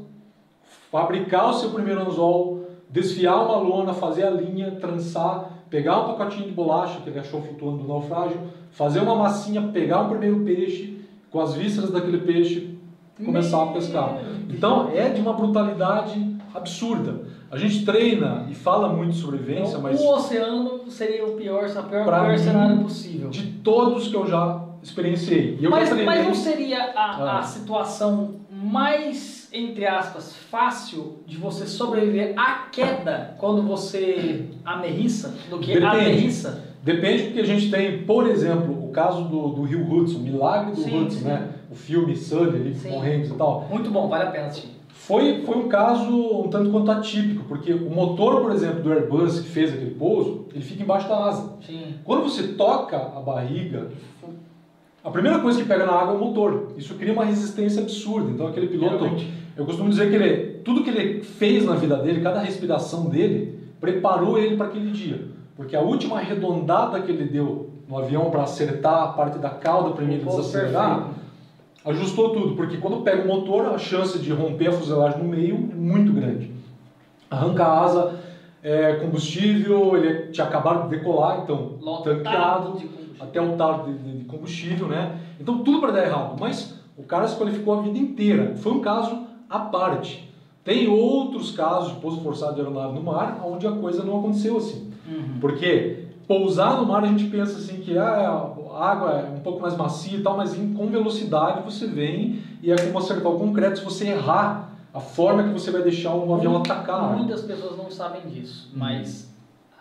[0.91, 6.47] fabricar o seu primeiro anzol, desfiar uma lona, fazer a linha, trançar, pegar um pacotinho
[6.47, 8.39] de bolacha que ele achou flutuando do naufrágio,
[8.75, 10.99] fazer uma massinha, pegar um primeiro peixe,
[11.31, 12.77] com as vísceras daquele peixe,
[13.23, 14.19] começar a pescar.
[14.49, 17.21] Então é de uma brutalidade absurda.
[17.49, 21.63] A gente treina e fala muito de sobrevivência, Então, mas O oceano seria o pior,
[21.65, 23.29] o pior, pior mim, cenário possível.
[23.29, 25.57] de todos que eu já experienciei.
[25.61, 27.43] Eu Mas, mas não seria a, a Ah.
[27.43, 35.67] situação mais, entre aspas, fácil de você sobreviver à queda quando você amerriça do que
[35.73, 35.85] Depende.
[35.85, 36.74] aterrissa?
[36.85, 40.81] Depende porque a gente tem, por exemplo, o caso do, do Rio Hudson, Milagre do
[40.81, 41.25] Sim, Hudson, sim.
[41.25, 41.49] né?
[41.71, 43.67] O filme Sully ali, com Hanks e tal.
[43.71, 44.69] Muito bom, vale a pena assistir.
[44.93, 49.39] Foi, foi um caso um tanto quanto atípico, porque o motor, por exemplo, do Airbus
[49.39, 51.53] que fez aquele pouso, ele fica embaixo da asa.
[51.65, 51.95] Sim.
[52.03, 53.89] Quando você toca a barriga,
[55.03, 56.69] A primeira coisa que pega na água é o motor.
[56.77, 58.31] Isso cria uma resistência absurda.
[58.31, 59.31] Então aquele piloto, Realmente.
[59.55, 63.59] eu costumo dizer que ele, tudo que ele fez na vida dele, cada respiração dele,
[63.79, 65.35] preparou ele para aquele dia.
[65.55, 69.91] Porque a última arredondada que ele deu no avião para acertar a parte da cauda
[69.91, 71.19] para ele desacelerar, perfeito.
[71.85, 72.55] ajustou tudo.
[72.55, 76.11] Porque quando pega o motor, a chance de romper a fuselagem no meio é muito
[76.11, 76.51] grande.
[77.29, 78.19] Arranca a asa,
[78.61, 83.55] é, combustível, ele tinha acabado de decolar, então Lotado tanqueado de até o
[83.85, 85.17] de, de- de combustível, né?
[85.39, 86.35] Então tudo para dar errado.
[86.39, 88.55] Mas o cara se qualificou a vida inteira.
[88.57, 90.29] Foi um caso à parte.
[90.63, 94.57] Tem outros casos de pouso forçado de aeronave no mar onde a coisa não aconteceu
[94.57, 94.91] assim.
[95.07, 95.37] Uhum.
[95.39, 99.61] Porque pousar no mar a gente pensa assim que ah, a água é um pouco
[99.61, 103.37] mais macia e tal, mas em- com velocidade você vem e é como acertar o
[103.39, 106.95] concreto se você errar a forma que você vai deixar o avião atacar.
[107.03, 107.17] água.
[107.17, 108.79] Muitas pessoas não sabem disso, Uhum.
[108.79, 109.29] mas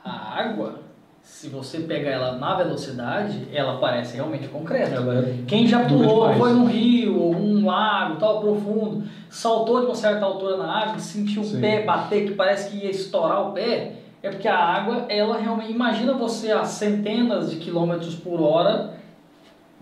[0.05, 0.11] a
[0.41, 0.81] água,
[1.23, 4.93] se você pegar ela na velocidade, ela parece realmente concreto.
[4.95, 9.87] Ela é Quem já pulou, foi num rio ou um lago tal profundo, saltou de
[9.87, 11.61] uma certa altura na água, sentiu o Sim.
[11.61, 13.95] pé bater que parece que ia estourar o pé,
[14.27, 15.71] é porque a água, ela realmente.
[15.71, 18.95] Imagina você a centenas de quilômetros por hora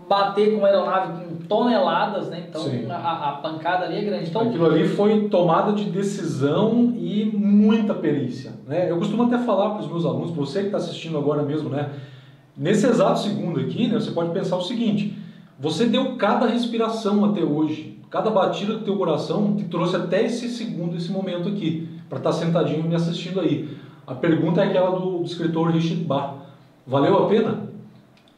[0.07, 2.45] bater com uma aeronave com toneladas, né?
[2.49, 4.29] Então a, a pancada ali é grande.
[4.29, 8.51] Então, Aquilo ali foi tomada de decisão e muita perícia.
[8.67, 8.91] Né?
[8.91, 11.69] Eu costumo até falar para os meus alunos, para você que está assistindo agora mesmo,
[11.69, 11.89] né?
[12.57, 15.17] nesse exato segundo aqui, né, você pode pensar o seguinte:
[15.59, 20.49] você deu cada respiração até hoje, cada batida do teu coração te trouxe até esse
[20.49, 23.69] segundo, esse momento aqui, para estar sentadinho me assistindo aí.
[24.05, 26.35] A pergunta é aquela do, do escritor Richard Bach:
[26.85, 27.69] valeu a pena?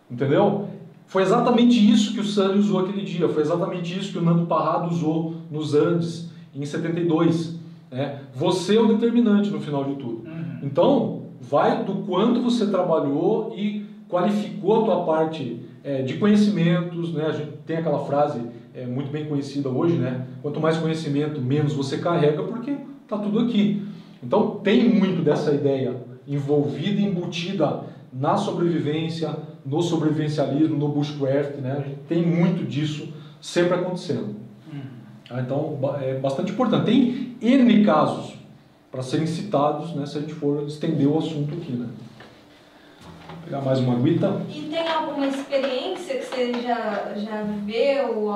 [0.10, 0.70] Entendeu?
[1.08, 4.46] Foi exatamente isso que o Sully usou aquele dia, foi exatamente isso que o Nando
[4.48, 7.60] Parrado usou nos Andes, em 72.
[7.92, 8.22] Né?
[8.34, 10.28] Você é o determinante no final de tudo.
[10.28, 10.60] Uhum.
[10.64, 17.28] Então, vai do quanto você trabalhou e qualificou a tua parte é, de conhecimentos, né?
[17.28, 18.42] A gente tem aquela frase
[18.74, 20.26] é, muito bem conhecida hoje, né?
[20.42, 22.76] Quanto mais conhecimento, menos você carrega, porque
[23.08, 23.85] tá tudo aqui.
[24.26, 25.96] Então, tem muito dessa ideia
[26.28, 27.82] envolvida e embutida
[28.12, 31.74] na sobrevivência, no sobrevivencialismo, no bushcraft, né?
[31.78, 34.36] A gente tem muito disso sempre acontecendo.
[35.30, 36.86] Ah, Então, é bastante importante.
[36.86, 38.36] Tem N casos
[38.92, 41.74] para serem citados, né, se a gente for estender o assunto aqui.
[41.74, 41.88] Né?
[43.46, 44.42] Pegar mais uma aguita.
[44.50, 48.28] E tem alguma experiência que você já, já viveu,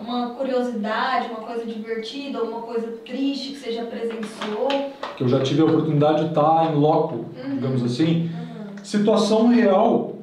[0.00, 4.68] uma curiosidade, uma coisa divertida, uma coisa triste que você já presenciou?
[5.16, 8.30] que eu já tive a oportunidade de estar em loco, digamos assim.
[8.84, 10.14] Situação real,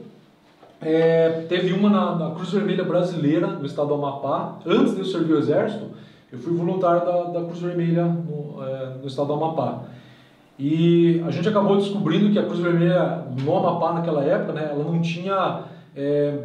[0.82, 4.60] é, teve uma na, na Cruz Vermelha Brasileira, no estado do Amapá.
[4.66, 5.88] Antes de eu servir o Exército,
[6.32, 9.84] eu fui voluntário da, da Cruz Vermelha no, é, no estado do Amapá.
[10.58, 14.84] E a gente acabou descobrindo que a Cruz Vermelha no Amapá naquela época, né, ela
[14.84, 15.64] não tinha
[15.96, 16.44] é,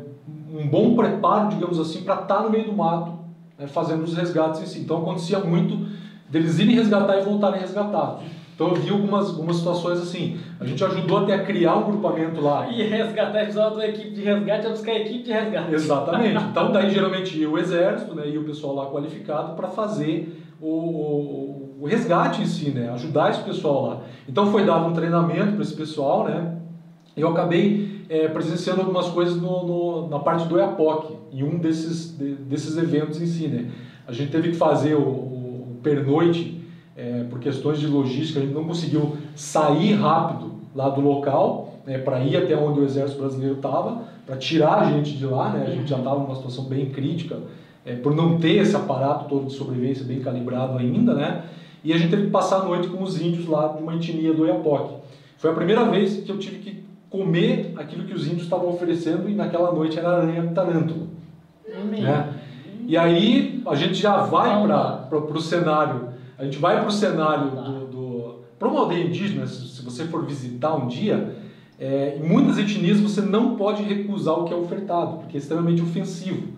[0.53, 3.12] um bom preparo, digamos assim, para estar no meio do mato,
[3.57, 4.81] né, fazendo os resgates em si.
[4.81, 5.87] Então acontecia muito
[6.28, 8.24] deles irem resgatar e voltarem resgatados.
[8.55, 10.39] Então eu vi algumas, algumas situações assim.
[10.59, 12.69] A gente ajudou até a criar um grupamento lá.
[12.69, 15.74] E resgatar, precisava uma equipe de resgate, ia buscar a equipe de resgate.
[15.74, 16.45] Exatamente.
[16.51, 20.69] Então daí geralmente ia o exército, né, ia o pessoal lá qualificado para fazer o,
[20.69, 24.01] o, o resgate em si, né, ajudar esse pessoal lá.
[24.28, 26.57] Então foi dado um treinamento para esse pessoal, né.
[27.16, 32.16] Eu acabei é, presenciando algumas coisas no, no- na parte do EAPOC, em um desses,
[32.19, 33.70] de- desses eventos em si, né.
[34.07, 36.61] A gente teve que fazer o, o, o pernoite
[36.97, 41.98] é, por questões de logística, a gente não conseguiu sair rápido lá do local né,
[41.98, 45.65] para ir até onde o exército brasileiro estava, para tirar a gente de lá, né,
[45.66, 47.39] a gente já estava numa situação bem crítica,
[47.86, 51.44] é, por não ter esse aparato todo de sobrevivência bem calibrado ainda, né,
[51.82, 54.32] e a gente teve que passar a noite com os índios lá de uma etnia
[54.32, 54.94] do Oiapoque.
[55.39, 59.28] Foi a primeira vez que eu tive que comer aquilo que os índios estavam oferecendo
[59.28, 61.07] e naquela noite era aranha tarântula.
[62.02, 62.35] Né?
[62.86, 64.51] E aí a gente já vai
[65.09, 69.47] para o cenário, a gente vai para o cenário do, do para uma aldeia indígena,
[69.47, 71.36] se, se você for visitar um dia,
[71.78, 75.81] é, em muitas etnias você não pode recusar o que é ofertado, porque é extremamente
[75.81, 76.48] ofensivo.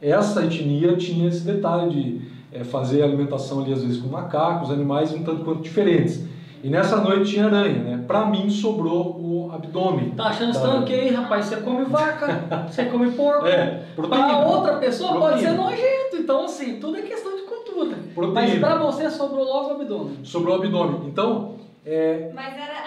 [0.00, 2.20] Essa etnia tinha esse detalhe de
[2.52, 6.24] é, fazer alimentação ali às vezes com macacos, animais um tanto quanto diferentes.
[6.62, 8.04] E nessa noite tinha aranha, né?
[8.06, 10.10] Para mim sobrou o abdômen.
[10.10, 11.44] Tá achando estranho que aí, rapaz?
[11.44, 13.46] Você come vaca, você come porco.
[13.46, 14.26] É, proteína.
[14.26, 15.50] Pra outra pessoa pode Proteína.
[15.50, 16.16] ser nojento.
[16.16, 17.96] Então, assim, tudo é questão de cultura.
[18.12, 18.40] Proteína.
[18.50, 20.16] Mas pra você sobrou logo o abdômen.
[20.24, 21.02] Sobrou o abdômen.
[21.06, 21.54] Então,
[21.86, 22.78] é, Mas era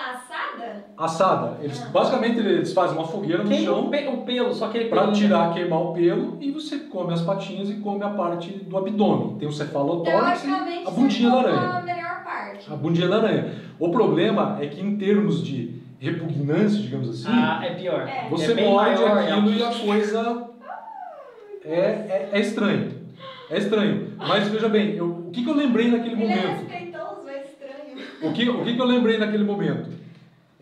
[0.56, 0.86] assada?
[0.98, 1.58] assada.
[1.62, 4.82] Eles, basicamente eles fazem uma fogueira no Queima o, chão pe- o pelo, só para
[4.88, 8.78] pelo- tirar, queimar o pelo e você come as patinhas e come a parte do
[8.78, 9.38] abdômen.
[9.38, 10.50] Tem o cefalotórax e
[10.88, 11.60] a bundinha da aranha.
[11.78, 12.72] a melhor parte.
[12.72, 13.54] A bundinha da aranha.
[13.80, 18.08] O problema é que em termos de repugnância, digamos assim, Ah, é pior.
[18.08, 18.28] É.
[18.30, 19.56] você é morde maior, aquilo é.
[19.58, 20.50] e a coisa
[21.64, 23.02] é, é, é estranho.
[23.50, 24.14] É estranho.
[24.18, 26.48] Mas veja bem, eu, o que, que eu lembrei naquele Ele é momento?
[26.48, 26.92] é estranho.
[28.24, 29.90] O que, o que, que eu lembrei naquele momento?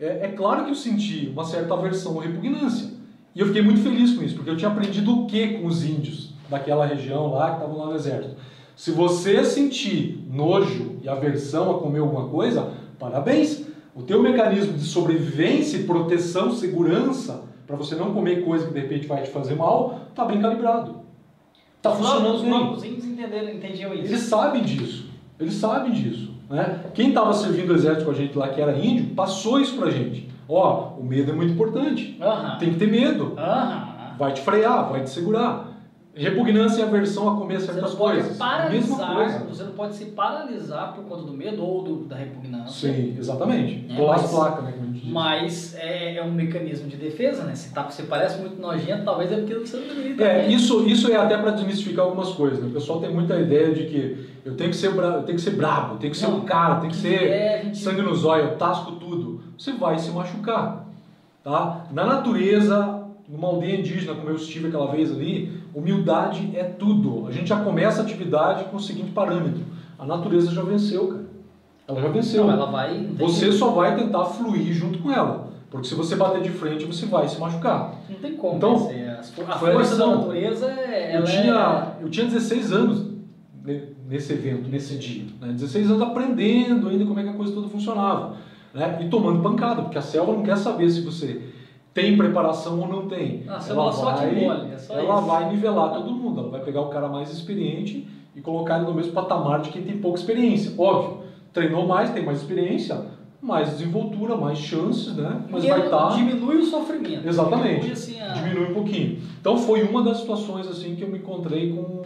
[0.00, 2.90] É, é claro que eu senti uma certa aversão ou repugnância.
[3.34, 5.84] E eu fiquei muito feliz com isso, porque eu tinha aprendido o que com os
[5.84, 8.36] índios daquela região lá que estavam lá no exército.
[8.74, 13.66] Se você sentir nojo e aversão a comer alguma coisa, parabéns.
[13.94, 19.06] O teu mecanismo de sobrevivência, proteção, segurança, para você não comer coisa que de repente
[19.06, 21.00] vai te fazer mal, está bem calibrado.
[21.76, 22.50] Está funcionando Os bem.
[22.50, 24.04] próprios índios entenderam, entendiam isso.
[24.04, 25.10] Eles sabem disso.
[25.38, 26.34] Eles sabem disso.
[26.50, 26.80] Né?
[26.92, 29.88] Quem estava servindo o exército com a gente lá, que era índio, passou isso pra
[29.88, 30.28] gente.
[30.48, 32.18] Ó, o medo é muito importante.
[32.58, 33.34] Tem que ter medo.
[34.18, 35.69] Vai te frear, vai te segurar.
[36.12, 38.36] Repugnância e aversão a comer certas coisas.
[38.36, 39.38] Paralisar, coisa.
[39.48, 42.92] você não pode se paralisar por conta do medo ou do- da repugnância.
[42.92, 43.86] Sim, exatamente.
[43.88, 44.74] É, Colar as placas, né?
[45.04, 47.54] Mas é, é um mecanismo de defesa, né?
[47.54, 50.54] Se tá, você parece muito nojento, talvez é porque você não deveria É, também.
[50.56, 52.60] isso, isso é até para desmistificar algumas coisas.
[52.60, 52.66] Né?
[52.68, 55.06] O pessoal tem muita ideia de que eu tenho que ser, bra...
[55.16, 57.22] eu tenho que ser brabo, eu tenho que ser Não, um cara, tem que ser
[57.24, 59.40] é, gente- sangue no zóio, eu tasco tudo.
[59.56, 60.86] Você vai se machucar.
[61.42, 61.86] Tá?
[61.92, 67.26] Na natureza, numa aldeia indígena, como eu estive aquela vez ali, humildade é tudo.
[67.26, 69.62] A gente já começa a atividade com o seguinte parâmetro:
[69.98, 71.30] a natureza já venceu, cara.
[71.88, 72.44] Ela já venceu.
[72.46, 73.06] Não, ela vai.
[73.18, 73.56] Você jeito.
[73.56, 75.48] só vai tentar fluir junto com ela.
[75.70, 77.94] Porque se você bater de frente, você vai se machucar.
[78.08, 79.08] Não tem como Então, vencer.
[79.48, 81.12] A força da natureza é.
[81.12, 83.06] Eu ela tinha, eu tinha 16 anos
[83.64, 85.24] ne- nesse evento, nesse dia.
[85.40, 85.52] Né?
[85.52, 88.34] 16 anos aprendendo ainda como é que a coisa toda funcionava.
[88.74, 88.98] Né?
[89.02, 91.40] E tomando pancada, porque a selva não quer saber se você
[92.02, 93.44] tem preparação ou não tem.
[93.48, 95.26] Ah, a selva só te engole, é ela isso.
[95.26, 96.40] vai nivelar todo mundo.
[96.40, 99.82] Ela vai pegar o cara mais experiente e colocar ele no mesmo patamar de quem
[99.82, 100.72] tem pouca experiência.
[100.78, 101.18] Óbvio,
[101.52, 103.00] treinou mais, tem mais experiência,
[103.42, 105.42] mais desenvoltura, mais chances, né?
[105.50, 106.08] Mas E vai ela estar...
[106.16, 107.26] Diminui o sofrimento.
[107.26, 107.72] Exatamente.
[107.80, 108.28] Diminui, assim, a...
[108.34, 109.18] diminui um pouquinho.
[109.40, 112.02] Então foi uma das situações assim que eu me encontrei com,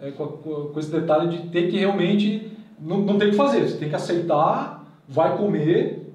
[0.00, 0.26] é, com-
[0.72, 2.50] com esse detalhe de ter que realmente
[2.80, 6.12] não, não tem o que fazer, você tem que aceitar, vai comer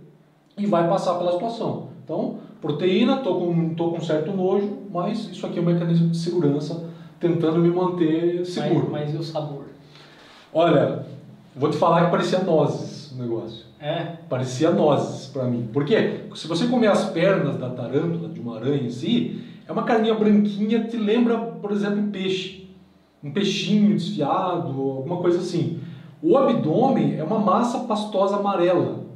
[0.57, 1.87] e vai passar pela situação.
[2.03, 6.17] Então, proteína, tô com, tô com certo nojo, mas isso aqui é um mecanismo de
[6.17, 6.89] segurança
[7.19, 8.89] tentando me manter seguro.
[8.91, 9.65] Mas, mas e o sabor?
[10.53, 11.05] Olha,
[11.55, 13.65] vou te falar que parecia nozes o negócio.
[13.79, 14.17] É.
[14.29, 15.69] Parecia nozes para mim.
[15.71, 19.83] Porque se você comer as pernas da tarântula, de uma aranha em si, é uma
[19.83, 22.67] carninha branquinha que te lembra, por exemplo, um peixe.
[23.23, 25.79] Um peixinho desfiado, alguma coisa assim.
[26.21, 29.06] O abdômen é uma massa pastosa amarela.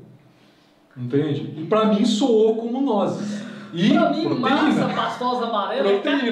[1.01, 1.53] Entende?
[1.61, 3.41] E para mim soou como nozes.
[3.73, 4.49] E pra mim, proteína.
[4.49, 6.27] massa pastosa amarela Proteína.
[6.27, 6.31] é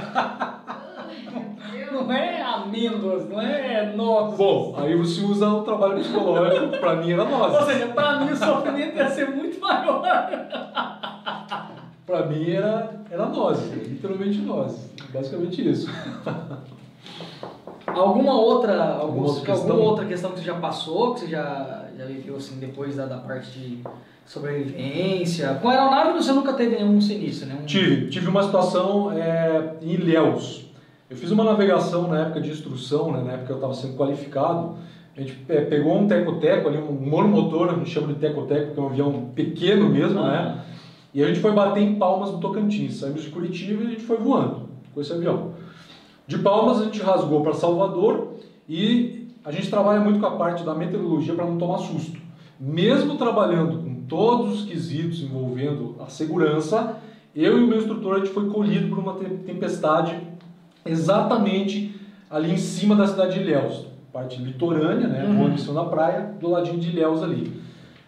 [0.00, 0.58] cacá.
[1.92, 4.36] Não é amêndoas, não é nozes.
[4.38, 7.66] Bom, aí você usa o trabalho psicológico, para mim era Ou nozes.
[7.66, 10.02] seja, pra mim o sofrimento ia ser muito maior.
[12.06, 14.90] Para mim era, era nozes, literalmente nozes.
[15.12, 15.88] Basicamente isso.
[17.86, 19.80] Alguma outra, alguns- Alguma outra alguma questão?
[19.80, 23.18] outra questão que você já passou, que você já, já viveu assim depois da, da
[23.18, 23.78] parte de
[24.24, 25.58] sobrevivência?
[25.60, 27.58] Com aeronave você nunca teve nenhum sinistro, né?
[27.60, 30.66] Um- Tive, tive uma situação é, em Ilhéus.
[31.10, 33.96] Eu fiz uma navegação na época de instrução, né, na época que eu estava sendo
[33.96, 34.76] qualificado.
[35.14, 38.80] A gente é, pegou um teco-teco ali, um monomotor, a gente chama de teco-teco, porque
[38.80, 40.30] é um avião pequeno mesmo, Ah.
[40.30, 40.58] né?
[41.14, 42.94] E a gente foi bater em Palmas no Tocantins.
[42.96, 45.50] Saímos de Curitiba e a gente foi voando com esse avião.
[46.26, 48.34] De Palmas a gente rasgou para Salvador
[48.68, 52.16] e a gente trabalha muito com a parte da meteorologia para não tomar susto.
[52.60, 56.96] Mesmo trabalhando com todos os quesitos envolvendo a segurança,
[57.34, 60.16] eu e o meu instrutor a gente foi colhido por uma te- tempestade
[60.86, 61.94] exatamente
[62.30, 65.52] ali em cima da cidade de Ilhéus, parte litorânea, né, Uhum.
[65.52, 67.52] em cima da praia, do ladinho de Ilhéus ali.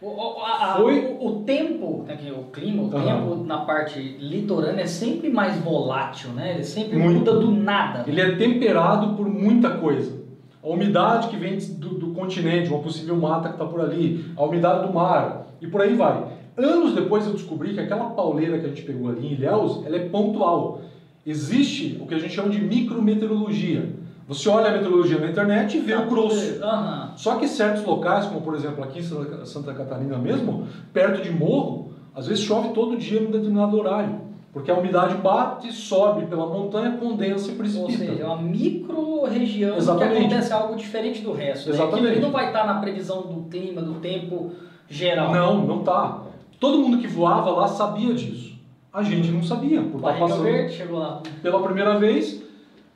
[0.04, 3.04] O, o- a- Foi- o, o tempo, né, o clima, o Aham.
[3.04, 6.52] tempo na parte litorânea é sempre mais volátil, né?
[6.54, 7.20] Ele sempre Muito.
[7.20, 8.04] muda do nada.
[8.06, 10.22] Ele é temperado por muita coisa.
[10.62, 14.42] A umidade que vem do, do continente, uma possível mata que está por ali, a
[14.44, 16.24] umidade do mar e por aí vai.
[16.56, 19.96] Anos depois eu descobri que aquela pauleira que a gente pegou ali em Ilhéus, ela
[19.96, 20.82] é pontual.
[21.26, 23.88] Existe o que a gente chama de micrometeorologia.
[24.26, 26.62] Você olha a meteorologia na internet e vê o grosso.
[26.62, 27.12] Aham.
[27.16, 31.92] Só que certos locais, como por exemplo aqui em Santa- Catarina mesmo, perto de morro,
[32.14, 34.22] às vezes chove todo dia num determinado horário.
[34.52, 37.98] Porque a umidade bate, sobe pela montanha, condensa e Ou precipita.
[37.98, 41.68] seja, é uma micro-região que acontece algo diferente do resto.
[41.68, 41.74] né?
[41.74, 42.06] Exatamente.
[42.06, 44.52] Que ele não vai estar na previsão do clima, do tempo
[44.88, 45.32] geral.
[45.32, 46.22] Não, não tá.
[46.60, 48.54] Todo mundo que voava lá sabia disso.
[48.92, 51.20] A gente não sabia, por Barriga passando Verde chegou lá.
[51.42, 52.40] pela primeira vez,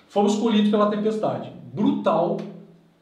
[0.09, 1.53] fomos colhidos pela tempestade.
[1.73, 2.39] Brutal.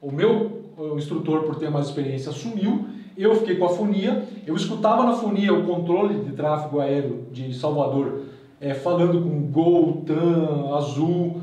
[0.00, 2.84] O meu o instrutor, por ter mais experiência, assumiu.
[3.16, 4.24] Eu fiquei com a fonia.
[4.46, 8.24] Eu escutava na fonia o controle de tráfego aéreo de Salvador
[8.60, 11.40] eh, falando com Gol, TAM, Azul.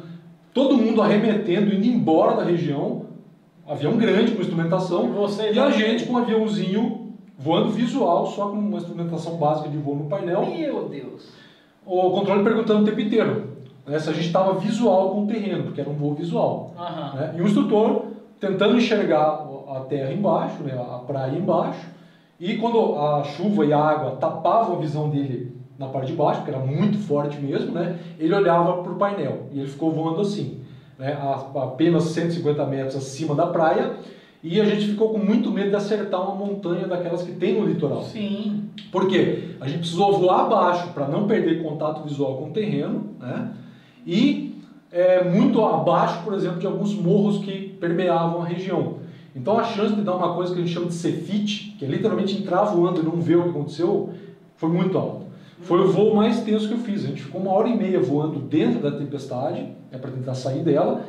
[0.53, 3.07] todo mundo arremetendo, indo embora da região,
[3.67, 8.57] avião grande com instrumentação, Você e a gente com um aviãozinho voando visual, só com
[8.57, 11.27] uma instrumentação básica de voo no painel, Meu Deus.
[11.83, 13.52] o controle perguntando o tempo inteiro
[13.85, 16.73] né, se a gente estava visual com o terreno, porque era um voo visual.
[16.77, 17.13] Aham.
[17.15, 17.35] né?
[17.37, 18.05] E o instrutor
[18.39, 21.87] tentando enxergar a terra embaixo, né, a praia embaixo,
[22.39, 26.41] e quando a chuva e a água tapavam a visão dele na parte de baixo,
[26.41, 30.21] porque era muito forte mesmo, né, ele olhava para o painel e ele ficou voando
[30.21, 30.59] assim,
[30.99, 33.93] né, a- apenas 150 metros acima da praia,
[34.43, 37.65] e a gente ficou com muito medo de acertar uma montanha daquelas que tem no
[37.65, 38.03] litoral.
[38.03, 38.69] Sim.
[38.91, 39.55] Por quê?
[39.61, 43.51] A gente precisou voar abaixo para não perder contato visual com o terreno, né?
[44.05, 44.61] E
[44.91, 48.97] é, muito abaixo, por exemplo, de alguns morros que permeavam a região.
[49.35, 51.87] Então a chance de dar uma coisa que a gente chama de cefite, que é
[51.87, 54.11] literalmente entrar voando e não ver o que aconteceu,
[54.55, 55.25] foi muito alta.
[55.61, 57.03] Foi o voo mais tenso que eu fiz.
[57.03, 60.61] A gente ficou uma hora e meia voando dentro da tempestade, é para tentar sair
[60.61, 61.05] dela.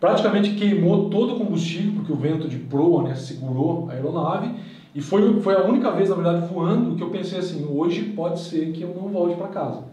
[0.00, 4.54] Praticamente queimou todo o combustível, porque o vento de proa né, segurou a aeronave.
[4.94, 8.40] E foi, foi a única vez, na verdade, voando que eu pensei assim: hoje pode
[8.40, 9.84] ser que eu não volte para casa.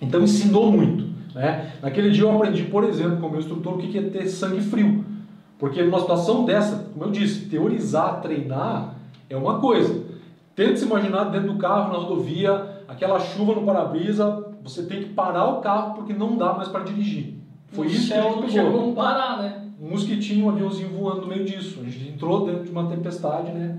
[0.00, 1.17] Então ensinou muito.
[1.38, 1.70] Né?
[1.80, 4.60] Naquele dia eu aprendi, por exemplo, com o meu instrutor, o que é ter sangue
[4.60, 5.04] frio.
[5.56, 8.96] Porque numa situação dessa, como eu disse, teorizar, treinar
[9.30, 10.02] é uma coisa.
[10.56, 15.10] Tente se imaginar dentro do carro, na rodovia, aquela chuva no para-brisa, você tem que
[15.10, 17.34] parar o carro porque não dá mais para dirigir.
[17.68, 19.68] Foi o isso que a gente pegou chegou como parar, né?
[19.80, 21.78] um mosquitinho, um aviãozinho voando no meio disso.
[21.80, 23.78] A gente entrou dentro de uma tempestade, né?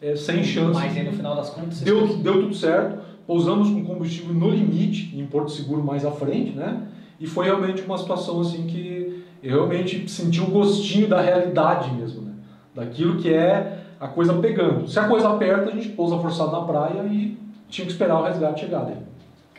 [0.00, 0.72] É, sem chance.
[0.72, 1.80] Mas aí no final das contas.
[1.80, 3.00] Deu, deu tudo certo.
[3.26, 6.86] Pousamos com combustível no limite, em Porto Seguro mais à frente, né?
[7.20, 12.22] E foi realmente uma situação assim que eu realmente senti o gostinho da realidade mesmo,
[12.22, 12.32] né?
[12.74, 14.88] Daquilo que é a coisa pegando.
[14.88, 17.38] Se a coisa aperta, a gente pousa forçado na praia e
[17.68, 18.96] tinha que esperar o resgate chegar daí.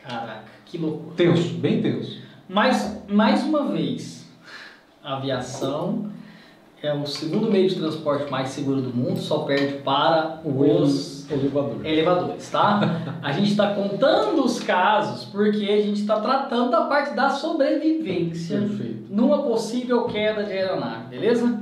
[0.04, 1.16] Caraca, que loucura.
[1.16, 2.20] Tenso, bem tenso.
[2.50, 4.28] Mas, mais uma vez,
[5.04, 6.10] a aviação
[6.82, 11.86] é o segundo meio de transporte mais seguro do mundo, só perde para os elevador.
[11.86, 12.80] elevadores, tá?
[13.22, 18.60] A gente está contando os casos porque a gente está tratando da parte da sobrevivência
[18.60, 19.06] Perfeito.
[19.10, 21.62] numa possível queda de aeronave, beleza?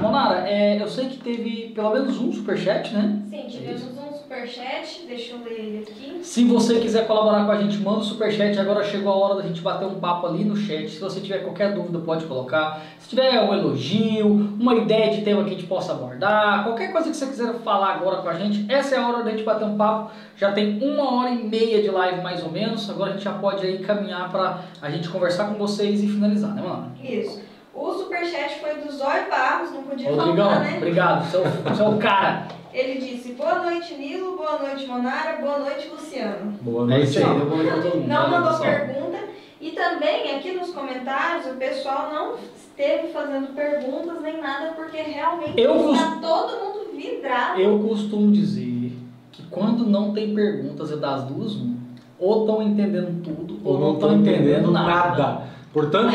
[0.00, 3.20] Monara, é, eu sei que teve pelo menos um superchat, né?
[3.28, 3.94] Sim, tivemos um
[4.34, 6.20] superchat, deixa eu ler ele aqui.
[6.22, 8.56] Se você quiser colaborar com a gente, manda o superchat.
[8.60, 10.88] Agora chegou a hora da gente bater um papo ali no chat.
[10.88, 12.80] Se você tiver qualquer dúvida, pode colocar.
[13.00, 17.10] Se tiver um elogio, uma ideia de tema que a gente possa abordar, qualquer coisa
[17.10, 19.64] que você quiser falar agora com a gente, essa é a hora da gente bater
[19.64, 20.12] um papo.
[20.36, 22.88] Já tem uma hora e meia de live mais ou menos.
[22.88, 26.54] Agora a gente já pode aí caminhar para a gente conversar com vocês e finalizar,
[26.54, 26.92] né, mano?
[27.02, 27.42] Isso.
[27.74, 30.76] O superchat foi do Zóio Barros, não podia Rodrigão, faltar, né?
[30.76, 31.24] obrigado.
[31.28, 31.44] Você é o-
[31.74, 32.46] você é o cara.
[32.72, 36.52] Ele disse, boa noite Nilo, boa noite Monara, boa noite Luciano.
[36.62, 38.08] Boa É isso aí, deu boa noite todo mundo.
[38.08, 38.70] Não mandou pessoal.
[38.70, 39.18] pergunta.
[39.60, 45.60] E também aqui nos comentários o pessoal não esteve fazendo perguntas nem nada, porque realmente
[45.60, 47.60] Eu está todo mundo vidrado.
[47.60, 48.96] Eu costumo dizer
[49.32, 51.58] que quando não tem perguntas é das duas.
[52.18, 55.44] Ou estão entendendo tudo, ou, não estão tô entendendo nada.
[55.72, 56.14] Portanto,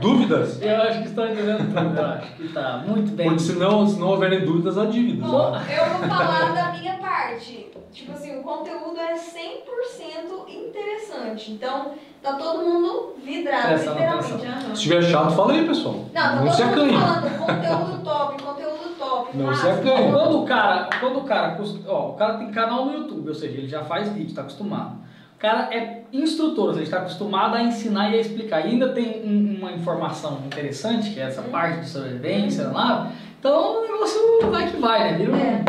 [0.00, 0.60] dúvidas?
[0.62, 3.28] Eu acho que estão entendendo tudo, eu acho que tá muito bem.
[3.28, 5.28] Porque se não, se não houverem dúvidas, há dívidas.
[5.30, 7.66] Bom, eu vou falar da minha parte.
[7.92, 11.52] Tipo assim, o conteúdo é 100% interessante.
[11.52, 11.92] Então,
[12.22, 14.32] tá todo mundo vidrado, literalmente.
[14.32, 14.60] atenção.
[14.66, 15.94] Se estiver chato, fala aí, pessoal.
[15.94, 16.98] Não, tá não todo se mundo acanhe.
[16.98, 19.36] falando conteúdo top, conteúdo top.
[19.36, 19.62] Não massa.
[19.62, 20.12] se acanhe.
[20.12, 23.58] Quando o cara, quando o cara, ó, o cara tem canal no YouTube, ou seja,
[23.58, 25.07] ele já faz vídeo, tá acostumado.
[25.38, 28.66] O cara é instrutor, seja, está acostumado a ensinar e a explicar.
[28.66, 33.12] E ainda tem um- uma informação interessante, que é essa parte de sobrevivência lá.
[33.38, 34.20] Então o negócio
[34.50, 35.16] vai que vai, né?
[35.16, 35.64] Vira um- É.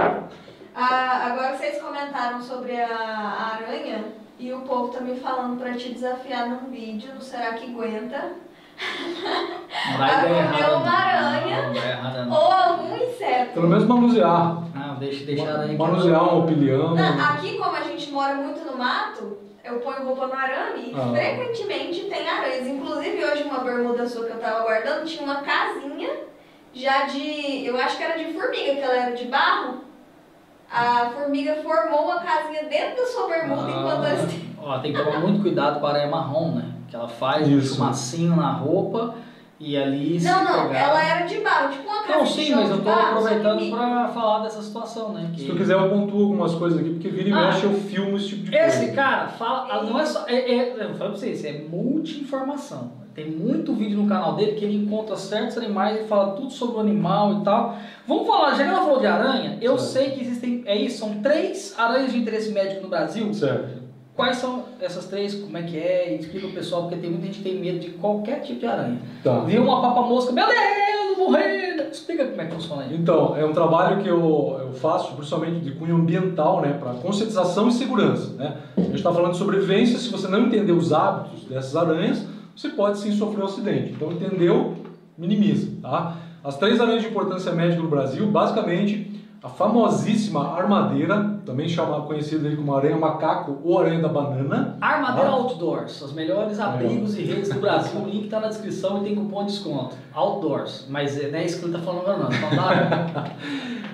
[0.75, 4.05] Ah, agora vocês comentaram sobre a, a aranha
[4.39, 8.23] e o povo tá me falando pra te desafiar num vídeo, no Será que aguenta?
[9.91, 10.81] Não vai errado.
[10.81, 11.61] uma aranha.
[12.01, 12.31] Não, não não.
[12.35, 13.53] Ou algum inseto.
[13.53, 14.63] Pelo menos manusear.
[14.75, 15.77] Ah, deixa, deixa a aranha.
[15.77, 16.95] Manusear um opilião.
[16.95, 19.37] Não, aqui, como a gente mora muito no mato,
[19.69, 21.11] eu ponho roupa no arame e Ah.
[21.13, 22.67] frequentemente tem aranhas.
[22.67, 26.09] Inclusive, hoje, uma bermuda sua que eu tava guardando tinha uma casinha
[26.73, 27.65] já de.
[27.65, 29.81] Eu acho que era de formiga, que ela era de barro.
[30.71, 34.27] A formiga formou uma casinha dentro da sua bermuda enquanto Ah, eu
[34.69, 36.65] ó, tem que tomar muito cuidado com a aranha marrom, né?
[36.87, 37.75] Que ela faz um Isso.
[37.75, 39.15] chumacinho na roupa
[39.59, 42.65] e ali se Não, não, ela era de barro, tipo uma casa Não, sim, mas
[42.65, 45.29] de eu tô barro, só que aproveitando pra falar dessa situação, né?
[45.33, 47.47] Que Se tu quiser, eu pontuo algumas coisas aqui, porque vira e Ah.
[47.47, 48.93] mexe eu filmo esse tipo de Esse coisa.
[48.93, 50.25] cara fala, não é só.
[50.27, 52.91] É, é, eu falo pra vocês, é multi-informação.
[53.13, 56.77] Tem muito vídeo no canal dele que ele encontra certos animais e fala tudo sobre
[56.77, 57.75] o animal e tal.
[58.07, 59.91] Vamos falar, já que ela falou de aranha, eu Certo.
[60.07, 60.63] sei que existem.
[60.65, 63.33] É isso, são três aranhas de interesse médico no Brasil.
[63.33, 63.78] Certo.
[64.19, 67.37] Quais são essas três, como é que é, explica o pessoal, porque tem muita gente
[67.37, 68.99] que tem medo de qualquer tipo de aranha.
[69.23, 69.39] Tá.
[69.45, 71.83] Viu uma papa-mosca, meu Deus, morrendo!
[71.83, 72.95] Explica como é que funciona aí.
[72.97, 77.69] Então, é um trabalho que eu, eu faço, principalmente de cunho ambiental, né, para conscientização
[77.69, 78.33] e segurança.
[78.33, 78.57] Né?
[78.75, 82.67] A gente está falando de sobrevivência, se você não entender os hábitos dessas aranhas, você
[82.67, 83.93] pode sim sofrer um acidente.
[83.93, 84.75] Então, entendeu?
[85.17, 85.71] Minimiza.
[85.81, 86.17] Tá?
[86.43, 92.53] As três aranhas de importância médica no Brasil, basicamente, a famosíssima armadeira, também chamada, conhecida
[92.55, 94.77] como aranha macaco ou aranha da banana.
[94.81, 95.33] Armadeira Ah.
[95.33, 98.01] Outdoors, os melhores abrigos e redes do Brasil.
[98.01, 99.95] O link tá na descrição e tem cupom de desconto.
[100.13, 102.27] Outdoors, mas é- não é isso que ele tá falando agora não.
[102.29, 103.23] Então.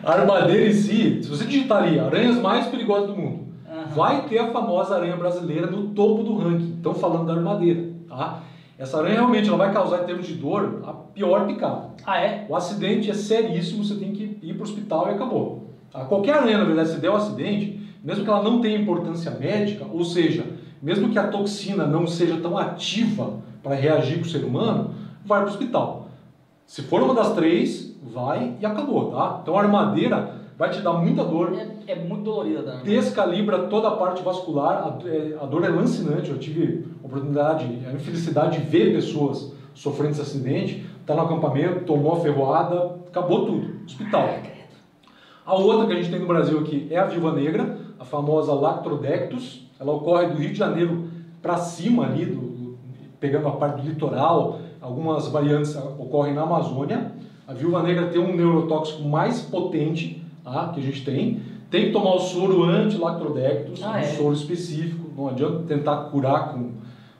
[0.03, 3.85] A armadeira em si, se você digitar ali, aranhas mais perigosas do mundo, Aham.
[3.95, 6.75] vai ter a famosa aranha brasileira no topo do ranking.
[6.79, 8.39] Então, falando da armadeira, tá?
[8.77, 11.91] Essa aranha realmente ela vai causar, em termos de dor, a pior picada.
[12.05, 12.45] Ah, é?
[12.49, 15.69] O acidente é seríssimo, você tem que ir para o hospital e acabou.
[15.91, 16.05] Tá?
[16.05, 19.85] Qualquer aranha, na verdade, se der um acidente, mesmo que ela não tenha importância médica,
[19.91, 20.45] ou seja,
[20.81, 24.91] mesmo que a toxina não seja tão ativa para reagir com o ser humano,
[25.25, 26.07] vai para o hospital.
[26.65, 29.39] Se for uma das três, vai e acabou, tá?
[29.41, 32.83] Então a armadeira vai te dar muita dor, É, é muito dolorida, Dan.
[32.83, 36.29] descalibra toda a parte vascular, a, é, a dor é lancinante.
[36.29, 41.85] Eu tive a oportunidade, a infelicidade de ver pessoas sofrendo esse acidente, tá no acampamento,
[41.85, 44.27] tomou a ferroada, acabou tudo, hospital.
[45.45, 48.53] A outra que a gente tem no Brasil aqui é a viúva negra, a famosa
[48.53, 49.61] Lactrodectus.
[49.79, 51.03] Ela ocorre do Rio de Janeiro
[51.41, 52.77] para cima ali, do- do-
[53.19, 54.59] pegando a parte do litoral.
[54.81, 57.11] Algumas variantes ocorrem na Amazônia.
[57.47, 61.41] A viúva negra tem um neurotóxico mais potente tá, que a gente tem.
[61.69, 64.03] Tem que tomar o soro anti-lactrodectus, Ah, um é?
[64.03, 65.09] soro específico.
[65.15, 66.71] Não adianta tentar curar com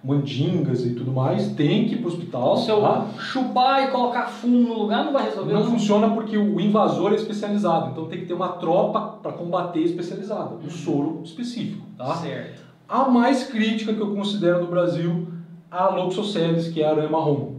[0.06, 1.48] mandingas e tudo mais.
[1.54, 2.58] Tem que ir para o hospital.
[2.58, 3.08] Se eu tá?
[3.20, 5.54] chupar e colocar fumo no lugar, não vai resolver.
[5.54, 9.82] Não funciona porque o invasor é especializado, então tem que ter uma tropa para combater
[9.82, 11.86] especializada, um soro específico.
[11.98, 12.14] Tá?
[12.16, 12.64] Certo.
[12.88, 15.28] A mais crítica que eu considero no Brasil,
[15.72, 17.56] a Loxoceles, que é a aranha marrom.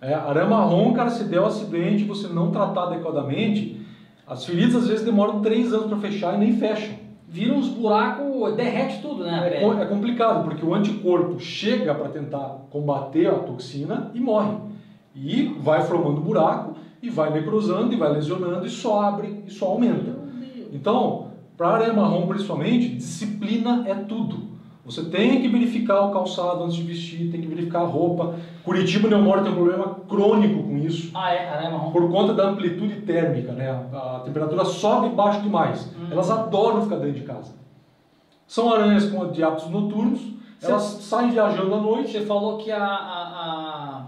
[0.00, 3.78] É, aranha marrom, cara, se der um acidente e você não tratar adequadamente,
[4.26, 6.94] as feridas às vezes demoram três anos para fechar e nem fecham.
[7.32, 9.48] Vira uns buracos, derrete tudo, né?
[9.54, 14.56] É, é complicado, porque o anticorpo chega para tentar combater a toxina e morre.
[15.14, 19.66] E vai formando buraco, e vai necrosando, e vai lesionando, e só abre, e só
[19.66, 20.18] aumenta.
[20.72, 24.49] Então, para a aranha marrom principalmente, disciplina é tudo.
[24.90, 28.34] Você tem que verificar o calçado antes de vestir, tem que verificar a roupa.
[28.64, 31.12] Curitiba e Neomoro tem um problema crônico com isso.
[31.14, 31.48] Ah, é?
[31.48, 31.92] Aranha marrom.
[31.92, 33.70] Por conta da amplitude térmica, né?
[33.92, 35.86] A, a temperatura sobe e baixa demais.
[35.96, 36.08] Hum.
[36.10, 37.54] Elas adoram ficar dentro de casa.
[38.48, 40.20] São aranhas com de hábitos noturnos,
[40.60, 42.10] elas saem viajando à noite.
[42.10, 44.06] Você falou que a, a, a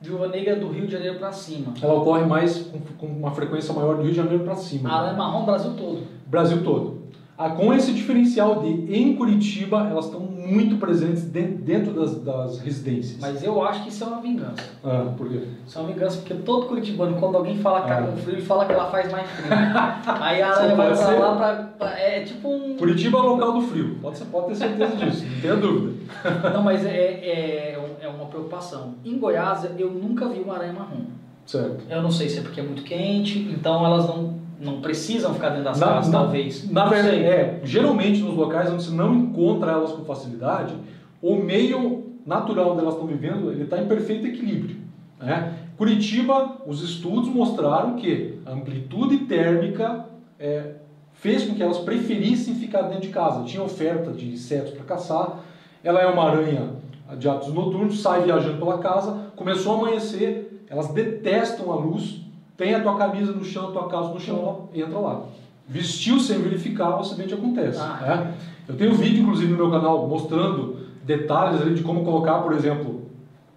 [0.00, 1.72] viúva negra é do Rio de Janeiro pra cima.
[1.80, 4.90] Ela ocorre mais com, com uma frequência maior do Rio de Janeiro para cima.
[4.90, 6.02] A aranha marrom, Brasil todo.
[6.26, 6.95] Brasil todo.
[7.38, 12.58] Ah, com esse diferencial de, em Curitiba, elas estão muito presentes de- dentro das, das
[12.60, 13.18] residências.
[13.20, 14.64] Mas eu acho que isso é uma vingança.
[14.82, 15.42] Ah, por quê?
[15.66, 18.02] Isso é uma vingança, porque todo curitibano, quando alguém fala que tá Ah.
[18.04, 19.48] com frio, ele fala que ela faz mais frio.
[20.22, 22.76] Aí a aranha vai pra lá pra, pra- É tipo um.
[22.78, 25.96] Curitiba é o local do frio, pode, pode ter certeza disso, não tenha dúvida.
[26.54, 28.94] Não, mas é, é, é uma preocupação.
[29.04, 31.02] Em Goiás, eu nunca vi uma aranha marrom.
[31.44, 31.84] Certo.
[31.90, 35.50] Eu não sei se é porque é muito quente, então elas não, não precisam ficar
[35.50, 36.70] dentro das Na- casas, na- talvez.
[36.70, 40.74] Na verdade, é, geralmente nos locais onde você não encontra elas com facilidade,
[41.22, 44.76] o meio natural onde elas estão vivendo, ele está em perfeito equilíbrio.
[45.18, 45.54] né?
[45.78, 50.04] Curitiba, os estudos mostraram que a amplitude térmica
[50.38, 50.72] é,
[51.14, 53.42] fez com que elas preferissem ficar dentro de casa.
[53.44, 55.40] Tinha oferta de insetos para caçar.
[55.82, 56.70] Ela é uma aranha
[57.18, 62.20] de hábitos noturnos, sai viajando pela casa, começou a amanhecer, elas detestam a luz,
[62.56, 65.22] tem a tua camisa no chão, a tua casa no chão, ela entra lá.
[65.68, 67.80] Vestiu sem verificar, o acidente acontece.
[67.80, 67.98] Ah.
[68.00, 68.34] né?
[68.68, 72.52] Eu tenho um vídeo, inclusive, no meu canal mostrando detalhes ali de como colocar, por
[72.52, 73.02] exemplo,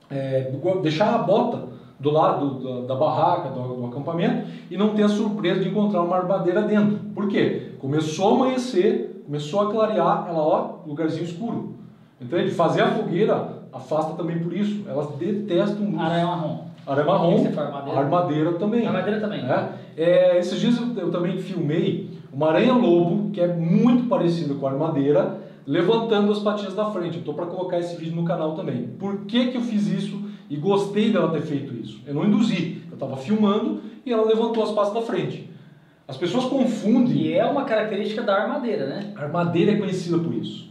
[0.09, 0.51] é,
[0.81, 1.69] deixar a bota
[1.99, 6.01] do lado da, da barraca, do, do acampamento, e não ter a surpresa de encontrar
[6.01, 6.99] uma armadeira dentro.
[7.13, 7.73] Por quê?
[7.79, 11.75] Começou a amanhecer, começou a clarear, ela, ó, lugarzinho escuro.
[12.21, 12.51] Entende?
[12.51, 14.83] Fazer a fogueira afasta também por isso.
[14.87, 15.99] Elas detestam luz.
[15.99, 16.68] Aranha marrom.
[16.89, 17.99] Aranha marrom, foi armadeira?
[17.99, 18.87] armadeira também.
[18.87, 19.41] Armadeira também.
[19.45, 24.65] É, É, esses dias eu, eu também filmei uma aranha-lobo, que é muito parecida com
[24.67, 25.37] a armadeira,
[25.67, 27.15] levantando as patinhas da frente.
[27.15, 28.87] Eu estou para colocar esse vídeo no canal também.
[28.99, 31.99] Por que, que eu fiz isso e gostei dela ter feito isso?
[32.07, 35.49] Eu não induzi, eu estava filmando e ela levantou as patas da frente.
[36.07, 37.17] As pessoas confundem.
[37.17, 39.13] E é uma característica da armadeira, né?
[39.15, 40.69] A armadeira é conhecida por isso.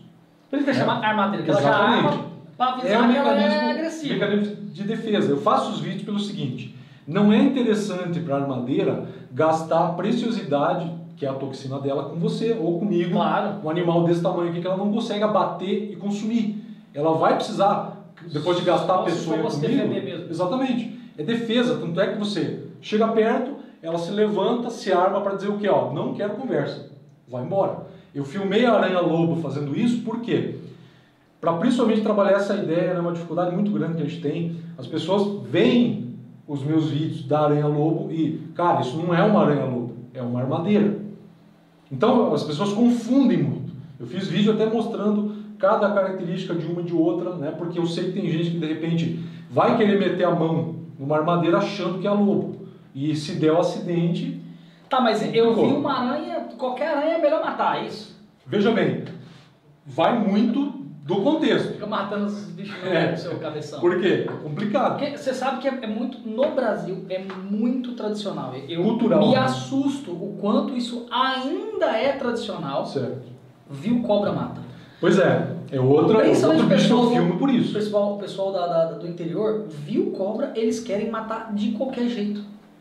[0.50, 0.74] Por isso que É.
[0.74, 2.06] chama armadeira, porque ela já Exatamente.
[2.08, 2.24] arma
[2.58, 4.14] pra avisar É um que ela é agressiva.
[4.14, 5.30] mecanismo de defesa.
[5.30, 6.74] Eu faço os vídeos pelo seguinte:
[7.06, 12.16] não é interessante para a armadeira gastar a preciosidade que é a toxina dela, com
[12.16, 13.12] você ou comigo.
[13.12, 13.56] Claro.
[13.64, 16.62] Um animal desse tamanho aqui que ela não consegue abater e consumir.
[16.94, 20.30] Ela vai precisar, depois de gastar Só a pessoa e você comigo.
[20.30, 20.96] Exatamente.
[21.18, 25.48] É defesa, tanto é que você chega perto, ela se levanta, se arma para dizer
[25.48, 25.68] o quê?
[25.68, 26.88] Ó, não quero conversa.
[27.28, 27.88] Vai embora.
[28.14, 30.54] Eu filmei a aranha-lobo fazendo isso, por quê?
[31.40, 34.56] Para principalmente trabalhar essa ideia, é uma dificuldade muito grande que a gente tem.
[34.76, 36.16] As pessoas veem
[36.46, 40.98] os meus vídeos da aranha-lobo e, cara, isso não é uma aranha-lobo, é uma armadeira.
[41.92, 43.72] Então as pessoas confundem muito.
[44.00, 47.52] Eu fiz vídeo até mostrando cada característica de uma e de outra, né?
[47.56, 49.20] Porque eu sei que tem gente que de repente
[49.50, 52.66] vai querer meter a mão numa armadeira achando que é lobo.
[52.94, 54.40] E se der o acidente,
[54.88, 58.16] Tá, mas eu vi uma aranha, qualquer aranha é melhor matar, é isso?
[58.46, 59.04] veja bem,
[59.84, 60.72] vai muito
[61.08, 61.72] do contexto.
[61.72, 63.16] Fica matando os bichos no É.
[63.16, 63.80] seu cabeção.
[63.80, 64.26] Por quê?
[64.28, 64.98] É complicado.
[64.98, 66.18] Porque você sabe que é, é muito.
[66.28, 67.18] No Brasil é
[67.50, 68.54] muito tradicional.
[68.68, 69.38] Eu Cultural, me né?
[69.38, 72.84] assusto o quanto isso ainda é tradicional.
[72.84, 73.22] Certo.
[73.70, 74.60] Viu cobra mata.
[75.00, 77.72] Pois é, é outra, é outro bicho pessoal- filmo por O isso.
[77.72, 82.40] pessoal, o pessoal da, da- do interior viu cobra, eles querem matar de qualquer jeito.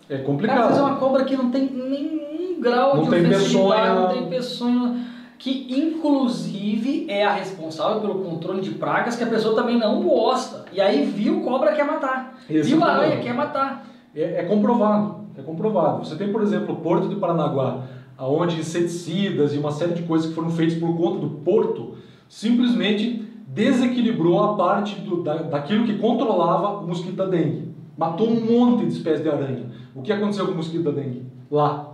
[0.09, 0.67] É O cara complicado.
[0.69, 3.93] fazer uma cobra que não tem nenhum grau Não de tem ofensividade, peçonha.
[3.93, 5.05] não tem peçonha,
[5.37, 10.65] que inclusive é a responsável pelo controle de pragas que a pessoa também não gosta.
[10.71, 13.23] E aí viu cobra quer matar, Esse viu é o aranha problema.
[13.23, 13.87] quer matar.
[14.15, 16.05] É, é comprovado, é comprovado.
[16.05, 17.83] Você tem, por exemplo, o Porto de Paranaguá,
[18.19, 21.95] onde inseticidas e uma série de coisas que foram feitas por conta do porto
[22.27, 27.71] simplesmente desequilibrou a parte do, da, daquilo que controlava o mosquito da dengue.
[27.97, 29.71] Matou um monte de espécies de aranha.
[29.95, 31.23] O que aconteceu com o mosquito da dengue?
[31.49, 31.93] Lá.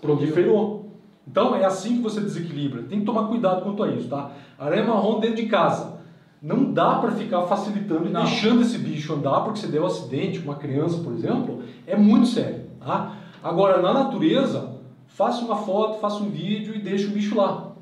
[0.00, 0.81] Proliferou.
[1.26, 2.82] Então é assim que você desequilibra.
[2.82, 4.30] Tem que tomar cuidado quanto a isso, tá?
[4.58, 6.00] Aranha marrom dentro de casa.
[6.40, 10.40] Não dá para ficar facilitando e deixando esse bicho andar porque você deu um acidente
[10.40, 13.16] com uma criança, por exemplo, é muito sério, tá?
[13.42, 14.70] Agora, na natureza,
[15.06, 17.72] faça uma foto, faça um vídeo e deixe o bicho lá.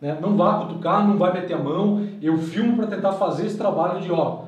[0.00, 0.18] né?
[0.20, 2.04] Não vá cutucar, não vai meter a mão.
[2.20, 4.44] Eu filmo para tentar fazer esse trabalho de, ó,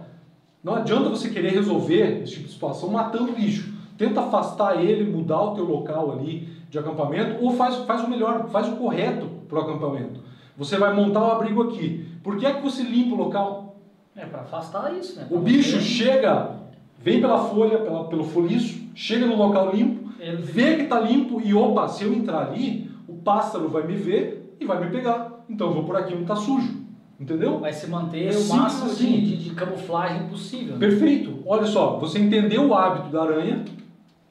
[0.64, 3.72] não adianta você querer resolver esse tipo de situação matando o bicho.
[3.96, 8.48] Tenta afastar ele, mudar o teu local ali de acampamento, ou faz, faz o melhor,
[8.48, 10.20] faz o correto para o acampamento.
[10.56, 12.06] Você vai montar o abrigo aqui.
[12.22, 13.76] Por que é que você limpa o local?
[14.16, 15.26] É para afastar isso, né?
[15.26, 16.50] O Pra bicho você- chega,
[16.98, 21.42] vem pela folha, pela, pelo foliço, chega no local limpo, Ele- vê que está limpo
[21.44, 25.44] e opa, se eu entrar ali, o pássaro vai me ver e vai me pegar.
[25.50, 26.80] Então eu vou por aqui onde está sujo.
[27.20, 27.58] Entendeu?
[27.60, 29.12] vai se manter É o máximo assim.
[29.20, 30.72] de, de, de camuflagem possível.
[30.72, 30.78] né?
[30.80, 31.38] Perfeito.
[31.46, 33.62] Olha só, você entendeu o hábito da aranha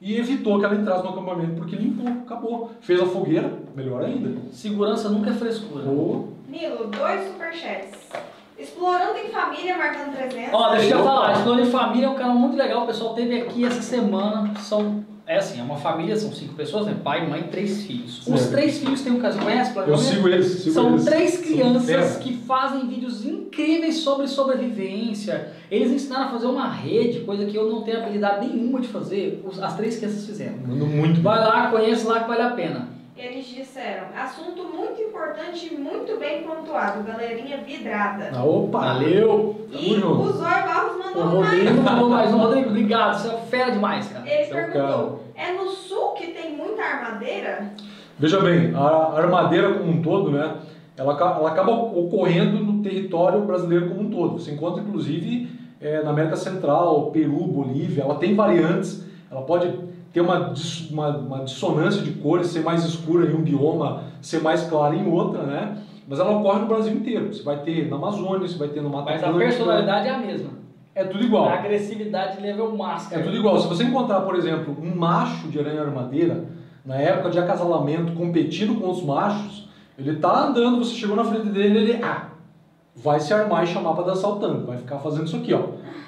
[0.02, 2.72] e evitou que ela entrasse no acampamento porque limpou, acabou.
[2.80, 4.36] Fez a fogueira, melhor ainda.
[4.50, 5.84] Segurança nunca é frescura.
[5.84, 6.24] Boa.
[6.48, 8.10] Nilo, dois superchats.
[8.58, 10.52] Explorando em família, marcando 300.
[10.52, 13.42] Ó, deixa eu falar, Explorando em Família é um canal muito legal, o pessoal teve
[13.42, 17.44] aqui essa semana, são, é assim, é uma família, são cinco pessoas, né, pai, mãe,
[17.44, 18.18] três filhos.
[18.26, 18.50] Os Certo.
[18.50, 21.04] três filhos têm um caso, conhece Eu sigo eles, sigo São eles.
[21.04, 25.52] três crianças que fazem vídeos incríveis sobre sobrevivência.
[25.70, 29.42] Eles ensinaram a fazer uma rede, coisa que eu não tenho habilidade nenhuma de fazer.
[29.60, 30.58] As três crianças fizeram.
[30.66, 31.22] Mandou muito bem.
[31.22, 32.88] Vai lá, conhece lá que vale a pena.
[33.14, 38.30] Eles disseram, assunto muito importante e muito bem pontuado, galerinha vidrada.
[38.34, 38.78] Ah, opa!
[38.78, 39.66] Valeu!
[39.70, 41.52] E o Zóio Barros O mandou mais.
[41.52, 42.38] Rodrigo mandou mais um.
[42.38, 44.26] Rodrigo, obrigado, você é fera demais, cara.
[44.26, 47.72] Ele Seu perguntou, é no sul que tem muita armadeira?
[48.18, 50.56] Veja bem, a armadeira como um todo, né?
[50.96, 54.38] Ela, ela acaba ocorrendo no território brasileiro como um todo.
[54.38, 55.50] Você encontra, inclusive,
[55.82, 58.04] eh, na América Central, Peru, Bolívia.
[58.04, 59.04] Ela tem variantes.
[59.30, 60.52] Ela pode ter uma,
[60.90, 65.10] uma, uma dissonância de cores, ser mais escura em um bioma, ser mais clara em
[65.10, 65.78] outra, né?
[66.06, 67.32] Mas ela ocorre no Brasil inteiro.
[67.32, 69.50] Você vai ter na Amazônia, você vai ter no Mata Mas a Atlântica.
[69.50, 70.50] personalidade é a mesma.
[70.94, 71.48] É tudo igual.
[71.48, 73.18] A agressividade level master.
[73.18, 73.58] É tudo igual.
[73.58, 76.44] Se você encontrar, por exemplo, um macho de aranha-armadeira,
[76.84, 79.68] na época de acasalamento, competindo com os machos,
[79.98, 82.28] ele tá andando, você chegou na frente dele, ele ah,
[82.94, 84.66] vai se armar e chamar para dançar o tango.
[84.66, 85.62] Vai ficar fazendo isso aqui, ó.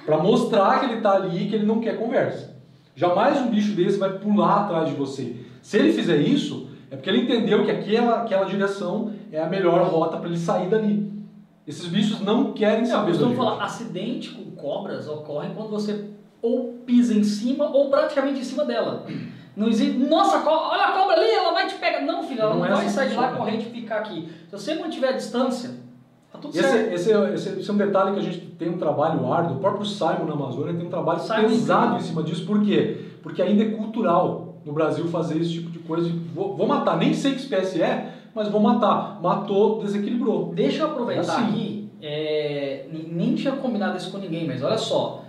[0.05, 2.54] Para mostrar que ele tá ali e que ele não quer conversa.
[2.95, 5.37] Jamais um bicho desse vai pular atrás de você.
[5.61, 9.83] Se ele fizer isso, é porque ele entendeu que aquela, aquela direção é a melhor
[9.89, 11.13] rota para ele sair dali.
[11.67, 16.05] Esses bichos não querem Não, eu saber costumo falar, acidente com cobras ocorre quando você
[16.43, 19.07] ou pisa em cima ou praticamente em cima dela.
[19.57, 22.03] Não existe, nossa, olha a cobra ali, ela vai te pegar.
[22.03, 24.29] Não, filho, ela não, Não é vai assim sair de lá correndo e ficar aqui.
[24.47, 25.71] Se você mantiver a distância,
[26.49, 26.93] tudo Esse, certo.
[26.95, 29.57] esse, é- esse, esse é um detalhe que a gente tem um trabalho árduo.
[29.57, 32.45] O próprio Simon na Amazônia tem um trabalho Simon pesado em cima disso.
[32.47, 32.99] Por quê?
[33.23, 36.09] Porque ainda é cultural no Brasil fazer esse tipo de coisa.
[36.09, 39.21] de, Vou, vou matar, nem sei que espécie é, mas vou matar.
[39.23, 40.53] Matou, desequilibrou.
[40.55, 41.43] Deixa eu aproveitar É assim.
[41.51, 45.23] aqui, é, nem nem tinha combinado isso com ninguém, mas olha só.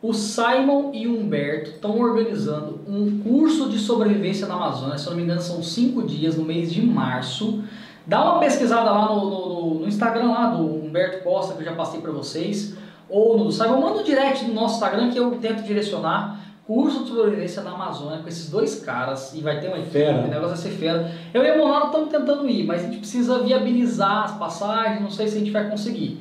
[0.00, 4.96] O Simon e o Humberto estão organizando um curso de sobrevivência na Amazônia.
[4.96, 7.64] Se eu não me engano, são cinco dias no mês de março.
[8.08, 11.74] Dá uma pesquisada lá no, no, no Instagram lá do Humberto Costa, que eu já
[11.74, 12.74] passei para vocês,
[13.06, 13.82] ou no do Simon.
[13.82, 16.40] Manda um direct no nosso Instagram que eu tento direcionar.
[16.66, 20.28] Curso de sobrevivência na Amazônia com esses dois caras e vai ter uma equipe, o
[20.28, 21.10] negócio vai ser fera.
[21.32, 25.10] Eu e a Monado estamos tentando ir, mas a gente precisa viabilizar as passagens, não
[25.10, 26.18] sei se a gente vai conseguir.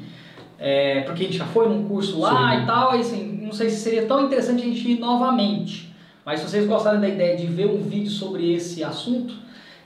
[0.59, 2.63] É, porque a gente já foi num curso lá Sim.
[2.63, 5.93] e tal, aí assim, não sei se seria tão interessante a gente ir novamente.
[6.25, 9.33] Mas se vocês gostarem da ideia de ver um vídeo sobre esse assunto,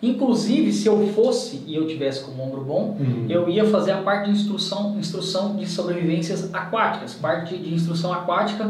[0.01, 3.25] inclusive se eu fosse e eu tivesse com o ombro bom, uhum.
[3.29, 8.69] eu ia fazer a parte de instrução, instrução de sobrevivências aquáticas, parte de instrução aquática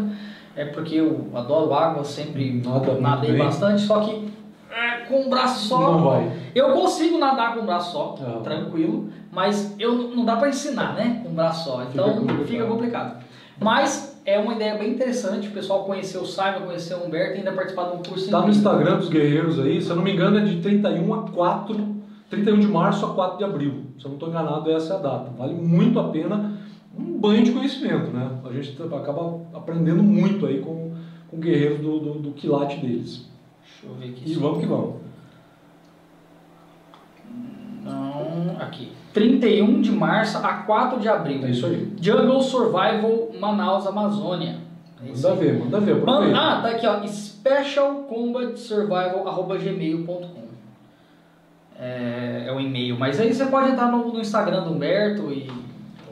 [0.55, 4.31] é porque eu adoro água, sempre Nada nadei bastante, só que
[4.69, 5.79] é, com um braço só.
[5.79, 6.31] Não vai.
[6.55, 8.41] Eu consigo nadar com um braço só, ah.
[8.43, 11.21] tranquilo, mas eu não dá para ensinar, né?
[11.23, 11.83] Com um braço só.
[11.83, 12.47] Então fica complicado.
[12.47, 13.23] fica complicado.
[13.59, 17.37] Mas é uma ideia bem interessante, o pessoal conhecer o Simon, conhecer o Humberto e
[17.39, 18.25] ainda participar de um curso.
[18.25, 21.31] Está no Instagram dos guerreiros aí, se eu não me engano é de 31 a
[21.31, 21.95] 4,
[22.29, 23.85] 31 de março a 4 de abril.
[23.97, 25.31] Se eu não estou enganado, essa é a data.
[25.37, 26.57] Vale muito a pena
[26.97, 28.39] um banho de conhecimento, né?
[28.43, 30.93] A gente acaba aprendendo muito aí com,
[31.29, 33.29] com guerreiros do, do, do quilate deles.
[33.63, 34.31] Deixa eu ver aqui.
[34.31, 34.95] E vamos que vamos.
[37.83, 38.91] Não, aqui.
[39.13, 41.45] 31 de março a 4 de abril.
[41.45, 41.91] É isso aí.
[41.99, 44.57] Jungle Survival Manaus, Amazônia.
[45.03, 46.35] É manda ver, manda ver.
[46.35, 47.05] Ah, tá aqui, ó.
[47.07, 50.41] Special Combat Survival, arroba gmail.com.
[51.79, 52.97] É, é o e-mail.
[52.99, 55.49] Mas aí você pode entrar no, no Instagram do Humberto e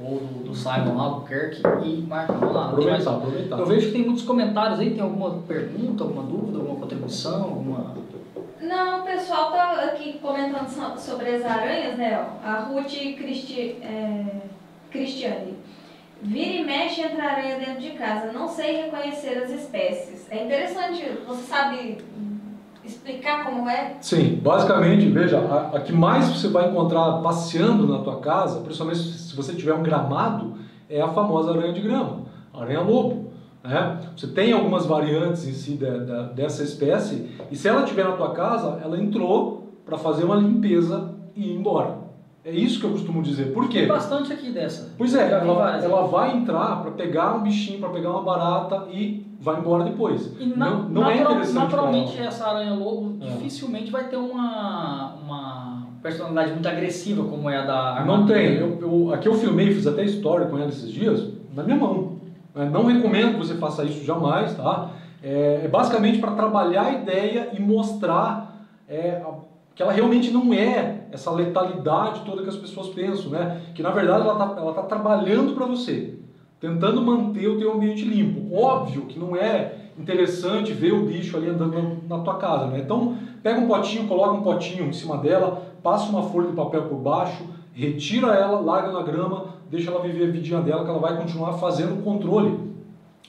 [0.02, 2.70] ou do, do Simon Albuquerque e marca lá.
[2.70, 3.60] Aproveitar, aproveitar.
[3.60, 7.94] Eu vejo que tem muitos comentários aí, tem alguma pergunta, alguma dúvida, alguma contribuição, alguma...
[8.62, 12.28] Não, o pessoal tá aqui comentando sobre as aranhas, né?
[12.44, 14.26] A Ruth Cristi, é,
[14.92, 15.58] Cristiane.
[16.22, 18.34] Vira e mexe entra aranha dentro de casa.
[18.34, 20.28] Não sei reconhecer as espécies.
[20.30, 22.00] É interessante, você sabe
[22.84, 23.96] explicar como é?
[24.02, 29.00] Sim, basicamente, veja, a, a, que mais você vai encontrar passeando na tua casa, principalmente
[29.00, 30.58] se você tiver um gramado,
[30.90, 32.24] é a famosa aranha de grama,
[32.54, 33.29] aranha-lobo.
[33.64, 34.00] Né?
[34.16, 38.14] Você tem algumas variantes em si de, de, dessa espécie, e se ela estiver na
[38.14, 42.10] tua casa, ela entrou para fazer uma limpeza e ir embora.
[42.44, 43.54] É isso que eu costumo dizer.
[43.54, 43.80] Por quê?
[43.80, 44.94] Tem bastante aqui dessa.
[44.98, 49.26] Pois é, ela, ela vai entrar para pegar um bichinho, para pegar uma barata e
[49.40, 50.32] vai embora depois.
[50.40, 51.54] E na, não, não é interessante.
[51.54, 53.26] Naturalmente, essa aranha-lobo é.
[53.28, 58.18] dificilmente vai ter uma, uma personalidade muito agressiva como é a da armadura.
[58.18, 58.56] Não tem.
[58.56, 62.19] Eu, eu, aqui eu filmei, fiz até história com ela esses dias, na minha mão.
[62.60, 64.92] É, não recomendo que você faça isso jamais, tá?
[65.24, 69.24] É, é basicamente para trabalhar a ideia e mostrar é,
[69.74, 73.62] que ela realmente não é essa letalidade toda que as pessoas pensam, né?
[73.74, 76.16] Que na verdade ela está ela tá trabalhando para você,
[76.60, 78.54] tentando manter o teu ambiente limpo.
[78.54, 82.80] Óbvio que não é interessante ver o bicho ali andando na, tua casa, né?
[82.80, 86.84] Então pega um potinho, coloca um potinho em cima dela, passa uma folha de papel
[86.84, 91.00] por baixo, retira ela, larga na grama, deixa ela viver a vidinha dela, que ela
[91.00, 92.70] vai continuar fazendo o controle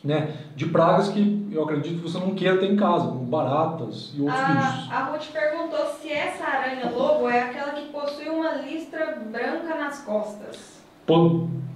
[0.03, 4.13] né, de pragas que eu acredito que você não queira ter em casa, como baratas
[4.15, 4.93] e outros a, bichos.
[4.93, 10.81] A Ruth perguntou se essa aranha-lobo é aquela que possui uma listra branca nas costas.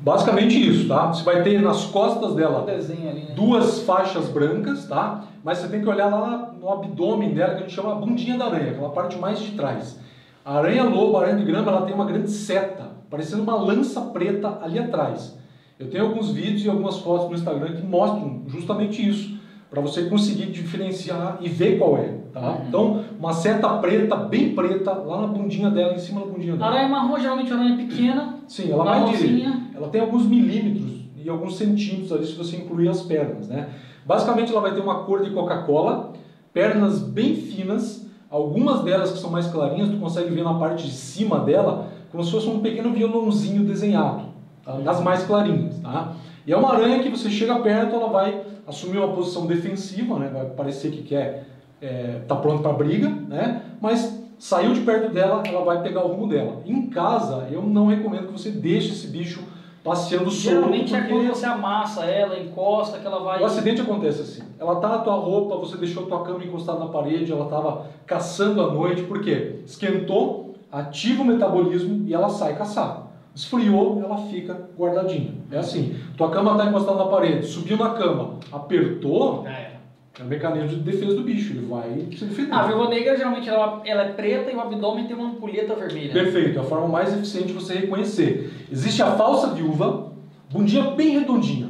[0.01, 1.09] basicamente isso, tá?
[1.09, 2.65] Você vai ter nas costas dela
[3.11, 3.35] ali, né?
[3.35, 5.25] duas faixas brancas, tá?
[5.43, 8.39] Mas você tem que olhar lá no abdômen dela, que a gente chama a bundinha
[8.39, 9.99] da aranha, aquela parte mais de trás.
[10.45, 14.59] A aranha-lobo, a aranha de grama, ela tem uma grande seta, parecendo uma lança preta
[14.61, 15.39] ali atrás.
[15.79, 19.39] Eu tenho alguns vídeos e algumas fotos no Instagram que mostram justamente isso,
[19.71, 22.13] para você conseguir diferenciar e ver qual é.
[22.33, 22.41] Tá?
[22.41, 22.65] Uhum.
[22.69, 26.73] Então, uma seta preta, bem preta, lá na bundinha dela, em cima da bundinha dela.
[26.73, 28.39] Aranha marrom, geralmente aranha pequena.
[28.49, 32.89] Sim, ela vai de, Ela tem alguns milímetros e alguns centímetros ali se você incluir
[32.89, 33.49] as pernas.
[33.49, 33.69] Né?
[34.05, 36.15] Basicamente, ela vai ter uma cor de Coca-Cola,
[36.53, 40.93] pernas bem finas, algumas delas que são mais clarinhas, tu consegue ver na parte de
[40.93, 44.27] cima dela, como se fosse um pequeno violãozinho desenhado
[44.85, 46.13] das mais clarinhas, tá?
[46.47, 50.31] E é uma aranha que você chega perto, ela vai assumir uma posição defensiva, né?
[50.33, 51.49] Vai parecer que quer
[51.83, 53.63] é, tá pronto para briga, né?
[53.81, 56.63] Mas saiu de perto dela, ela vai pegar o rumo dela.
[56.65, 59.43] Em casa, eu não recomendo que você deixe esse bicho
[59.83, 60.55] passeando solto.
[60.55, 63.43] Geralmente é quando você amassa ela, encosta, que ela vai.
[63.43, 64.43] O acidente acontece assim.
[64.61, 67.87] Ela tá na tua roupa, você deixou a tua cama encostada na parede, ela estava
[68.07, 69.57] caçando à noite, por quê?
[69.67, 70.44] Esquentou,
[70.75, 73.07] ativa o metabolismo e ela sai caçar.
[73.35, 75.35] Esfriou, ela fica guardadinha.
[75.51, 75.97] É assim.
[76.17, 79.73] Tua cama está encostada na parede, subiu na cama, apertou, é.
[80.19, 82.53] é o mecanismo de defesa do bicho, ele vai se defender.
[82.53, 86.13] A viúva negra geralmente ela, ela, é preta e o abdômen tem uma ampulheta vermelha.
[86.13, 88.53] Perfeito, é a forma mais eficiente de você reconhecer.
[88.71, 90.13] Existe a falsa viúva,
[90.51, 91.69] bundinha bem redondinha,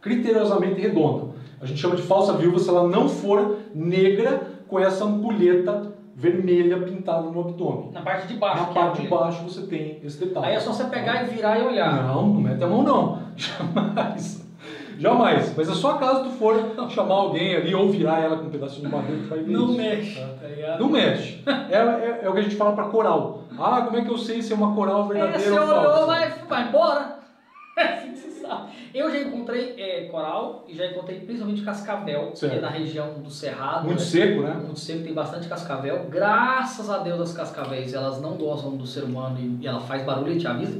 [0.00, 1.32] criteriosamente redonda.
[1.60, 6.78] A gente chama de falsa viúva se ela não for negra com essa ampulheta vermelha
[6.82, 7.90] pintada no abdômen.
[7.92, 8.62] Na parte de baixo.
[8.62, 10.46] Na que é parte de baixo você tem esse detalhe.
[10.46, 12.02] Aí é só você pegar e virar e olhar.
[12.04, 13.18] Não, não mete a mão não.
[13.36, 14.42] Jamais.
[14.98, 15.54] Jamais.
[15.56, 16.54] Mas é só caso tu for
[16.90, 19.64] chamar alguém ali ou virar ela com um pedacinho de madeira que vai ver Não
[19.70, 19.76] isso.
[19.78, 20.28] mexe, Tá?
[20.40, 20.80] tá ligado?
[20.80, 21.42] Não mexe.
[21.70, 23.40] É, é- é o que a gente fala pra coral.
[23.58, 25.82] Ah, como é que eu sei se é uma coral É, verdadeira você ou olhou,
[25.82, 26.06] falsa?
[26.06, 27.21] vai, vai embora.
[28.94, 32.56] Eu já encontrei é, coral e já encontrei principalmente cascavel, que Certo.
[32.56, 33.86] é na região do Cerrado.
[33.86, 34.04] Muito né?
[34.04, 34.54] seco, né?
[34.54, 36.06] Muito seco, tem bastante cascavel.
[36.10, 40.02] Graças a Deus as cascavéis, elas não gostam do ser humano e, e ela faz
[40.04, 40.78] barulho e te avisa.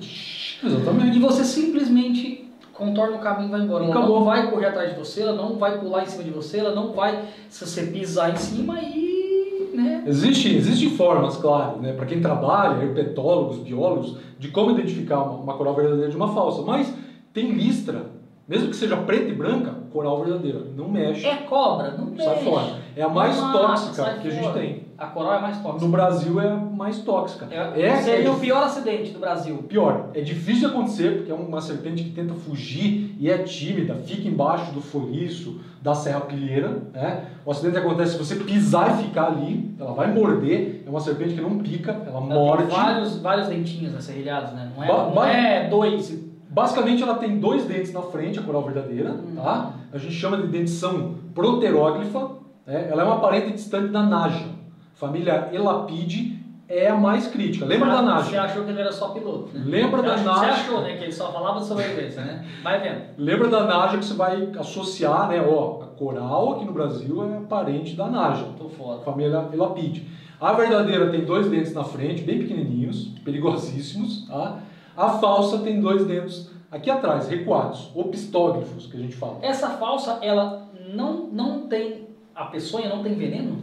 [0.62, 1.16] Exatamente.
[1.16, 3.85] E você simplesmente contorna o caminho e vai embora.
[3.85, 6.59] Ela não vai correr atrás de você, ela não vai pular em cima de você,
[6.59, 9.32] ela não vai, se você pisar em cima e,
[9.74, 10.05] né?
[10.07, 15.55] Existe, existem formas, claro, né, para quem trabalha, herpetólogos, biólogos, de como identificar uma, uma
[15.55, 16.62] coral verdadeira de uma falsa.
[16.62, 16.93] Mas
[17.32, 18.07] tem listra,
[18.49, 20.61] mesmo que seja preta e branca, coral verdadeira.
[20.77, 22.24] Não mexe, É cobra, não mexe.
[22.24, 22.66] sai fora.
[22.97, 24.61] É a mais Não tóxica que a gente fora.
[24.61, 24.85] tem.
[25.03, 25.85] A coral é mais tóxica.
[25.85, 27.49] No Brasil é mais tóxica.
[27.51, 29.57] É, seria o pior acidente do Brasil.
[29.69, 33.97] Pior, é difícil de acontecer porque é uma serpente que tenta fugir e é tímida,
[33.97, 36.83] fica embaixo do folhiço da serrapilheira.
[36.95, 37.24] Né?
[37.45, 40.85] O acidente acontece se você pisar e ficar ali, ela vai morder.
[40.87, 42.66] É uma serpente que não pica, ela Ela morde.
[42.66, 44.70] tem vários, vários dentinhos serrilhados, né?
[44.77, 46.16] Não é, Ba- não é dois.
[46.49, 49.35] Basicamente, ela tem dois dentes na frente, a coral verdadeira, Uhum.
[49.35, 49.73] tá?
[49.93, 52.31] A gente chama de dentição proteróglifa.
[52.66, 52.89] né?
[52.91, 54.45] Ela é uma parente distante da naja.
[54.94, 57.64] Família Elapide é a mais crítica.
[57.66, 58.43] Lembra da Você naja?
[58.43, 59.62] achou que ele era só piloto, né?
[59.66, 60.40] Lembra Você da naja?
[60.40, 60.97] Você achou, né?
[60.97, 62.47] Que ele só falava de sobrevivência, né?
[62.62, 63.02] Vai vendo.
[63.19, 65.43] Lembra da naja que você vai associar, né?
[65.47, 68.44] Ó, a coral aqui no Brasil é parente da naja.
[68.56, 69.01] Tô fora.
[69.01, 70.09] família Elapide.
[70.40, 74.27] A verdadeira tem dois dentes na frente, bem pequenininhos, perigosíssimos.
[74.27, 74.59] Tá?
[74.97, 79.39] A falsa tem dois dentes aqui atrás, recuados, opistógrafos, que a gente fala.
[79.43, 82.09] Essa falsa, ela não, não tem.
[82.35, 83.59] A peçonha não tem veneno?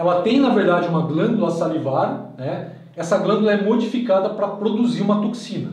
[0.00, 2.32] Ela tem, na verdade, uma glândula salivar.
[2.38, 2.70] Né?
[2.96, 5.72] Essa glândula é modificada para produzir uma toxina.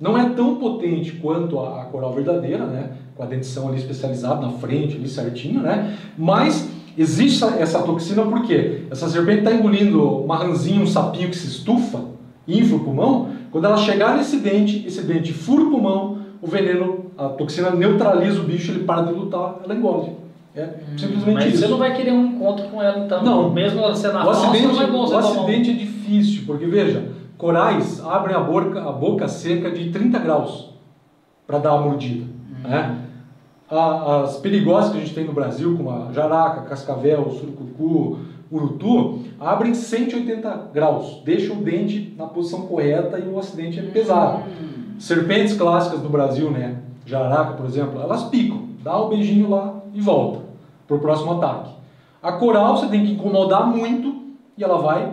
[0.00, 2.90] Não é tão potente quanto a, coral verdadeira, né?
[3.14, 5.96] com a dentição ali especializada na frente, ali certinho, né?
[6.18, 11.36] mas existe essa, essa toxina porque essa serpente está engolindo uma ranzinha, um sapinho que
[11.36, 12.00] se estufa,
[12.48, 13.28] infla o pulmão.
[13.52, 18.40] Quando ela chegar nesse dente, esse dente fura o pulmão, o veneno, a toxina neutraliza
[18.40, 20.16] o bicho, ele para de lutar, ela engole.
[20.56, 21.58] É simplesmente Mas isso.
[21.62, 23.22] você não vai querer um encontro com ela, então.
[23.22, 23.50] Não.
[23.52, 26.66] Mesmo ela sendo a O falsa, acidente, não é o um- acidente é difícil, porque
[26.66, 27.04] veja,
[27.36, 30.70] corais abrem a boca, a boca cerca de 30 graus
[31.46, 32.24] para dar a mordida.
[32.64, 32.96] Né?
[33.70, 38.18] A- As perigosas que a gente tem no Brasil, como a jaraca, cascavel, surucucu,
[38.50, 44.38] urutu, abrem 180 graus, deixam o dente na posição correta e o acidente é pesado.
[44.38, 44.94] Hum.
[44.98, 46.76] Serpentes clássicas do Brasil, né?
[47.06, 50.40] Jaraca, por exemplo, elas picam, dá o beijinho lá e volta
[50.86, 51.70] pro próximo ataque.
[52.22, 54.22] A coral você tem que incomodar muito
[54.56, 55.12] e ela vai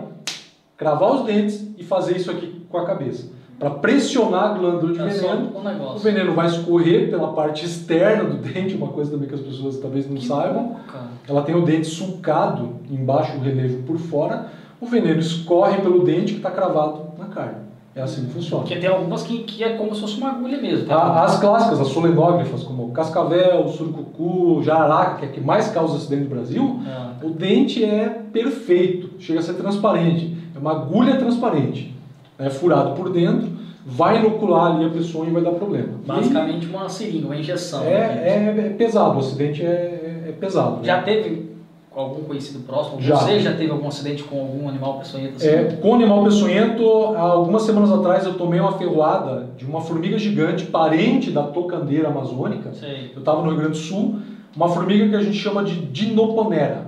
[0.76, 3.34] cravar os dentes e fazer isso aqui com a cabeça.
[3.58, 8.24] Para pressionar a glândula de É veneno, um o veneno vai escorrer pela parte externa
[8.24, 10.76] do dente, uma coisa também que as pessoas talvez não Que saibam.
[10.86, 11.06] cara.
[11.26, 14.48] Ela tem o dente sulcado embaixo, o relevo por fora.
[14.80, 17.64] O veneno escorre pelo dente que está cravado na carne.
[17.96, 18.62] É assim que funciona.
[18.62, 20.86] Porque tem algumas que, que é como se fosse uma agulha mesmo.
[20.86, 20.96] tá?
[20.96, 25.96] A- As clássicas, as solenógrafas, como cascavel, surucucu, jararaca, que é a que mais causa
[25.96, 27.12] acidente no Brasil, Ah.
[27.22, 30.36] o dente é perfeito, chega a ser transparente.
[30.54, 31.94] É uma agulha transparente.
[32.38, 33.48] É furado por dentro,
[33.86, 35.94] vai inocular ali a pessoa e vai dar problema.
[36.04, 37.82] E Basicamente uma seringa, uma injeção.
[37.82, 40.76] é, é, é pesado, o acidente é, é- é pesado.
[40.76, 40.84] né?
[40.84, 41.50] Já teve
[41.96, 43.00] algum conhecido próximo?
[43.00, 43.16] Já.
[43.16, 45.48] Você já teve algum acidente com algum animal peçonhento assim?
[45.48, 46.84] É, com animal peçonhento,
[47.16, 52.08] há algumas semanas atrás eu tomei uma ferroada de uma formiga gigante, parente da tocandeira
[52.08, 52.74] amazônica.
[52.74, 53.12] Sei.
[53.14, 54.18] Eu estava no Rio Grande do Sul,
[54.54, 56.86] uma formiga que a gente chama de dinoponera.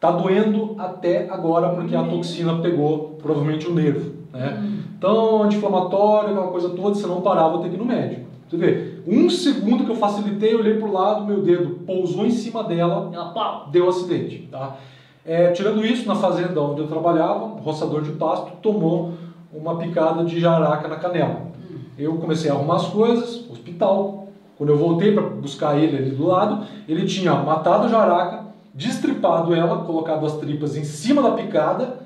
[0.00, 4.12] Tá doendo até agora porque a toxina pegou provavelmente o nervo.
[4.32, 4.58] Né?
[4.62, 4.78] Hum.
[4.96, 8.26] Então, anti-inflamatório, aquela coisa toda, se não parar, vou ter que ir no médico.
[8.48, 12.30] Você vê, um segundo que eu facilitei, eu olhei pro lado, meu dedo pousou em
[12.30, 13.68] cima dela, Ela, pau.
[13.70, 14.48] deu acidente.
[14.50, 14.76] Tá?
[15.24, 19.12] É, tirando isso, na fazenda onde eu trabalhava, um roçador de pasto tomou
[19.52, 21.46] uma picada de jaraca na canela.
[21.98, 24.28] Eu comecei a arrumar as coisas, hospital.
[24.58, 29.54] Quando eu voltei para buscar ele ali do lado, ele tinha matado a jaraca, destripado
[29.54, 32.00] ela, colocado as tripas em cima da picada.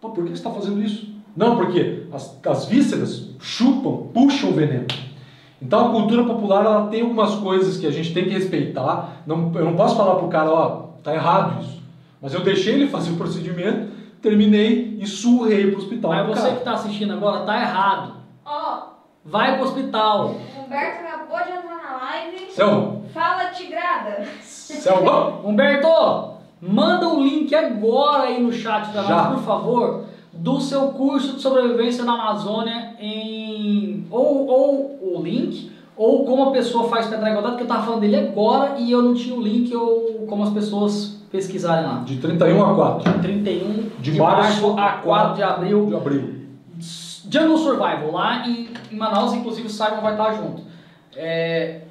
[0.00, 1.12] Pô, por que você está fazendo isso?
[1.36, 4.86] Não, porque as, as vísceras chupam, puxam o veneno.
[5.62, 9.22] Então a cultura popular ela tem algumas coisas que a gente tem que respeitar.
[9.24, 10.68] Não, eu não posso falar pro cara, ó,
[11.04, 11.80] tá errado isso.
[12.20, 16.10] Mas eu deixei ele fazer o procedimento, terminei e surrei pro hospital.
[16.10, 16.52] Mas pro você cara.
[16.54, 18.14] que está assistindo agora tá errado.
[18.44, 18.78] Ó,
[19.24, 20.34] vai pro hospital.
[20.56, 22.52] O Humberto acabou de entrar na live.
[22.52, 23.02] Selva.
[23.14, 24.24] Fala, Tigrada.
[24.42, 25.40] Selva.
[25.44, 25.88] Humberto,
[26.60, 29.08] manda um link agora aí no chat pra Já.
[29.08, 35.70] nós, por favor, do seu curso de sobrevivência na Amazônia em ou, ou o link
[35.96, 38.76] ou como a pessoa faz para entrar em contato, que eu tava falando dele agora
[38.78, 42.02] e eu não tinha o link ou como as pessoas pesquisarem lá.
[42.04, 46.42] De 31 a 4 31 De março a 4 de abril de abril.
[47.30, 50.62] Jungle Survival, lá em, em Manaus, inclusive o Simon vai estar junto.
[51.14, 51.82] É,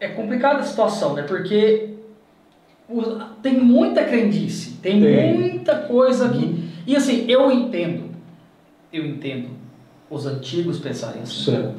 [0.00, 1.22] é complicada a situação, né?
[1.22, 1.90] Porque
[3.42, 5.38] tem muita crendice, tem, Tem.
[5.38, 6.59] muita coisa que.
[6.86, 8.10] E assim, eu entendo,
[8.92, 9.50] eu entendo
[10.10, 11.50] os antigos pensarem assim.
[11.52, 11.74] Certo.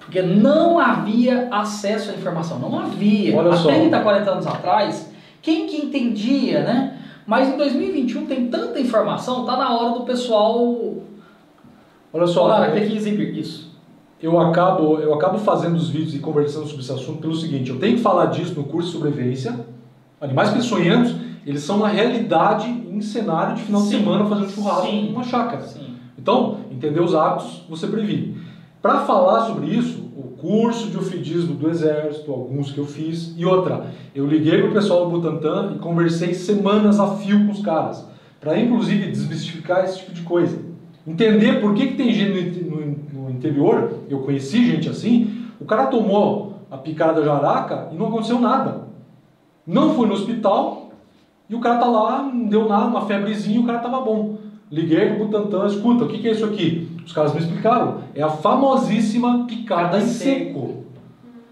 [0.00, 3.36] Porque não havia acesso à informação, não havia.
[3.36, 3.68] Olha Há só.
[3.68, 5.12] 30, 40 anos atrás,
[5.42, 6.98] quem que entendia, né?
[7.26, 10.94] Mas em 2021 tem tanta informação, tá na hora do pessoal
[12.10, 13.70] Olha só, Olha, tem que exibir isso.
[14.20, 17.78] eu acabo, eu acabo fazendo os vídeos e conversando sobre esse assunto pelo seguinte, eu
[17.78, 19.60] tenho que falar disso no curso de sobrevivência.
[20.18, 21.14] Animais peçonhentos,
[21.48, 23.98] eles são na realidade em cenário de final de Sim.
[23.98, 25.10] semana fazendo churrasco Sim.
[25.10, 25.62] numa chácara.
[25.62, 25.94] Sim.
[26.18, 28.36] Então, entender os hábitos, você previne.
[28.82, 33.44] Para falar sobre isso, o curso de ofidismo do Exército, alguns que eu fiz, e
[33.46, 38.06] outra, eu liguei pro pessoal do Butantan e conversei semanas a fio com os caras,
[38.40, 40.58] para inclusive desmistificar esse tipo de coisa.
[41.06, 45.64] Entender por que, que tem gente no, no- no interior, eu conheci gente assim, o
[45.64, 48.82] cara tomou a picada da jaraca e não aconteceu nada.
[49.66, 50.77] Não foi no hospital
[51.48, 54.36] e o cara tá lá, não deu nada, uma febrezinha, o cara tava bom.
[54.70, 56.88] Liguei pro Butantan, escuta, o que, que é isso aqui?
[57.04, 58.02] Os caras me explicaram.
[58.14, 60.84] É a famosíssima picada em seco.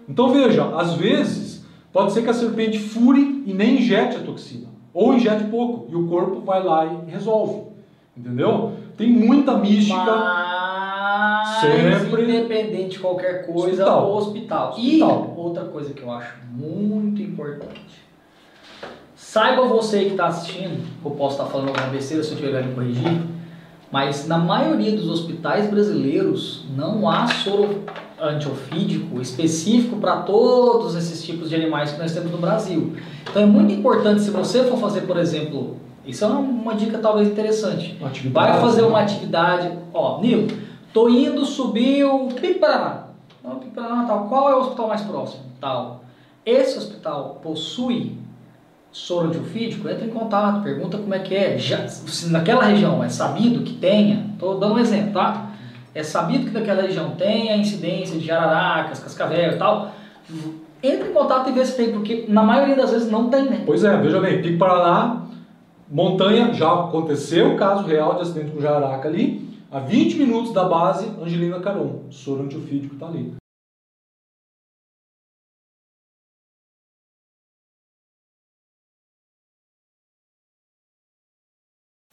[0.07, 4.67] Então veja, às vezes pode ser que a serpente fure e nem injete a toxina.
[4.93, 7.63] Ou injete pouco e o corpo vai lá e resolve.
[8.15, 8.73] Entendeu?
[8.95, 9.95] Tem muita mística.
[10.05, 14.15] Mas, Sempre- independente de qualquer coisa, Hospital.
[14.15, 14.69] hospital.
[14.69, 15.33] Hospital.
[15.35, 17.81] E outra coisa que eu acho muito importante.
[19.37, 22.73] Saiba você que está assistindo, eu posso estar falando alguma besteira se eu tiver me
[22.73, 23.21] corrigir,
[23.91, 27.83] mas na maioria dos hospitais brasileiros não há soro
[28.19, 32.95] antiofídico específico para todos esses tipos de animais que nós temos no Brasil.
[33.29, 37.27] Então é muito importante, se você for fazer, por exemplo, isso é uma, dica talvez
[37.27, 37.95] interessante.
[38.31, 40.47] Vai fazer uma atividade, ó, Nilo,
[40.91, 43.03] tô indo subir o Pico Paraná.
[43.43, 44.27] Ó, Pico Paraná, tal.
[44.29, 45.43] Qual é o hospital mais próximo?
[45.61, 46.01] Tal.
[46.43, 48.25] Esse hospital possui
[48.97, 49.87] soro antiofídico?
[49.87, 51.57] Entra em contato, pergunta como é que é.
[51.57, 55.51] Já, se naquela região é sabido que tenha, tô dando um exemplo, tá?
[55.93, 59.91] É sabido que naquela região tem a incidência de jararacas, cascavel e tal.
[60.81, 63.63] Entra em contato e vê se tem, porque na maioria das vezes não tem, né?
[63.65, 65.23] Pois é, veja bem, Pico Paraná,
[65.89, 69.47] montanha, já aconteceu o caso real de acidente com jararaca ali.
[69.71, 73.33] A 20 minutos da base, Angelina Caron, soro antiofídico está ali.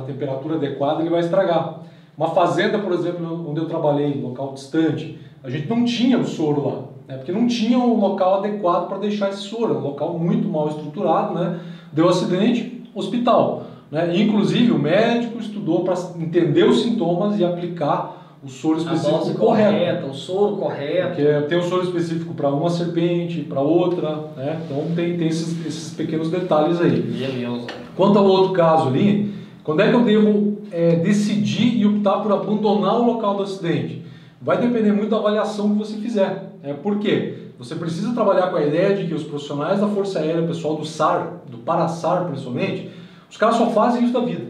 [0.05, 1.81] Temperatura adequada ele vai estragar.
[2.16, 6.66] Uma fazenda, por exemplo, onde eu trabalhei, local distante, a gente não tinha o soro
[6.66, 7.16] lá, né?
[7.16, 10.68] porque não tinha um local adequado para deixar esse soro, era um local muito mal
[10.68, 11.59] estruturado, né?
[11.93, 13.64] deu acidente, hospital.
[13.90, 14.16] Né?
[14.16, 19.35] Inclusive o médico estudou para entender os sintomas e aplicar o soro A específico dose
[19.35, 19.72] correto.
[19.72, 21.09] correta, o soro correto.
[21.09, 24.60] Porque tem um soro específico para uma serpente, para outra, né?
[24.64, 27.01] Então tem, tem esses, esses pequenos detalhes aí.
[27.01, 27.66] Beleza.
[27.97, 29.34] Quanto ao outro caso ali,
[29.65, 34.05] quando é que eu devo é, decidir e optar por abandonar o local do acidente?
[34.41, 36.53] Vai depender muito da avaliação que você fizer.
[36.62, 37.39] É, por quê?
[37.59, 40.85] Você precisa trabalhar com a ideia de que os profissionais da Força Aérea, pessoal do
[40.85, 42.91] SAR, do Parasar principalmente,
[43.31, 44.43] os caras só fazem isso da vida.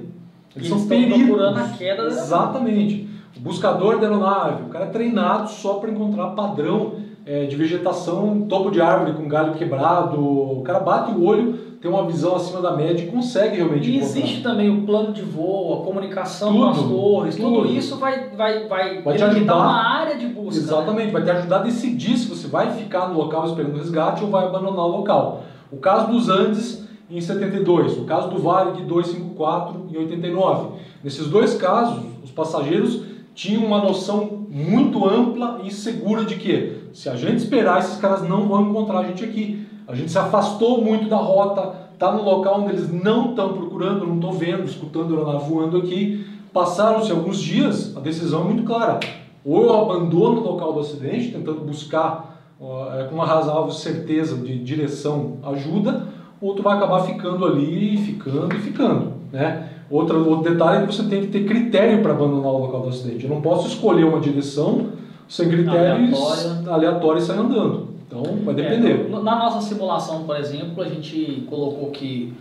[0.56, 1.22] Eles Eles, são estão peritos.
[1.22, 3.08] procurando a queda da Exatamente.
[3.36, 6.94] O buscador da aeronave, o cara é treinado só para encontrar padrão
[7.26, 10.20] é, de vegetação topo de árvore com galho quebrado.
[10.20, 13.98] O cara bate o olho, tem uma visão acima da média e consegue realmente E
[13.98, 17.74] existe também o plano de voo, a comunicação Tudo, com as torres, tudo, tudo.
[17.74, 19.54] isso vai, vai, vai, Vai te ajudar.
[19.54, 20.58] uma área de busca.
[20.60, 20.66] né?
[20.66, 24.30] Exatamente, vai te ajudar a decidir se você vai ficar no local esperando resgate ou
[24.30, 25.42] vai abandonar o local.
[25.70, 30.68] O caso dos Andes em 72, o caso do Varig 254 em 89.
[31.04, 33.02] Nesses dois casos, os passageiros
[33.34, 38.26] tinham uma noção muito ampla e segura de que se a gente esperar, esses caras
[38.26, 39.66] não vão encontrar a gente aqui.
[39.86, 44.06] A gente se afastou muito da rota, está no local onde eles não estão procurando,
[44.06, 46.26] não estou vendo, escutando a aeronave voando aqui.
[46.52, 49.00] Passaram-se alguns dias, a decisão é muito clara.
[49.44, 54.58] Ou eu abandono o local do acidente, tentando buscar é, com uma razoável certeza de
[54.58, 56.06] direção ajuda,
[56.40, 59.12] ou tu vai acabar ficando ali, ficando e ficando.
[59.32, 59.68] Né?
[59.90, 62.88] Outro, outro detalhe é que você tem que ter critério para abandonar o local do
[62.88, 63.24] acidente.
[63.24, 64.88] Eu não posso escolher uma direção
[65.28, 67.93] sem critérios aleatórios sai andando.
[68.06, 69.06] Então vai depender.
[69.06, 72.32] É, na nossa simulação, por exemplo, a gente colocou que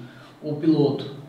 [0.41, 1.23] o piloto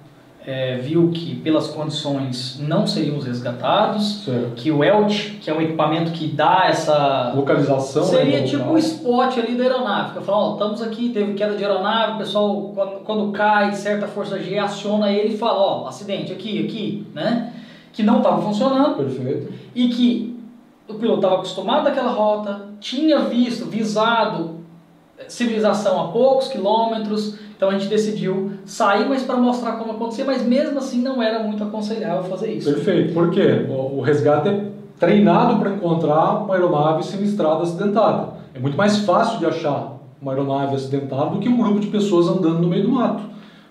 [0.46, 4.52] é, viu que pelas condições não seríamos resgatados, certo.
[4.56, 8.70] que o ELT, que é um equipamento que dá essa localização, né, seria né, tipo
[8.70, 10.16] o spot ali da aeronave.
[10.16, 14.06] Eu falo, ó, estamos aqui, teve queda de aeronave, o pessoal quando, quando cai certa
[14.06, 17.52] força G aciona ele e fala, ó, acidente aqui, aqui, né?
[17.92, 18.96] Que não estava funcionando.
[18.96, 19.52] Perfeito.
[19.74, 20.38] E que
[20.86, 24.56] o piloto estava acostumado àquela rota, tinha visto, visado
[25.26, 30.42] civilização a poucos quilômetros, então a gente decidiu sair, mas para mostrar como acontecia, mas
[30.42, 32.70] mesmo assim não era muito aconselhável fazer isso.
[32.70, 33.64] Perfeito, por quê?
[33.70, 34.66] O resgate é
[35.00, 38.34] treinado para encontrar uma aeronave sinistrada acidentada.
[38.54, 42.28] É muito mais fácil de achar uma aeronave acidentada do que um grupo de pessoas
[42.28, 43.22] andando no meio do mato.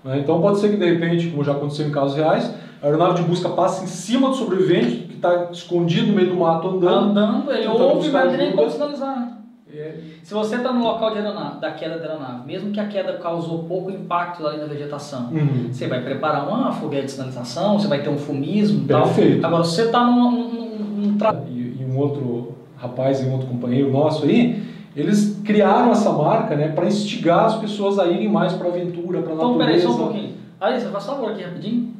[0.03, 0.19] Né?
[0.19, 3.29] Então pode ser que de repente, como já aconteceu em casos reais, a aeronave de
[3.29, 7.17] busca passa em cima do sobrevivente está escondido no meio do mato andando.
[7.17, 9.39] Andando, ele ouve, mas nem como sinalizar.
[9.73, 9.95] É.
[10.21, 13.13] Se você está no local de aeronave, da queda da aeronave, mesmo que a queda
[13.13, 15.69] causou pouco impacto ali na vegetação, uhum.
[15.71, 19.41] você vai preparar uma fogueira de sinalização, você vai ter um fumismo Perfeito.
[19.41, 19.49] Tal.
[19.49, 21.35] Agora, se você está num, num, num tra...
[21.49, 24.63] e, e um outro rapaz e um outro companheiro nosso aí,
[24.95, 29.23] eles criaram essa marca né, para instigar as pessoas a irem mais para a aventura,
[29.23, 29.57] para a então, natureza.
[29.57, 30.33] Então, peraí, só um pouquinho.
[30.59, 31.93] Alissa, faz favor aqui rapidinho.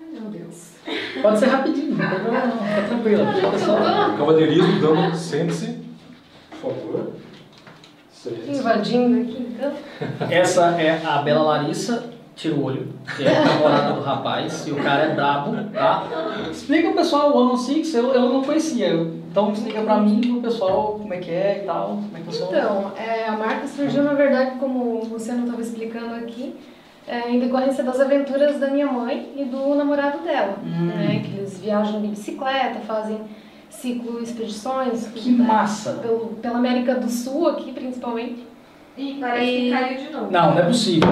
[0.00, 0.69] Ai, meu Deus.
[1.22, 4.16] Pode ser rapidinho, não tem problema não, fica tranquila.
[4.16, 5.78] Cavalheirismo, dando, sente-se,
[6.50, 7.12] por favor.
[8.48, 9.72] Invadindo aqui então.
[10.30, 14.72] Essa é a Bela Larissa, tira o olho, que é a namorada do rapaz, e
[14.72, 16.04] o cara é brabo, tá?
[16.50, 20.42] Explica pro pessoal o One Six, eu, eu não conhecia, então explica pra mim pro
[20.42, 22.36] pessoal como é que é e tal, como é que.
[22.36, 26.56] Então, é, a marca surgiu na verdade, como você não estava explicando aqui,
[27.06, 30.86] é, em decorrência das aventuras da minha mãe e do namorado dela, hum.
[30.86, 31.22] né?
[31.24, 33.20] Que eles viajam de bicicleta, fazem
[33.68, 35.08] ciclo expedições.
[35.08, 35.94] Que né, massa!
[35.94, 38.46] Pelo, pela América do Sul aqui, principalmente.
[38.96, 39.60] E parece e...
[39.60, 40.30] que caiu de novo.
[40.30, 41.08] Não, não é possível.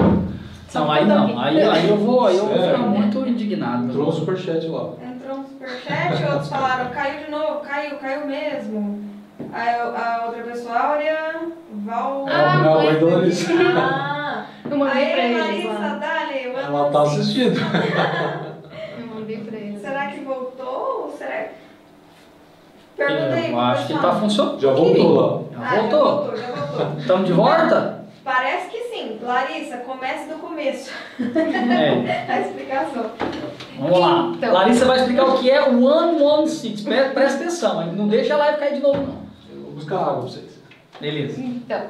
[0.73, 1.39] Não, aí não.
[1.39, 3.85] Aí, aí eu vou, aí eu vou ficar muito indignado.
[3.85, 4.91] Entrou um superchat lá.
[5.03, 9.03] Entrou um superchat, outros falaram, caiu de novo, caiu, caiu mesmo.
[9.51, 11.39] Aí a outra pessoa, Áurea,
[11.71, 12.25] Val...
[12.29, 13.51] Ah, não, a mãe da Larissa.
[13.75, 14.28] Ah,
[14.69, 17.59] eu mandei Aí, pra eles Larissa, dale, Ela tá assistindo.
[18.99, 19.81] eu mandei pra eles.
[19.81, 21.59] Será que voltou ou será que...
[22.95, 23.51] Perguntei.
[23.51, 24.59] Eu acho que tá funcionando.
[24.59, 25.41] Já voltou lá.
[25.51, 25.97] Já ah, voltou.
[25.99, 26.99] Já voltou, já voltou.
[26.99, 28.05] Estamos de volta?
[28.23, 29.19] Parece que sim.
[29.23, 30.91] Larissa, comece do começo.
[31.19, 32.31] É.
[32.31, 33.05] A explicação.
[33.79, 34.33] Vamos lá.
[34.35, 34.53] Então.
[34.53, 36.81] Larissa vai explicar o que é o One One Six.
[36.81, 39.29] Presta atenção, não deixa a live cair de novo, não.
[39.51, 40.59] Eu vou buscar água pra vocês.
[40.99, 41.39] Beleza.
[41.39, 41.87] Então, é,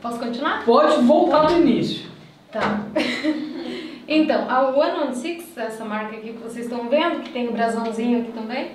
[0.00, 0.64] posso continuar?
[0.64, 2.10] Pode voltar do início.
[2.52, 2.80] Tá.
[4.06, 7.52] então, a One One Six, essa marca aqui que vocês estão vendo, que tem o
[7.52, 8.72] brasãozinho aqui também,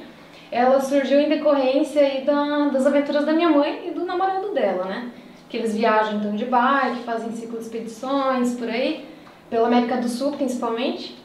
[0.51, 4.85] ela surgiu em decorrência aí da, das aventuras da minha mãe e do namorado dela,
[4.85, 5.11] né?
[5.47, 9.05] Que eles viajam então de bike, fazem ciclo de expedições por aí,
[9.49, 11.17] pela América do Sul principalmente,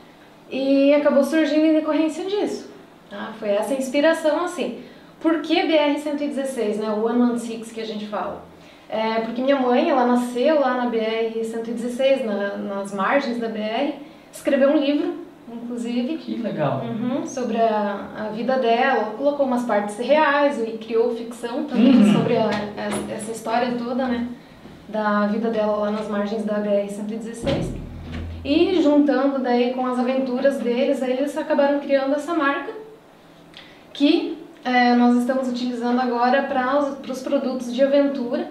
[0.50, 2.70] e acabou surgindo em decorrência disso.
[3.10, 3.32] Tá?
[3.38, 4.82] Foi essa inspiração assim.
[5.20, 6.90] Por que BR-116, né?
[6.90, 8.44] O 116 que a gente fala?
[8.94, 13.94] É porque minha mãe, ela nasceu lá na BR-116, na, nas margens da BR,
[14.32, 16.16] escreveu um livro inclusive.
[16.18, 16.82] Que legal.
[16.84, 22.12] Uhum, sobre a, a vida dela, colocou umas partes reais e criou ficção também uhum.
[22.12, 24.28] sobre a, a, essa história toda, né?
[24.88, 27.74] Da vida dela lá nas margens da BR-116.
[28.44, 32.72] E juntando daí com as aventuras deles, aí eles acabaram criando essa marca
[33.92, 38.48] que é, nós estamos utilizando agora para os produtos de aventura,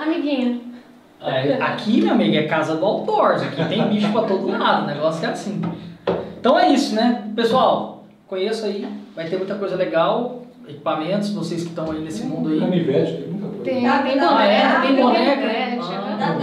[0.00, 0.60] Amiguinha.
[1.22, 3.42] É, aqui, minha amiga, é casa do outdoors.
[3.42, 4.84] Aqui tem bicho pra todo lado.
[4.84, 5.60] O negócio é assim.
[6.40, 7.30] Então é isso, né?
[7.36, 12.48] Pessoal, conheça aí, vai ter muita coisa legal, equipamentos, vocês que estão aí nesse mundo
[12.48, 12.60] aí.
[12.60, 13.64] Canivete, tem muita coisa.
[13.64, 15.50] Tem, tem boné, tem boneca.
[16.22, 16.38] Ah,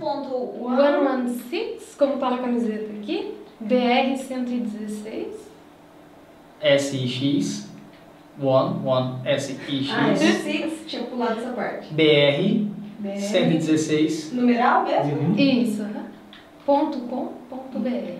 [0.00, 3.34] www.116, como tá na camiseta aqui,
[3.64, 5.26] BR-116.
[6.78, 7.70] SIX,
[8.40, 11.94] 1, 1, SIX, Ah, é six, tinha pulado essa parte.
[11.94, 12.66] BR,
[12.98, 13.18] BR.
[13.20, 14.32] 116.
[14.32, 15.12] Numeral mesmo?
[15.12, 15.34] Uhum.
[15.36, 16.04] Isso, aham.
[16.66, 18.14] ponto com, ponto BR.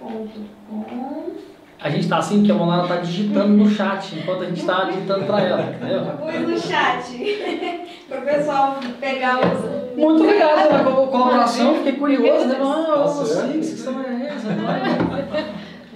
[0.00, 1.32] 116.com.
[1.82, 4.84] A gente tá assim porque a Monara tá digitando no chat enquanto a gente tá
[4.84, 6.04] digitando pra ela, entendeu?
[6.18, 7.10] Pus no chat.
[8.08, 9.96] Pro pessoal pegar os.
[9.96, 12.56] Muito obrigado pela co- colaboração, fiquei curioso, né?
[12.60, 13.52] Ah, Tá você, certo.
[13.52, 14.48] que questão é essa?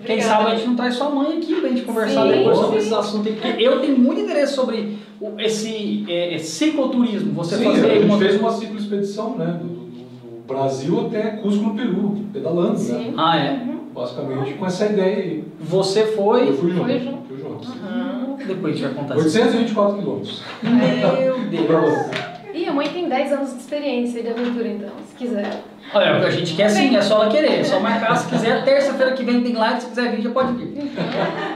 [0.04, 2.70] Quem sabe a gente não traz sua mãe aqui pra gente conversar Sim, depois sobre
[2.72, 2.76] sim.
[2.78, 7.64] esses assuntos porque eu tenho muito interesse sobre o- esse é, é, cicloturismo, você Sim,
[7.64, 9.58] fazer a gente uma fez uma ciclo expedição, né?
[9.60, 12.76] Do, do- do Brasil até Cusco no Peru, pedalando, né?
[12.78, 13.14] Sim.
[13.16, 13.50] Ah, é?
[13.52, 13.74] Uhum.
[13.94, 15.44] Basicamente com essa ideia aí.
[15.60, 16.52] Você Eu foi.
[16.52, 16.84] fui junto.
[16.84, 17.18] Foi junto.
[17.28, 17.68] Fui junto.
[17.84, 19.24] Ah, depois a gente vai contar isso.
[19.38, 20.42] 824 quilômetros.
[20.62, 22.33] Meu Deus.
[22.54, 25.62] E a mãe tem 10 anos de experiência de aventura, então, se quiser.
[25.92, 27.60] Olha, o que a gente quer sim, é só ela querer.
[27.60, 28.64] É só marcar se quiser.
[28.64, 30.92] Terça-feira que vem tem live, se quiser vir, já pode vir.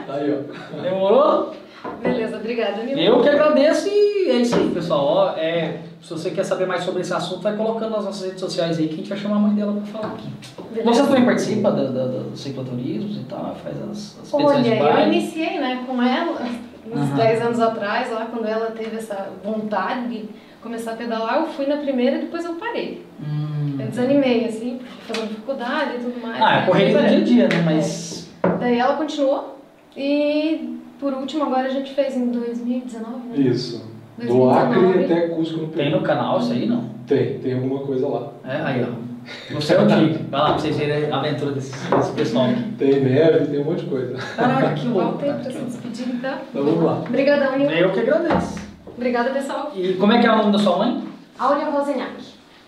[0.06, 0.82] Tá aí, ó.
[0.82, 1.54] Demorou?
[2.02, 3.00] Beleza, obrigada, Nilton.
[3.00, 5.04] Eu que agradeço e é isso aí, pessoal.
[5.06, 8.40] Ó, é, se você quer saber mais sobre esse assunto, vai colocando nas nossas redes
[8.40, 10.28] sociais aí que a gente vai chamar a mãe dela pra falar aqui.
[10.74, 10.90] Beleza.
[11.04, 14.68] Você também participa da, da, da- dos cicloturismos e tal, faz as, as Olha, de
[14.70, 16.42] eu iniciei né, com ela
[16.86, 17.16] uns Aham.
[17.16, 20.28] 10 anos atrás, lá quando ela teve essa vontade de
[20.68, 23.02] começar a pedalar, eu fui na primeira e depois eu parei.
[23.20, 23.76] Hum.
[23.80, 26.42] Eu desanimei, assim, porque fazendo faculdade e tudo mais.
[26.42, 27.62] Ah, é correria do dia a dia, né?
[27.64, 28.30] Mas.
[28.60, 29.58] Daí ela continuou
[29.96, 33.48] e por último agora a gente fez em 2019, né?
[33.48, 33.78] Isso.
[34.18, 34.58] Do 2019.
[34.58, 35.90] Acre até Cusco no Peru.
[35.90, 36.90] Tem no canal isso aí, não?
[37.06, 38.32] Tem, tem alguma coisa lá.
[38.44, 39.08] É, aí, ó.
[39.54, 40.24] Você é o Tigre.
[40.30, 42.62] Vai lá pra vocês verem a aventura desse, desse pessoal aqui.
[42.78, 44.14] Tem neve, tem um monte de coisa.
[44.36, 45.18] Caraca, que louco.
[45.18, 46.38] Voltei pra se despedir, então.
[46.50, 47.00] Então vamos lá.
[47.00, 47.56] Obrigadão.
[47.56, 48.67] Eu que agradeço.
[48.98, 49.70] Obrigada, pessoal.
[49.76, 51.04] E como é que é o nome da sua mãe?
[51.38, 52.14] Áurea Valzenhac.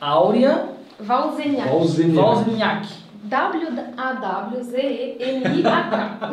[0.00, 0.68] Áurea
[1.00, 1.68] Valzenhac.
[2.14, 2.88] Valzeniac.
[3.22, 6.20] W-A-W-Z-E-N-I-A-K.
[6.22, 6.26] Ó,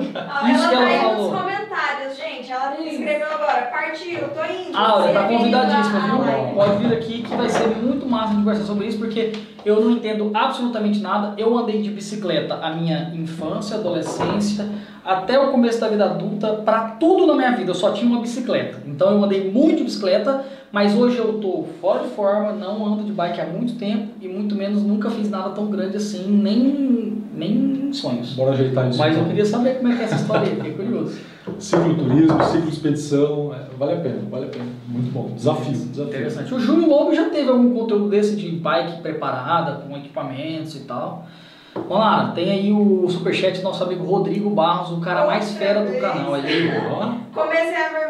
[0.47, 1.31] Isso ela que ela tá aí falou.
[1.31, 2.49] nos comentários, gente.
[2.51, 3.61] Ela escreveu agora.
[3.71, 4.77] Partiu, tô indo.
[4.77, 6.19] Áurea, tá convidadíssima, à viu?
[6.55, 9.33] Pode vir aqui que vai ser muito massa de conversar sobre isso, porque
[9.65, 11.33] eu não entendo absolutamente nada.
[11.37, 14.65] Eu andei de bicicleta a minha infância, adolescência,
[15.03, 18.21] até o começo da vida adulta, pra tudo na minha vida eu só tinha uma
[18.21, 18.81] bicicleta.
[18.85, 23.03] Então eu andei muito de bicicleta, mas hoje eu tô fora de forma, não ando
[23.03, 27.23] de bike há muito tempo e muito menos nunca fiz nada tão grande assim, nem,
[27.33, 27.51] nem
[27.87, 28.33] em sonhos.
[28.33, 28.99] Bora ajeitar isso.
[28.99, 29.29] Mas eu então.
[29.29, 31.17] queria saber como é que é essa história aí, fiquei curioso.
[31.57, 34.65] Cicloturismo, cicloexpedição, é, vale a pena, vale a pena.
[34.87, 35.31] Muito bom.
[35.33, 36.03] Desafio, desafio.
[36.03, 36.53] Interessante.
[36.53, 41.25] O Júlio Lobo já teve algum conteúdo desse de bike preparada, com equipamentos e tal.
[41.73, 45.85] Vamos lá, tem aí o superchat do nosso amigo Rodrigo Barros, o cara mais fera
[45.85, 46.33] do canal.
[46.33, 47.13] Aí, ó.
[47.33, 48.06] Comecei a ver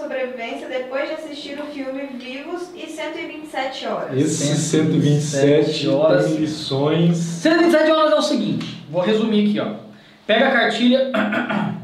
[0.00, 4.18] sobrevivência depois de assistir o filme Vivos e 127 horas.
[4.18, 6.24] Esse 127 127 horas.
[6.26, 7.16] tem lições.
[7.18, 9.74] 127 horas é o seguinte, vou resumir aqui, ó.
[10.26, 11.10] Pega a cartilha.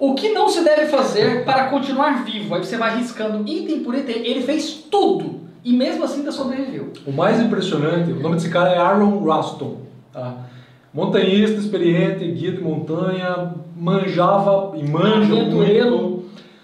[0.00, 2.54] O que não se deve fazer para continuar vivo?
[2.54, 4.24] Aí você vai riscando item por item.
[4.24, 6.92] Ele fez tudo e mesmo assim ainda sobreviveu.
[7.04, 9.78] O mais impressionante, o nome desse cara é Aaron Raston.
[10.12, 10.36] Tá?
[10.94, 16.17] Montanhista, experiente, guia de montanha, manjava e manja Aventureiro, muito.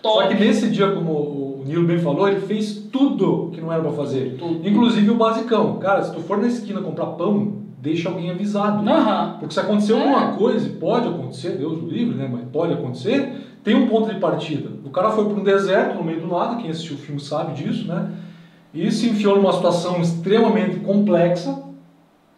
[0.05, 0.23] Top.
[0.23, 3.81] Só que nesse dia, como o Nilo bem falou, ele fez tudo que não era
[3.83, 4.37] pra fazer.
[4.39, 4.69] Tudo.
[4.69, 5.79] Inclusive o basicão.
[5.79, 8.87] Cara, se tu for na esquina comprar pão, deixa alguém avisado.
[8.89, 9.37] Aham.
[9.41, 10.01] Porque se acontecer É.
[10.03, 12.29] alguma coisa, pode acontecer, Deus o livre, né?
[12.31, 14.69] Mas pode acontecer, tem um ponto de partida.
[14.85, 17.55] O cara foi para um deserto, no meio do nada, quem assistiu o filme sabe
[17.55, 18.11] disso, né?
[18.75, 21.63] E se enfiou numa situação extremamente complexa,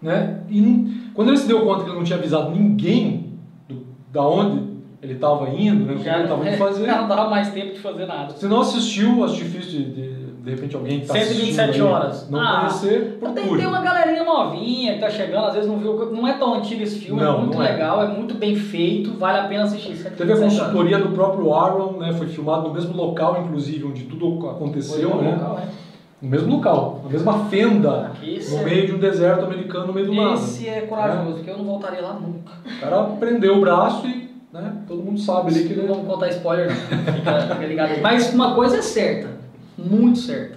[0.01, 0.41] né?
[0.49, 3.33] E quando ele se deu conta que ele não tinha avisado ninguém
[3.69, 4.66] do, da onde
[5.03, 5.95] ele estava indo, né?
[5.95, 6.85] O que Já ele estava indo fazer.
[6.87, 8.33] já não dava mais tempo de fazer nada.
[8.35, 11.93] Se não assistiu, acho difícil de, de, de repente alguém que tá 127 assistindo aí
[11.93, 12.31] horas.
[12.31, 13.59] não Ah, conhecer, procure.
[13.59, 16.11] tem uma galerinha novinha que tá chegando, às vezes não viu.
[16.13, 17.73] Não é tão antigo esse filme, Não, é muito não é.
[17.73, 19.89] legal, é muito bem feito, vale a pena assistir.
[19.97, 20.59] Teve a 127 horas.
[20.73, 22.13] consultoria do próprio Aaron, né?
[22.13, 25.33] Foi filmado no mesmo local, inclusive, onde tudo aconteceu, no né?
[25.33, 25.87] local, é.
[26.23, 29.93] No mesmo local, na mesma fenda, Esse no é- meio de um deserto americano, no
[29.93, 30.33] meio do nada.
[30.35, 32.53] Esse é corajoso, porque eu não voltaria lá nunca.
[32.65, 34.26] O cara prendeu o braço e,
[34.61, 34.73] né?
[34.87, 37.15] Todo mundo sabe ali que Não ele vamos contar spoiler, não.
[37.15, 38.01] Fica, fica ligado aí.
[38.01, 39.29] Mas uma coisa é certa,
[39.77, 40.57] muito certa.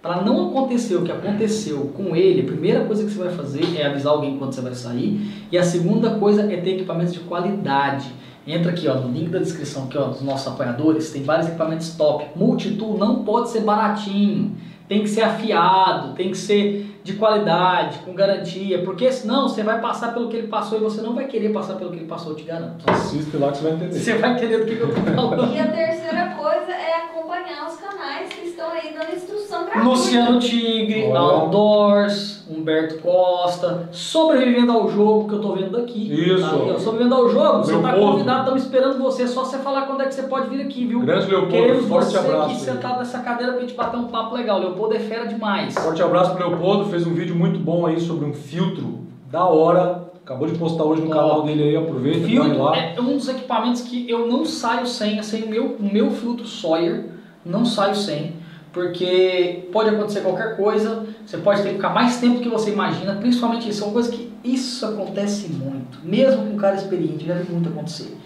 [0.00, 3.80] Para não acontecer o que aconteceu com ele, a primeira coisa que você vai fazer
[3.80, 5.46] é avisar alguém quando você vai sair.
[5.50, 8.12] E a segunda coisa é ter equipamentos de qualidade.
[8.46, 11.96] Entra aqui ó, no link da descrição aqui, ó, dos nossos apoiadores, tem vários equipamentos
[11.96, 12.26] top.
[12.36, 14.54] Multitool não pode ser baratinho,
[14.86, 19.78] tem que ser afiado, tem que ser de qualidade, com garantia, porque senão você vai
[19.78, 22.32] passar pelo que ele passou e você não vai querer passar pelo que ele passou,
[22.32, 22.82] eu te garanto.
[22.90, 23.98] assiste lá que você vai entender.
[23.98, 25.54] Você vai entender do que, que eu tô falando.
[25.54, 30.38] E a terceira coisa é acompanhar os canais que estão aí dando instrução pra Luciano
[30.38, 31.18] Tigre, Olha.
[31.20, 36.10] Outdoors, Humberto Costa, sobrevivendo ao jogo que eu tô vendo daqui.
[36.10, 36.40] Isso.
[36.40, 39.82] Tá aí, ó, sobrevivendo ao jogo, você tá convidado, estamos esperando você, só você falar
[39.82, 41.00] quando é que você pode vir aqui, viu?
[41.00, 42.50] Grande Leopoldo, Queremos forte você abraço.
[42.50, 44.58] aqui sentado nessa cadeira pra gente bater um papo legal.
[44.58, 45.74] Leopoldo é fera demais.
[45.74, 50.04] Forte abraço pro Leopoldo, fez um vídeo muito bom aí sobre um filtro da hora.
[50.24, 52.76] Acabou de postar hoje no canal dele aí, aproveita, Filtro lá.
[52.76, 56.46] é um dos equipamentos que eu não saio sem, sem o meu, o meu filtro
[56.46, 57.10] Sawyer,
[57.44, 58.34] não saio sem,
[58.72, 62.72] porque pode acontecer qualquer coisa, você pode ter que ficar mais tempo do que você
[62.72, 67.26] imagina, principalmente isso, é uma coisa que isso acontece muito, mesmo com um cara experiente,
[67.26, 68.16] já vi muito acontecer.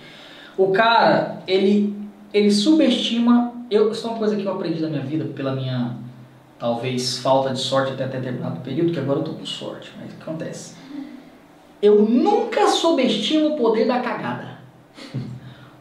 [0.56, 1.96] O cara, ele,
[2.32, 5.96] ele subestima, eu, isso é uma coisa que eu aprendi na minha vida, pela minha,
[6.58, 10.16] talvez, falta de sorte até determinado período, que agora eu tô com sorte, mas o
[10.16, 10.76] que acontece?
[11.80, 14.58] Eu nunca subestimo o poder da cagada.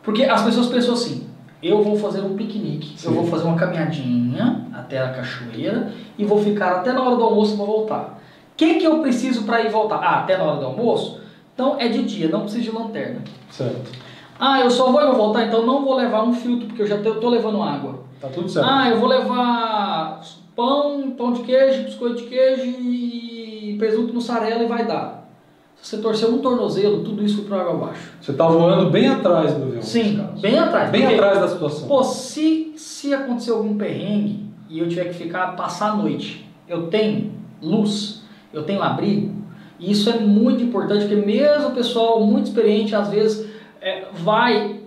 [0.03, 1.27] Porque as pessoas pensam assim:
[1.61, 3.15] eu vou fazer um piquenique, eu Sim.
[3.15, 7.55] vou fazer uma caminhadinha até a cachoeira e vou ficar até na hora do almoço
[7.55, 8.21] e vou voltar.
[8.53, 9.97] O que, que eu preciso para ir voltar?
[9.97, 11.19] Ah, até na hora do almoço?
[11.53, 13.21] Então é de dia, não preciso de lanterna.
[13.49, 13.91] Certo.
[14.39, 17.29] Ah, eu só vou voltar, então não vou levar um filtro, porque eu já tô
[17.29, 18.03] levando água.
[18.21, 18.67] Tá tudo certo.
[18.69, 20.21] Ah, eu vou levar
[20.57, 25.29] pão, pão de queijo, biscoito de queijo e presunto mussarela e vai dar.
[25.75, 28.11] Se você torcer um tornozelo, tudo isso pro água abaixo.
[28.19, 29.81] Você tá voando bem atrás do avião.
[29.83, 30.89] Sim, bem atrás.
[30.89, 31.87] Bem atrás da situação.
[31.87, 36.87] Pô, se, se acontecer algum perrengue e eu tiver que ficar, passar a noite, eu
[36.87, 37.31] tenho
[37.61, 39.35] luz, eu tenho abrigo,
[39.79, 43.47] e isso é muito importante, porque mesmo o pessoal muito experiente, às vezes,
[43.79, 44.79] é, vai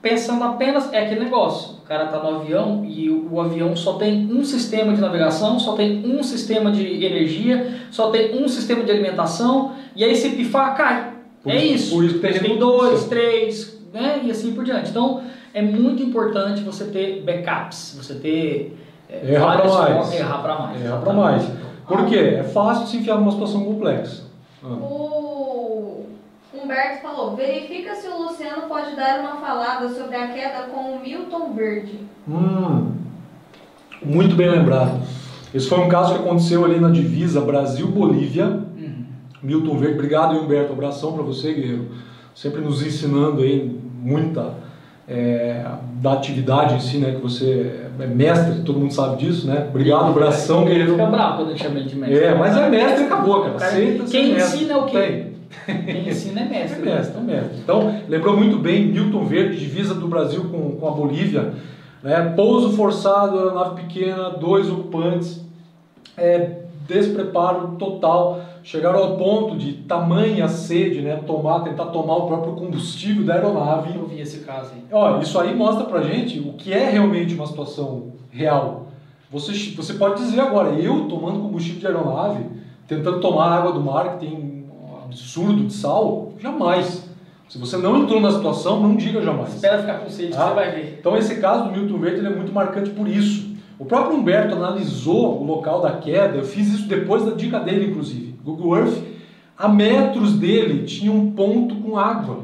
[0.00, 4.26] pensando apenas, é aquele negócio, cara tá no avião e o, o avião só tem
[4.32, 8.90] um sistema de navegação, só tem um sistema de energia, só tem um sistema de
[8.90, 11.12] alimentação, e aí se pifar, cai.
[11.42, 14.20] Por é isso- por isso tem tem dois, três, né?
[14.24, 14.88] E assim por diante.
[14.90, 18.78] Então, é muito importante você ter backups, você ter
[19.10, 19.86] é, Errar várias mais.
[19.88, 20.80] formas- errar para mais.
[20.84, 21.46] Errar pra exatamente.
[21.48, 21.64] mais.
[21.86, 22.16] Por quê?
[22.16, 24.22] É fácil se enfiar numa situação complexa.
[24.64, 24.68] Ah.
[24.68, 25.33] O
[26.64, 31.00] Humberto falou: verifica se o Luciano pode dar uma falada sobre a queda com o
[31.00, 32.00] Milton Verde.
[32.28, 32.92] Hum,
[34.02, 35.00] muito bem lembrado.
[35.52, 38.46] Esse foi um caso que aconteceu ali na divisa Brasil-Bolívia.
[38.46, 39.04] Uhum.
[39.42, 41.88] Milton Verde, obrigado Humberto, abração para você, guerreiro.
[42.34, 44.54] Sempre nos ensinando aí muita
[45.06, 45.64] é,
[46.00, 47.12] da atividade em si, né?
[47.12, 49.66] Que você é mestre, todo mundo sabe disso, né?
[49.68, 50.92] Obrigado, abração, guerreiro.
[50.92, 52.18] fica bravo quando gente chama ele de mestre.
[52.18, 53.54] É, mas é mestre e acabou, cara.
[53.54, 54.56] Cara- Aceita Quem mestre.
[54.56, 54.98] ensina é o quê?
[54.98, 55.33] Tem.
[55.66, 56.82] Quem ensina é É mestre.
[56.82, 56.94] né?
[56.96, 57.58] mestre, é mestre.
[57.62, 61.52] Então, lembrou muito bem Milton Verde, divisa do Brasil com, com a Bolívia.
[62.02, 62.32] Né?
[62.36, 65.42] Pouso forçado, aeronave pequena, dois ocupantes,
[66.16, 68.40] é, despreparo total.
[68.62, 71.16] Chegaram ao ponto de tamanha sede, né?
[71.26, 73.94] Tomar, tentar tomar o próprio combustível da aeronave.
[73.94, 74.82] Eu vi esse caso aí.
[74.90, 78.86] Ó, isso aí mostra pra gente o que é realmente uma situação real.
[79.30, 82.44] Você, você pode dizer agora, eu tomando combustível de aeronave,
[82.88, 84.53] tentando tomar água do mar que tem
[85.14, 87.08] absurdo de sal, jamais.
[87.48, 89.54] Se você não entrou na situação, não diga jamais.
[89.54, 90.48] Espera ficar com sede, Ah.
[90.48, 90.96] você vai ver.
[90.98, 93.54] Então esse caso do Milton Verde é muito marcante por isso.
[93.78, 97.90] O próprio Humberto analisou o local da queda, eu fiz isso depois da dica dele,
[97.90, 98.34] inclusive.
[98.44, 98.98] Google Earth,
[99.56, 102.38] a metros dele tinha um ponto com água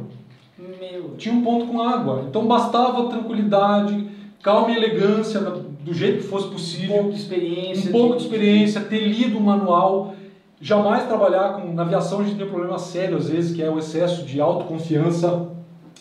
[0.58, 1.14] Meu.
[1.18, 2.24] tinha um ponto com água.
[2.28, 4.06] Então bastava tranquilidade,
[4.42, 7.88] calma e elegância, do jeito que fosse Um possível, pouco de experiência.
[7.88, 10.14] um pouco de experiência, ter lido o manual,
[10.60, 11.72] jamais trabalhar com.
[11.72, 14.40] Na aviação a gente tem um problema sério às vezes, que é o excesso de
[14.40, 15.48] autoconfiança.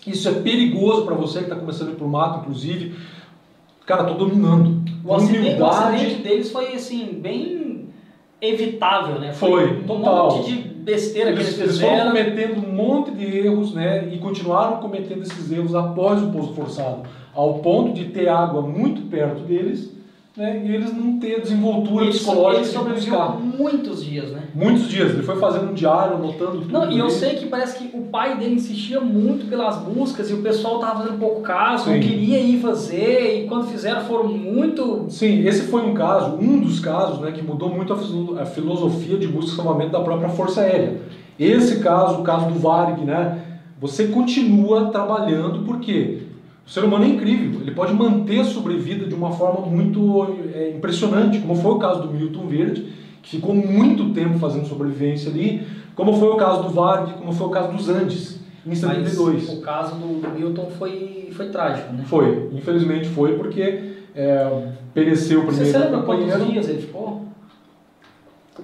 [0.05, 2.95] Isso é perigoso para você que está começando a ir pro mato, inclusive.
[3.85, 4.83] Cara, tô dominando.
[5.03, 7.89] O acidente, o acidente deles foi assim, bem
[8.41, 9.33] evitável, né?
[9.33, 10.37] Foi, um total.
[10.37, 14.07] monte de besteira que Eles, eles eles foram cometendo um monte de erros, né?
[14.11, 17.03] E continuaram cometendo esses erros após o pouso forçado,
[17.33, 19.91] ao ponto de ter água muito perto deles,
[20.39, 20.63] né?
[20.65, 23.37] E eles não ter desenvoltura Ele, psicológica ele de sobreviveu buscar.
[23.39, 24.43] muitos dias, né?
[24.55, 26.71] Muitos dias, ele foi fazendo um diário, anotando tudo.
[26.71, 30.33] Não, e eu sei que parece que o pai dele insistia muito pelas buscas e
[30.33, 35.05] o pessoal tava fazendo pouco caso, não queria ir fazer, e quando fizeram foram muito.
[35.09, 38.45] Sim, esse foi um caso, um dos casos, né, que mudou muito a, filo- a
[38.45, 41.01] filosofia de busca e salvamento da própria Força Aérea.
[41.37, 43.39] Esse caso, o caso do Varig, né,
[43.79, 46.19] você continua trabalhando porque
[46.69, 50.69] o ser humano é incrível, ele pode manter a sobrevida de uma forma muito é,
[50.69, 52.93] impressionante, como foi o caso do Milton Verde,
[53.23, 55.65] que ficou muito tempo fazendo sobrevivência ali,
[55.95, 59.49] como foi o caso do Varig, como foi o caso dos Andes, em Mas 72.
[59.49, 62.03] o caso do, Milton foi, foi trágico, né?
[62.05, 67.28] Foi, infelizmente foi porque é, pereceu o Você, primeiro você lembra quantos dias ele ficou?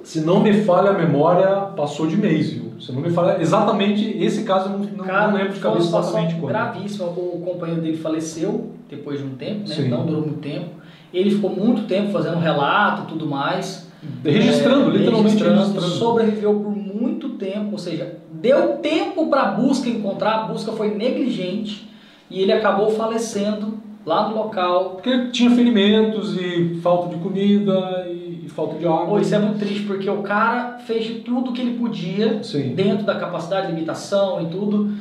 [0.05, 2.73] Se não me falha a memória, passou de mês, viu?
[2.79, 6.35] Se não me falha, exatamente esse caso eu não, Cara, não lembro de cabeça exatamente
[6.35, 6.47] quando.
[6.49, 7.05] gravíssima.
[7.07, 9.75] O companheiro dele faleceu depois de um tempo, né?
[9.75, 9.89] Sim.
[9.89, 10.69] Não durou muito tempo.
[11.11, 13.89] Ele ficou muito tempo fazendo relato e tudo mais.
[14.23, 15.87] Registrando, É, literalmente registrando, registrando.
[15.95, 20.93] Sobreviveu por muito tempo, ou seja, deu tempo para a busca encontrar, a busca foi
[20.93, 21.89] negligente
[22.29, 24.91] e ele acabou falecendo lá no local.
[25.01, 29.19] Porque tinha ferimentos e falta de comida e, e falta de água.
[29.19, 32.73] Isso é muito triste, porque o cara fez tudo que ele podia, Sim.
[32.75, 34.93] dentro da capacidade de limitação e tudo,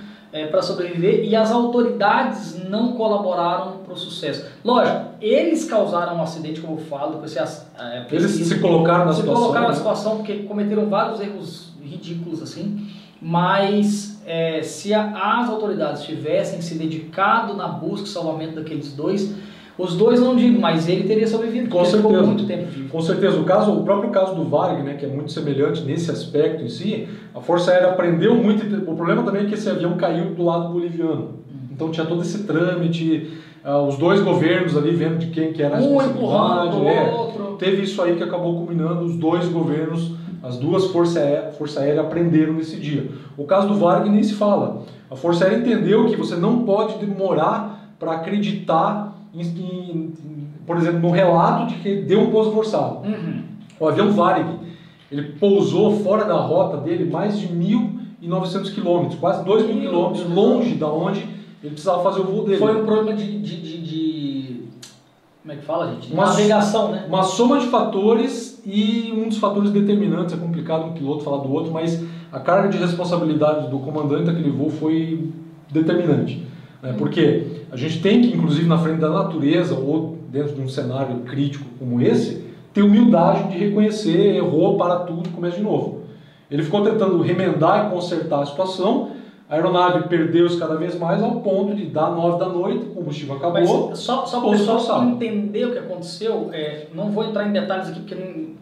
[0.51, 4.45] para sobreviver, e as autoridades não colaboraram para o sucesso.
[4.65, 9.13] Lógico, eles causaram um acidente, como eu falo, com esse, é, Eles se colocaram na
[9.13, 9.43] se situação.
[9.43, 9.77] colocaram na né?
[9.79, 12.85] situação porque cometeram vários erros ridículos assim,
[13.23, 19.33] mas é, se a- as autoridades tivessem se dedicado na busca e salvamento daqueles dois,
[19.77, 22.27] os dois não digo, mas ele teria sobrevivido, Com ele ficou certeza.
[22.27, 22.89] muito tempo vivo.
[22.89, 26.11] Com certeza, o, caso, o próprio caso do Varg, né, que é muito semelhante nesse
[26.11, 28.65] aspecto em si, a Força Aérea aprendeu muito.
[28.91, 31.41] O problema também é que esse avião caiu do lado boliviano.
[31.73, 33.31] Então tinha todo esse trâmite,
[33.65, 36.77] ah, os dois governos ali vendo de quem que era a Um responsabilidade.
[36.77, 37.13] o né?
[37.13, 37.57] outro.
[37.59, 42.03] Teve isso aí que acabou culminando, os dois governos, as duas Forças Aéreas Força Aérea
[42.03, 43.09] aprenderam nesse dia.
[43.37, 44.83] O caso do Varg nem se fala.
[45.11, 50.13] A Força Aérea entendeu que você não pode demorar para acreditar, em,
[50.67, 52.99] por exemplo, no relato de que deu um pouso forçado.
[53.07, 53.43] Uhum.
[53.81, 54.47] O avião Varig,
[55.11, 60.75] ele pousou fora da rota dele mais de 1.900 quilômetros, quase 2 mil quilômetros longe
[60.75, 61.21] da onde
[61.63, 62.59] ele precisava fazer o voo dele.
[62.59, 64.61] Foi um problema de, de, de- de-
[65.43, 66.13] Como é que fala, gente?
[66.13, 67.05] Uma- navegação, né?
[67.09, 71.53] Uma soma de fatores e um dos fatores determinantes, é complicado um piloto falar do
[71.53, 72.03] outro, mas
[72.33, 75.31] a carga de responsabilidade do comandante daquele voo foi
[75.71, 76.47] determinante.
[76.85, 76.95] Né?
[76.99, 81.21] Porque a gente tem que, inclusive na frente da natureza ou dentro de um cenário
[81.21, 82.45] crítico como esse,
[82.75, 86.03] ter humildade de reconhecer, errou, para tudo, começa de novo.
[86.51, 89.13] Ele ficou tentando remendar e consertar a situação,
[89.49, 93.37] a aeronave perdeu-se cada vez mais ao ponto de dar nove da noite, o combustível
[93.37, 93.89] acabou.
[93.91, 97.53] Mas só, só para o pessoal entender o que aconteceu, é, não vou entrar em
[97.53, 98.54] detalhes aqui porque não,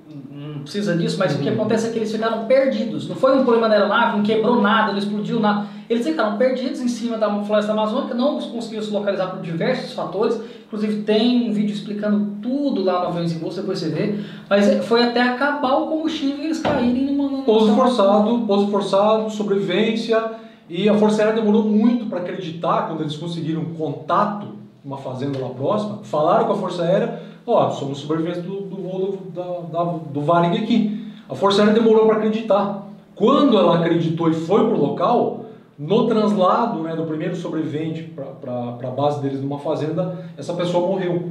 [0.52, 1.54] não precisa disso, mas o que Uhum.
[1.54, 3.08] acontece é que eles ficaram perdidos.
[3.08, 5.66] Não foi um problema da aeronave, não quebrou nada, não explodiu nada.
[5.90, 10.40] Eles ficaram perdidos em cima da floresta amazônica, não conseguiram se localizar por diversos fatores.
[10.66, 14.14] Inclusive tem um vídeo explicando tudo lá no Aviões em Bolsa, depois você vê.
[14.48, 20.22] Mas foi até acabar o combustível e eles caírem numa- Pouso forçado, pouso forçado, sobrevivência.
[20.70, 24.46] E a Força Aérea demorou muito para acreditar quando eles conseguiram contato
[24.84, 25.98] numa fazenda lá próxima.
[26.02, 30.20] Falaram com a Força Aérea: Ó, somos sobreviventes do, do voo do, da, da- do
[30.20, 31.06] Varig aqui.
[31.28, 32.88] A Força Aérea demorou para acreditar.
[33.14, 35.44] Quando ela acreditou e foi para o local,
[35.78, 38.02] no translado né, do primeiro sobrevivente
[38.40, 41.30] para a base deles numa fazenda, essa pessoa morreu.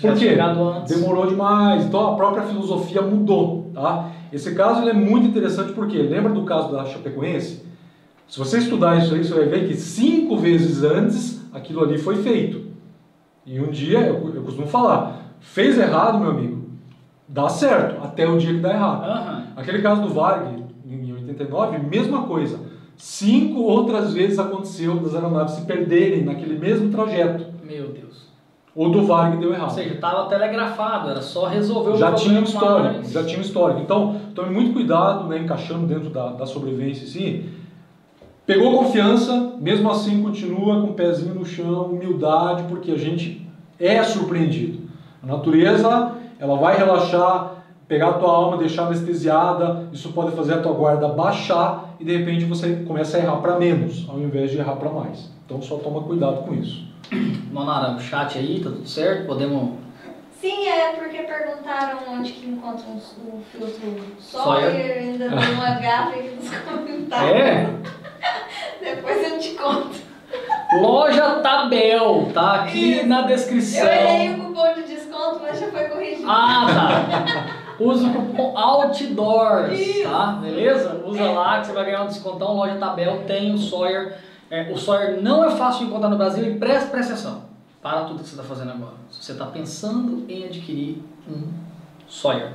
[0.00, 0.28] Por quê?
[0.88, 1.84] Demorou demais.
[1.86, 4.10] Então a própria filosofia mudou, tá?
[4.32, 7.62] Esse caso ele é muito interessante porque lembra do caso da Chapecoense?
[8.28, 12.16] Se você estudar isso aí, você vai ver que cinco vezes antes aquilo ali foi
[12.16, 12.69] feito.
[13.46, 16.64] E um dia, eu, eu costumo falar, fez errado, meu amigo,
[17.26, 19.04] dá certo, até o dia que dá errado.
[19.04, 19.44] Aham.
[19.56, 20.46] Aquele caso do Varg,
[20.86, 22.58] em 89, mesma coisa.
[22.96, 27.46] Cinco outras vezes aconteceu das aeronaves se perderem naquele mesmo trajeto.
[27.64, 28.28] Meu Deus.
[28.74, 29.70] O do Varg deu Ou errado.
[29.70, 32.16] seja, estava telegrafado, era só resolver o já problema.
[32.28, 33.80] tinha um histórico, mas- já tinha um histórico.
[33.80, 37.50] Então, tome muito cuidado, né, encaixando dentro da, da sobrevivência em si.
[38.50, 43.48] Pegou confiança, mesmo assim continua com o pezinho no chão, humildade, porque a gente
[43.78, 44.90] é surpreendido.
[45.22, 50.60] A natureza, ela vai relaxar, pegar a tua alma, deixar anestesiada, isso pode fazer a
[50.60, 54.58] tua guarda baixar e de repente você começa a errar para menos, ao invés de
[54.58, 55.30] errar para mais.
[55.46, 56.84] Então só toma cuidado com isso.
[57.52, 59.28] Monara, o chat aí, tá tudo certo?
[59.28, 59.74] Podemos.
[60.40, 64.70] Sim, é porque perguntaram onde que encontram o filtro Sawyer.
[64.70, 67.30] Sawyer, ainda deu uma gafa nos comentários.
[67.30, 67.99] É?
[68.80, 70.10] Depois eu te conto.
[70.80, 73.06] Loja Tabel, tá aqui Isso.
[73.06, 73.84] na descrição.
[73.84, 76.30] Eu errei o cupom de desconto, mas já foi corrigido.
[76.30, 77.60] Ah, tá.
[77.80, 80.02] Usa o cupom Outdoors, Isso.
[80.08, 80.38] tá?
[80.40, 81.02] Beleza?
[81.04, 82.54] Usa lá que você vai ganhar um descontão.
[82.54, 84.18] Loja Tabel tem o Sawyer.
[84.50, 87.42] É, o Sawyer não é fácil de encontrar no Brasil e presta, presta atenção.
[87.82, 88.94] Para tudo que você está fazendo agora.
[89.10, 91.48] Se você está pensando em adquirir um
[92.08, 92.52] Sawyer,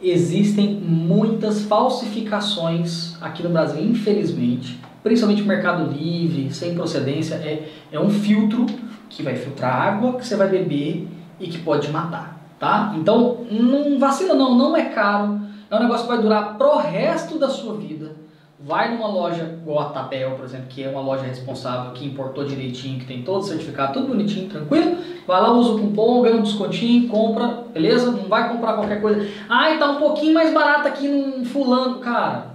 [0.00, 4.80] existem muitas falsificações aqui no Brasil, infelizmente.
[5.04, 7.34] Principalmente no Mercado Livre, sem procedência.
[7.34, 8.64] É, é um filtro
[9.10, 11.06] que vai filtrar água que você vai beber
[11.38, 12.94] e que pode matar, tá?
[12.96, 15.40] Então, não vacila não, não é caro.
[15.70, 18.16] É um negócio que vai durar pro resto da sua vida.
[18.58, 20.04] Vai numa loja igual a
[20.36, 23.92] por exemplo, que é uma loja responsável, que importou direitinho, que tem todo o certificado,
[23.92, 24.96] tudo bonitinho, tranquilo.
[25.26, 28.10] Vai lá, usa o cupom, ganha um descontinho, compra, beleza?
[28.10, 29.28] Não vai comprar qualquer coisa.
[29.50, 31.98] Ai, tá um pouquinho mais barato aqui num fulano.
[31.98, 32.53] Cara,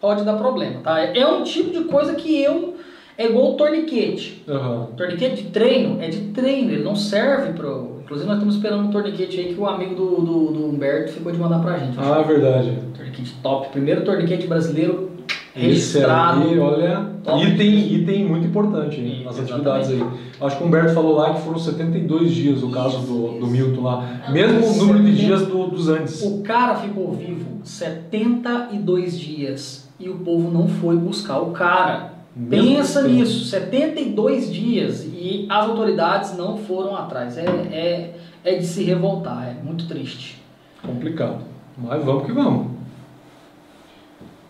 [0.00, 1.00] pode dar problema, tá?
[1.00, 2.74] É um tipo de coisa que eu
[3.18, 4.44] É igual o torniquete.
[4.46, 4.88] Aham.
[4.96, 7.68] Torniquete de treino é de treino, ele não serve para.
[8.04, 11.32] Inclusive, nós estamos esperando um torniquete aí que o amigo do, do, do Humberto ficou
[11.32, 11.96] de mandar pra gente.
[11.98, 12.78] Ah, é verdade.
[12.94, 13.68] Torniquete top.
[13.70, 15.10] Primeiro torniquete brasileiro
[15.56, 16.42] Esse registrado.
[16.42, 17.42] aí, olha, Top.
[17.42, 20.04] item, item muito importante Sim, nas atividades aí.
[20.40, 23.36] Acho que o Humberto falou lá que foram 72 dias o caso Isso, do, do
[23.38, 23.46] isso.
[23.46, 24.20] Milton lá.
[24.26, 26.20] Ah, Mesmo o número de dias do- dos antes.
[26.22, 32.14] O cara ficou vivo 72 dias e o povo não foi buscar o cara.
[32.34, 33.14] Mesmo Pensa tempo.
[33.14, 37.38] nisso, 72 dias e as autoridades não foram atrás.
[37.38, 38.14] É, é,
[38.44, 40.42] é de se revoltar, é muito triste.
[40.82, 41.38] Complicado.
[41.78, 42.76] Mas vamos que vamos.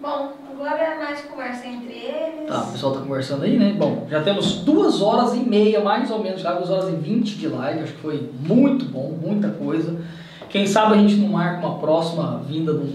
[0.01, 2.48] Bom, agora é mais conversa entre eles.
[2.48, 3.74] Tá, o pessoal tá conversando aí, né?
[3.78, 7.36] Bom, já temos duas horas e meia, mais ou menos, já duas horas e vinte
[7.36, 9.97] de live, acho que foi muito bom, muita coisa.
[10.48, 12.93] Quem sabe a gente não marca uma próxima vinda do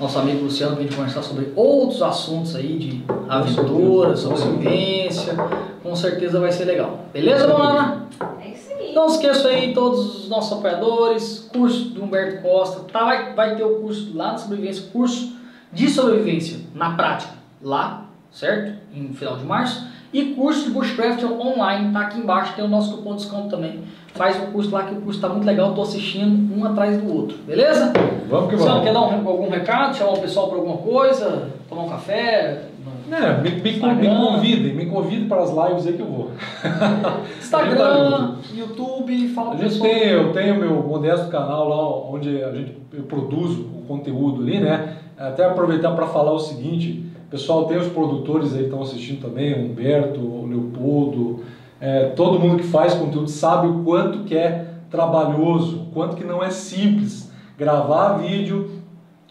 [0.00, 5.34] nosso amigo Luciano gente conversar sobre outros assuntos aí de aventura, sobrevivência.
[5.82, 7.04] Com certeza vai ser legal.
[7.12, 8.08] Beleza, dona?
[8.40, 8.94] É isso aí.
[8.94, 13.64] Não esqueça aí todos os nossos apoiadores, curso do Humberto Costa, tá, vai, vai ter
[13.64, 15.36] o curso lá de sobrevivência, curso
[15.70, 18.80] de sobrevivência na prática, lá, certo?
[18.94, 19.86] Em final de março.
[20.12, 23.80] E curso de Bushcraft online, tá aqui embaixo, tem o nosso cupom de desconto também.
[24.14, 27.14] Faz o curso lá que o curso tá muito legal, tô assistindo um atrás do
[27.14, 27.92] outro, beleza?
[28.28, 28.82] Vamos que Você vamos.
[28.84, 32.64] quer dar um- algum recado, chamar o pessoal para alguma coisa, tomar um café?
[33.12, 36.30] É, me, me, me convidem, me convidem para as lives aí que eu vou.
[37.40, 39.90] Instagram, YouTube, fala A gente pessoal.
[39.90, 44.58] tem, eu tenho meu modesto canal lá onde a gente, eu produzo o conteúdo ali,
[44.60, 44.96] né?
[45.18, 49.54] Até aproveitar para falar o seguinte, pessoal, tem os produtores aí que estão assistindo também,
[49.54, 51.44] o Humberto, o Leopoldo,
[51.80, 56.24] é, todo mundo que faz conteúdo sabe o quanto que é trabalhoso, o quanto que
[56.24, 58.70] não é simples gravar vídeo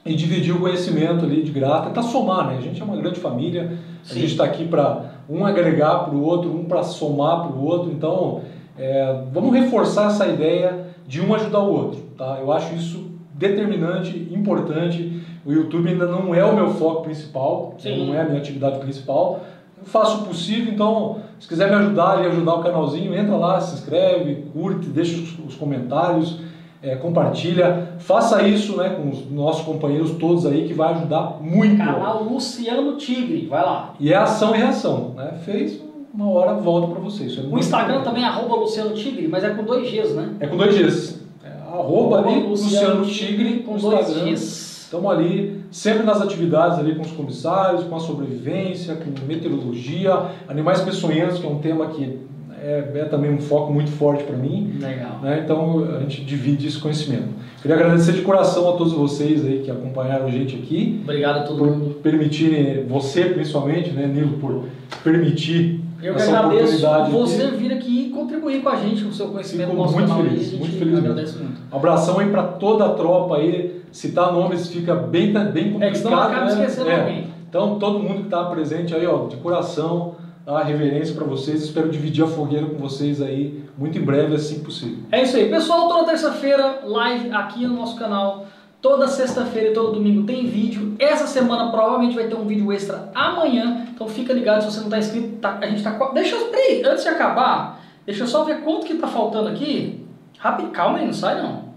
[0.06, 2.58] e dividir o conhecimento ali de graça, tentar somar, né?
[2.58, 4.22] A gente é uma grande família, a Sim.
[4.22, 7.92] gente está aqui para um agregar para o outro, um para somar para o outro,
[7.92, 8.42] então
[8.78, 12.38] é, vamos reforçar essa ideia de um ajudar o outro, tá?
[12.40, 13.10] Eu acho isso
[13.40, 15.24] determinante, importante.
[15.46, 18.08] O YouTube ainda não é o meu foco principal, Sim.
[18.08, 19.42] não é a minha atividade principal.
[19.78, 23.62] Eu faço o possível, então se quiser me ajudar e ajudar o canalzinho, entra lá,
[23.62, 26.42] se inscreve, curte, deixa os, os comentários,
[26.84, 31.78] é, compartilha, faça isso né, com os nossos companheiros todos aí que vai ajudar muito.
[31.78, 33.94] Canal Luciano Tigre, vai lá.
[34.00, 35.34] E é ação e reação, né?
[35.46, 35.82] Fez,
[36.14, 37.26] uma hora volta para você.
[37.26, 40.36] Isso é O Instagram também é arroba Luciano Tigre, mas é com dois Gs, né?
[40.40, 41.19] É com dois Gs.
[41.80, 44.32] Arroba ali, Luciano Tigre, com no Instagram.
[44.32, 50.82] Estamos ali, sempre nas atividades ali com os comissários, com a sobrevivência, com meteorologia, animais
[50.82, 52.20] peçonhentos, que é um tema que
[52.62, 54.78] é, é também um foco muito forte para mim.
[54.80, 55.20] Legal.
[55.22, 55.42] né?
[55.44, 57.30] Então a gente divide esse conhecimento.
[57.62, 61.44] Queria agradecer de coração a todos vocês aí que acompanharam a gente aqui, Obrigado a
[61.44, 61.96] todo por mundo.
[62.02, 64.66] permitirem, você principalmente, né, Nilo, por
[65.04, 69.28] permitir Eu essa agradeço você vir aqui e contribuir com a gente, com o seu
[69.28, 70.24] conhecimento Fico muito canal.
[70.24, 71.62] feliz, muito feliz agradece muito.
[71.72, 73.82] Abração aí para toda a tropa aí.
[73.92, 75.84] Citar nomes fica bem, bem complicado.
[75.84, 76.52] É que senão acaba né?
[76.52, 77.00] esquecendo É.
[77.00, 77.28] alguém.
[77.50, 80.16] Então, todo mundo que está presente aí, ó, de coração,
[80.46, 81.64] a reverência para vocês.
[81.64, 84.98] Espero dividir a fogueira com vocês aí muito em breve, assim que possível.
[85.12, 85.50] É isso aí.
[85.50, 88.46] Pessoal, toda terça-feira, live aqui no nosso canal.
[88.82, 90.96] Toda sexta-feira e todo domingo tem vídeo.
[91.00, 93.86] Essa semana provavelmente vai ter um vídeo extra amanhã.
[93.94, 95.38] Então fica ligado se você não está inscrito.
[95.38, 95.92] tá- a gente tá.
[96.14, 96.46] Deixa eu.
[96.48, 100.06] Peraí, antes de acabar, deixa eu só ver quanto que tá faltando aqui.
[100.38, 101.68] Rápido, calma aí, não sai não.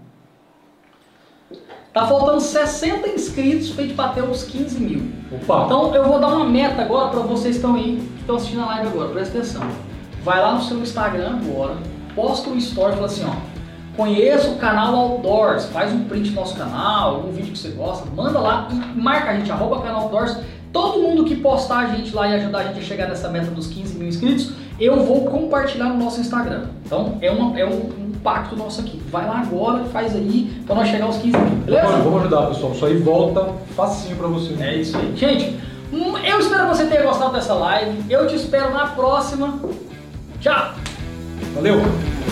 [1.91, 5.11] Tá faltando 60 inscritos pra gente bater os 15 mil.
[5.31, 5.65] Opa!
[5.65, 8.63] Então eu vou dar uma meta agora para vocês que estão aí, que estão assistindo
[8.63, 9.61] a live agora, presta atenção.
[10.23, 11.75] Vai lá no seu Instagram agora,
[12.15, 13.52] posta um story e fala assim, ó.
[13.95, 18.07] Conheça o canal Outdoors, faz um print do nosso canal, algum vídeo que você gosta,
[18.15, 20.37] manda lá e marca a gente, arroba canal Outdoors.
[20.71, 23.51] Todo mundo que postar a gente lá e ajudar a gente a chegar nessa meta
[23.51, 26.65] dos 15 mil inscritos, eu vou compartilhar no nosso Instagram.
[26.83, 28.99] Então é, uma, é um, um pacto nosso aqui.
[29.11, 31.87] Vai lá agora, faz aí, pra nós chegar aos 15 mil, beleza?
[31.87, 32.71] Vamos, vamos ajudar, pessoal.
[32.71, 34.59] Isso aí volta facinho para vocês.
[34.59, 35.15] É isso aí.
[35.15, 35.59] Gente,
[35.93, 38.03] hum, eu espero que você tenha gostado dessa live.
[38.09, 39.59] Eu te espero na próxima.
[40.41, 40.73] Tchau!
[41.53, 42.22] Valeu!